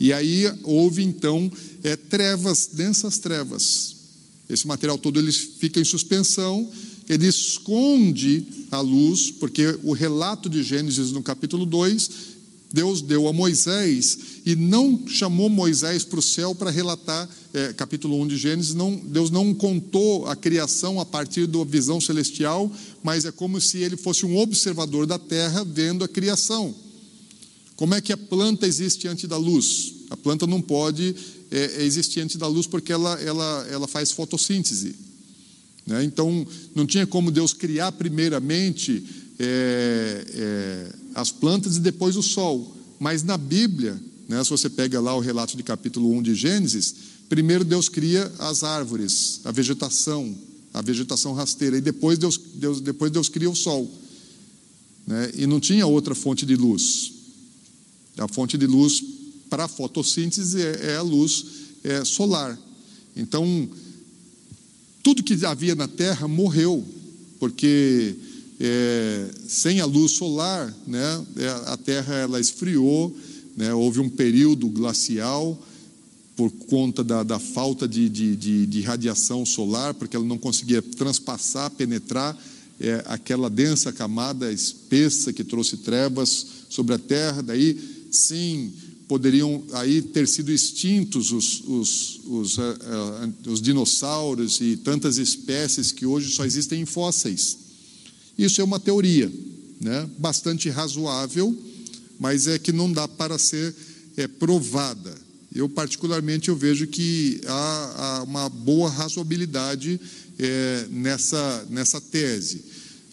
E 0.00 0.12
aí 0.12 0.52
houve, 0.64 1.02
então, 1.02 1.50
é, 1.84 1.94
trevas, 1.94 2.70
densas 2.72 3.18
trevas. 3.18 3.96
Esse 4.50 4.66
material 4.66 4.98
todo 4.98 5.20
ele 5.20 5.30
fica 5.30 5.80
em 5.80 5.84
suspensão, 5.84 6.68
ele 7.08 7.28
esconde 7.28 8.44
a 8.70 8.80
luz, 8.80 9.30
porque 9.30 9.78
o 9.84 9.92
relato 9.92 10.48
de 10.48 10.62
Gênesis 10.62 11.12
no 11.12 11.22
capítulo 11.22 11.64
2 11.64 12.10
Deus 12.72 13.02
deu 13.02 13.28
a 13.28 13.32
Moisés 13.32 14.18
e 14.46 14.56
não 14.56 15.06
chamou 15.06 15.48
Moisés 15.48 16.04
para 16.04 16.18
o 16.18 16.22
céu 16.22 16.54
para 16.54 16.70
relatar, 16.70 17.28
é, 17.52 17.72
capítulo 17.74 18.20
1 18.22 18.28
de 18.28 18.36
Gênesis, 18.36 18.74
não, 18.74 18.96
Deus 18.96 19.30
não 19.30 19.52
contou 19.52 20.26
a 20.26 20.34
criação 20.34 20.98
a 20.98 21.04
partir 21.04 21.46
da 21.46 21.62
visão 21.64 22.00
celestial, 22.00 22.70
mas 23.02 23.24
é 23.24 23.32
como 23.32 23.60
se 23.60 23.78
ele 23.78 23.96
fosse 23.96 24.24
um 24.24 24.38
observador 24.38 25.06
da 25.06 25.18
terra 25.18 25.64
vendo 25.64 26.02
a 26.02 26.08
criação. 26.08 26.74
Como 27.76 27.94
é 27.94 28.00
que 28.00 28.12
a 28.12 28.16
planta 28.16 28.66
existe 28.66 29.06
antes 29.06 29.28
da 29.28 29.36
luz? 29.36 29.94
A 30.08 30.16
planta 30.16 30.46
não 30.46 30.62
pode 30.62 31.14
é, 31.50 31.82
existir 31.82 32.20
antes 32.20 32.36
da 32.36 32.46
luz 32.46 32.66
porque 32.66 32.92
ela, 32.92 33.20
ela, 33.20 33.66
ela 33.70 33.88
faz 33.88 34.12
fotossíntese. 34.12 34.94
Né? 35.86 36.04
Então, 36.04 36.46
não 36.74 36.86
tinha 36.86 37.06
como 37.06 37.30
Deus 37.30 37.52
criar 37.52 37.92
primeiramente 37.92 39.04
é, 39.38 40.24
é, 40.34 40.92
as 41.14 41.30
plantas 41.30 41.76
e 41.76 41.80
depois 41.80 42.16
o 42.16 42.22
sol. 42.22 42.76
Mas 42.98 43.22
na 43.22 43.36
Bíblia, 43.36 44.00
né, 44.28 44.42
se 44.42 44.50
você 44.50 44.70
pega 44.70 45.00
lá 45.00 45.14
o 45.16 45.20
relato 45.20 45.56
de 45.56 45.62
capítulo 45.62 46.10
1 46.12 46.22
de 46.22 46.34
Gênesis, 46.34 46.94
primeiro 47.28 47.64
Deus 47.64 47.88
cria 47.88 48.30
as 48.38 48.62
árvores, 48.62 49.40
a 49.44 49.50
vegetação, 49.50 50.36
a 50.72 50.80
vegetação 50.80 51.32
rasteira, 51.32 51.76
e 51.76 51.80
depois 51.80 52.18
Deus, 52.18 52.38
Deus, 52.54 52.80
depois 52.80 53.10
Deus 53.10 53.28
cria 53.28 53.50
o 53.50 53.56
sol. 53.56 53.90
Né, 55.06 55.32
e 55.34 55.46
não 55.46 55.58
tinha 55.58 55.86
outra 55.86 56.14
fonte 56.14 56.46
de 56.46 56.56
luz. 56.56 57.12
A 58.18 58.28
fonte 58.28 58.56
de 58.56 58.66
luz 58.66 59.02
para 59.48 59.64
a 59.64 59.68
fotossíntese 59.68 60.62
é, 60.62 60.92
é 60.92 60.96
a 60.96 61.02
luz 61.02 61.44
é, 61.82 62.04
solar. 62.04 62.58
Então, 63.16 63.68
tudo 65.02 65.22
que 65.22 65.44
havia 65.44 65.74
na 65.74 65.88
terra 65.88 66.28
morreu, 66.28 66.86
porque 67.40 68.14
é, 68.64 69.28
sem 69.48 69.80
a 69.80 69.84
luz 69.84 70.12
solar, 70.12 70.72
né, 70.86 71.26
é, 71.36 71.48
a 71.66 71.76
Terra 71.76 72.14
ela 72.14 72.38
esfriou, 72.38 73.14
né, 73.56 73.74
houve 73.74 73.98
um 73.98 74.08
período 74.08 74.68
glacial 74.68 75.60
por 76.36 76.48
conta 76.68 77.02
da, 77.02 77.24
da 77.24 77.40
falta 77.40 77.88
de, 77.88 78.08
de, 78.08 78.36
de, 78.36 78.66
de, 78.66 78.80
radiação 78.82 79.44
solar, 79.44 79.94
porque 79.94 80.14
ela 80.14 80.24
não 80.24 80.38
conseguia 80.38 80.80
transpassar, 80.80 81.72
penetrar 81.72 82.38
é, 82.80 83.02
aquela 83.06 83.50
densa 83.50 83.92
camada 83.92 84.52
espessa 84.52 85.32
que 85.32 85.42
trouxe 85.42 85.78
trevas 85.78 86.46
sobre 86.70 86.94
a 86.94 86.98
Terra. 86.98 87.42
Daí, 87.42 88.06
sim, 88.12 88.72
poderiam 89.08 89.62
aí 89.72 90.00
ter 90.00 90.26
sido 90.28 90.52
extintos 90.52 91.32
os, 91.32 91.62
os, 91.66 92.20
os, 92.24 92.58
uh, 92.58 92.62
uh, 92.62 93.50
os 93.50 93.60
dinossauros 93.60 94.60
e 94.60 94.76
tantas 94.76 95.18
espécies 95.18 95.92
que 95.92 96.06
hoje 96.06 96.30
só 96.30 96.44
existem 96.44 96.80
em 96.80 96.86
fósseis. 96.86 97.61
Isso 98.38 98.60
é 98.60 98.64
uma 98.64 98.80
teoria, 98.80 99.30
né? 99.80 100.08
bastante 100.18 100.68
razoável, 100.68 101.56
mas 102.18 102.46
é 102.46 102.58
que 102.58 102.72
não 102.72 102.92
dá 102.92 103.06
para 103.06 103.38
ser 103.38 103.74
é, 104.16 104.26
provada. 104.26 105.14
Eu, 105.54 105.68
particularmente, 105.68 106.48
eu 106.48 106.56
vejo 106.56 106.86
que 106.86 107.40
há, 107.46 107.94
há 107.96 108.22
uma 108.22 108.48
boa 108.48 108.88
razoabilidade 108.88 110.00
é, 110.38 110.86
nessa, 110.90 111.66
nessa 111.68 112.00
tese. 112.00 112.64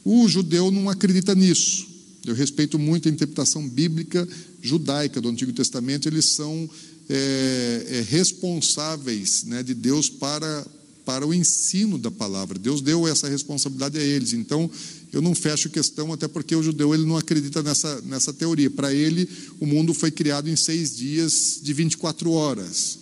O 0.06 0.28
judeu 0.28 0.72
não 0.72 0.90
acredita 0.90 1.36
nisso. 1.36 1.88
Eu 2.26 2.34
respeito 2.34 2.80
muito 2.80 3.10
a 3.10 3.12
interpretação 3.12 3.68
bíblica 3.68 4.28
judaica 4.62 5.22
do 5.22 5.30
Antigo 5.30 5.54
Testamento, 5.54 6.08
eles 6.08 6.26
são 6.26 6.70
é, 7.10 7.86
é, 7.90 8.06
responsáveis 8.08 9.44
né, 9.46 9.64
de 9.64 9.74
Deus 9.74 10.10
para, 10.10 10.66
para 11.06 11.26
o 11.26 11.34
ensino 11.34 11.98
da 11.98 12.12
palavra. 12.12 12.60
Deus 12.60 12.82
deu 12.82 13.08
essa 13.08 13.28
responsabilidade 13.28 13.98
a 13.98 14.04
eles. 14.04 14.34
Então, 14.34 14.70
eu 15.12 15.22
não 15.22 15.34
fecho 15.34 15.70
questão, 15.70 16.14
até 16.14 16.28
porque 16.28 16.56
o 16.56 16.62
judeu 16.62 16.94
ele 16.94 17.06
não 17.06 17.18
acredita 17.18 17.64
nessa, 17.64 18.02
nessa 18.02 18.32
teoria. 18.32 18.70
Para 18.70 18.94
ele, 18.94 19.28
o 19.60 19.66
mundo 19.66 19.94
foi 19.94 20.12
criado 20.12 20.50
em 20.50 20.56
seis 20.56 20.96
dias 20.96 21.60
de 21.62 21.74
24 21.74 22.32
horas. 22.32 23.00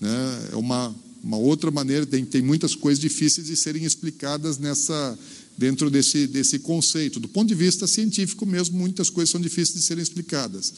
Né? 0.00 0.48
É 0.52 0.56
uma, 0.56 0.94
uma 1.22 1.36
outra 1.36 1.70
maneira, 1.70 2.06
tem, 2.06 2.24
tem 2.24 2.42
muitas 2.42 2.74
coisas 2.74 3.00
difíceis 3.00 3.46
de 3.46 3.56
serem 3.56 3.84
explicadas 3.84 4.58
nessa, 4.58 5.18
dentro 5.58 5.90
desse, 5.90 6.28
desse 6.28 6.60
conceito. 6.60 7.18
Do 7.18 7.28
ponto 7.28 7.48
de 7.48 7.54
vista 7.54 7.86
científico 7.86 8.46
mesmo, 8.46 8.78
muitas 8.78 9.10
coisas 9.10 9.30
são 9.30 9.40
difíceis 9.40 9.80
de 9.80 9.82
serem 9.82 10.02
explicadas. 10.02 10.72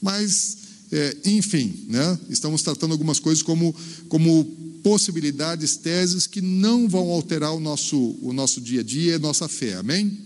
Mas, 0.00 0.56
é, 0.90 1.16
enfim, 1.24 1.86
né, 1.88 2.18
estamos 2.28 2.62
tratando 2.62 2.92
algumas 2.92 3.18
coisas 3.18 3.42
como, 3.42 3.74
como 4.08 4.71
possibilidades, 4.82 5.76
teses 5.76 6.26
que 6.26 6.40
não 6.40 6.88
vão 6.88 7.10
alterar 7.10 7.54
o 7.54 7.60
nosso, 7.60 8.16
o 8.20 8.32
nosso 8.32 8.60
dia 8.60 8.80
a 8.80 8.84
dia, 8.84 9.16
a 9.16 9.18
nossa 9.18 9.48
fé. 9.48 9.74
Amém? 9.74 10.18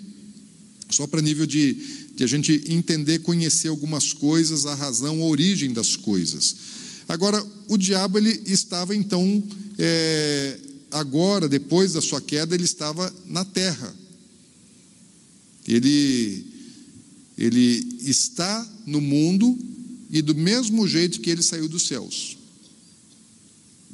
Só 0.91 1.07
para 1.07 1.21
nível 1.21 1.47
de, 1.47 1.75
de 2.15 2.25
a 2.25 2.27
gente 2.27 2.65
entender, 2.69 3.21
conhecer 3.21 3.69
algumas 3.69 4.13
coisas, 4.13 4.67
a 4.67 4.75
razão, 4.75 5.21
a 5.21 5.27
origem 5.27 5.73
das 5.73 5.97
coisas. 5.97 6.57
Agora, 7.09 7.45
o 7.69 7.77
diabo 7.77 8.19
ele 8.19 8.43
estava 8.47 8.95
então 8.95 9.43
é, 9.79 10.59
agora, 10.91 11.49
depois 11.49 11.93
da 11.93 12.01
sua 12.01 12.21
queda, 12.21 12.55
ele 12.55 12.65
estava 12.65 13.13
na 13.27 13.45
terra. 13.45 13.95
Ele, 15.67 16.45
ele 17.37 17.99
está 18.01 18.67
no 18.87 19.01
mundo 19.01 19.59
e 20.11 20.23
do 20.23 20.35
mesmo 20.35 20.87
jeito 20.87 21.21
que 21.21 21.31
ele 21.31 21.43
saiu 21.43 21.69
dos 21.69 21.87
céus, 21.89 22.39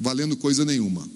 valendo 0.03 0.37
coisa 0.37 0.63
nenhuma, 0.63 1.09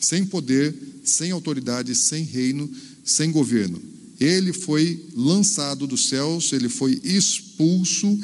sem 0.00 0.26
poder, 0.26 0.74
sem 1.04 1.30
autoridade, 1.30 1.94
sem 1.94 2.24
reino, 2.24 2.68
sem 3.04 3.30
governo. 3.30 3.80
Ele 4.18 4.52
foi 4.52 5.06
lançado 5.14 5.86
dos 5.86 6.08
céus, 6.08 6.52
ele 6.52 6.68
foi 6.68 7.00
expulso, 7.04 8.18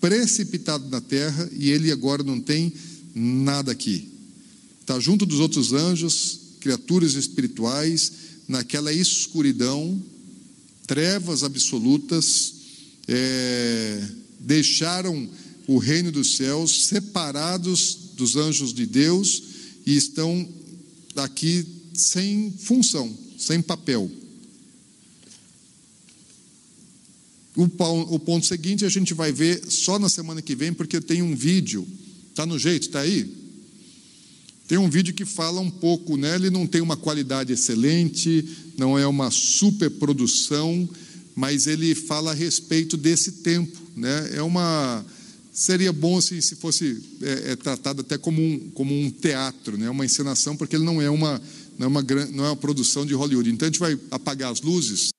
precipitado 0.00 0.88
na 0.88 1.00
terra 1.00 1.50
e 1.52 1.70
ele 1.70 1.90
agora 1.90 2.22
não 2.22 2.38
tem 2.38 2.72
nada 3.14 3.72
aqui 3.72 4.12
está 4.92 4.98
junto 5.00 5.24
dos 5.24 5.40
outros 5.40 5.72
anjos, 5.72 6.38
criaturas 6.60 7.14
espirituais, 7.14 8.12
naquela 8.46 8.92
escuridão, 8.92 10.00
trevas 10.86 11.42
absolutas, 11.42 12.54
é, 13.08 14.06
deixaram 14.40 15.28
o 15.66 15.78
reino 15.78 16.12
dos 16.12 16.36
céus, 16.36 16.86
separados 16.86 17.98
dos 18.22 18.36
anjos 18.36 18.72
de 18.72 18.86
Deus 18.86 19.42
e 19.84 19.96
estão 19.96 20.48
aqui 21.16 21.66
sem 21.92 22.52
função, 22.52 23.12
sem 23.36 23.60
papel. 23.60 24.08
O, 27.56 28.18
ponto 28.20 28.46
seguinte 28.46 28.84
a 28.84 28.88
gente 28.88 29.12
vai 29.12 29.32
ver 29.32 29.60
só 29.68 29.98
na 29.98 30.08
semana 30.08 30.40
que 30.40 30.54
vem, 30.54 30.72
porque 30.72 31.00
tem 31.00 31.20
um 31.20 31.34
vídeo. 31.34 31.86
Está 32.30 32.46
no 32.46 32.58
jeito? 32.58 32.86
Está 32.86 33.00
aí? 33.00 33.28
Tem 34.68 34.78
um 34.78 34.88
vídeo 34.88 35.12
que 35.12 35.24
fala 35.24 35.60
um 35.60 35.70
pouco, 35.70 36.16
né? 36.16 36.36
Ele 36.36 36.48
não 36.48 36.66
tem 36.66 36.80
uma 36.80 36.96
qualidade 36.96 37.52
excelente, 37.52 38.48
não 38.78 38.96
é 38.96 39.06
uma 39.06 39.32
superprodução, 39.32 40.88
mas 41.34 41.66
ele 41.66 41.94
fala 41.96 42.30
a 42.30 42.34
respeito 42.34 42.96
desse 42.96 43.32
tempo, 43.32 43.78
né? 43.96 44.30
É 44.34 44.42
uma 44.42 45.04
seria 45.52 45.92
bom 45.92 46.16
assim, 46.16 46.40
se 46.40 46.56
fosse 46.56 47.02
é, 47.20 47.52
é, 47.52 47.56
tratado 47.56 48.00
até 48.00 48.16
como 48.16 48.40
um, 48.40 48.70
como 48.70 48.98
um 48.98 49.10
teatro, 49.10 49.76
né? 49.76 49.90
Uma 49.90 50.04
encenação, 50.04 50.56
porque 50.56 50.76
ele 50.76 50.84
não 50.84 51.00
é 51.00 51.10
uma 51.10 51.40
não 51.78 51.86
é 51.86 51.88
uma, 51.88 52.02
não 52.02 52.44
é 52.44 52.48
uma 52.48 52.56
produção 52.56 53.04
de 53.04 53.14
Hollywood. 53.14 53.50
Então 53.50 53.66
a 53.66 53.70
gente 53.70 53.80
vai 53.80 53.98
apagar 54.10 54.52
as 54.52 54.60
luzes, 54.60 55.11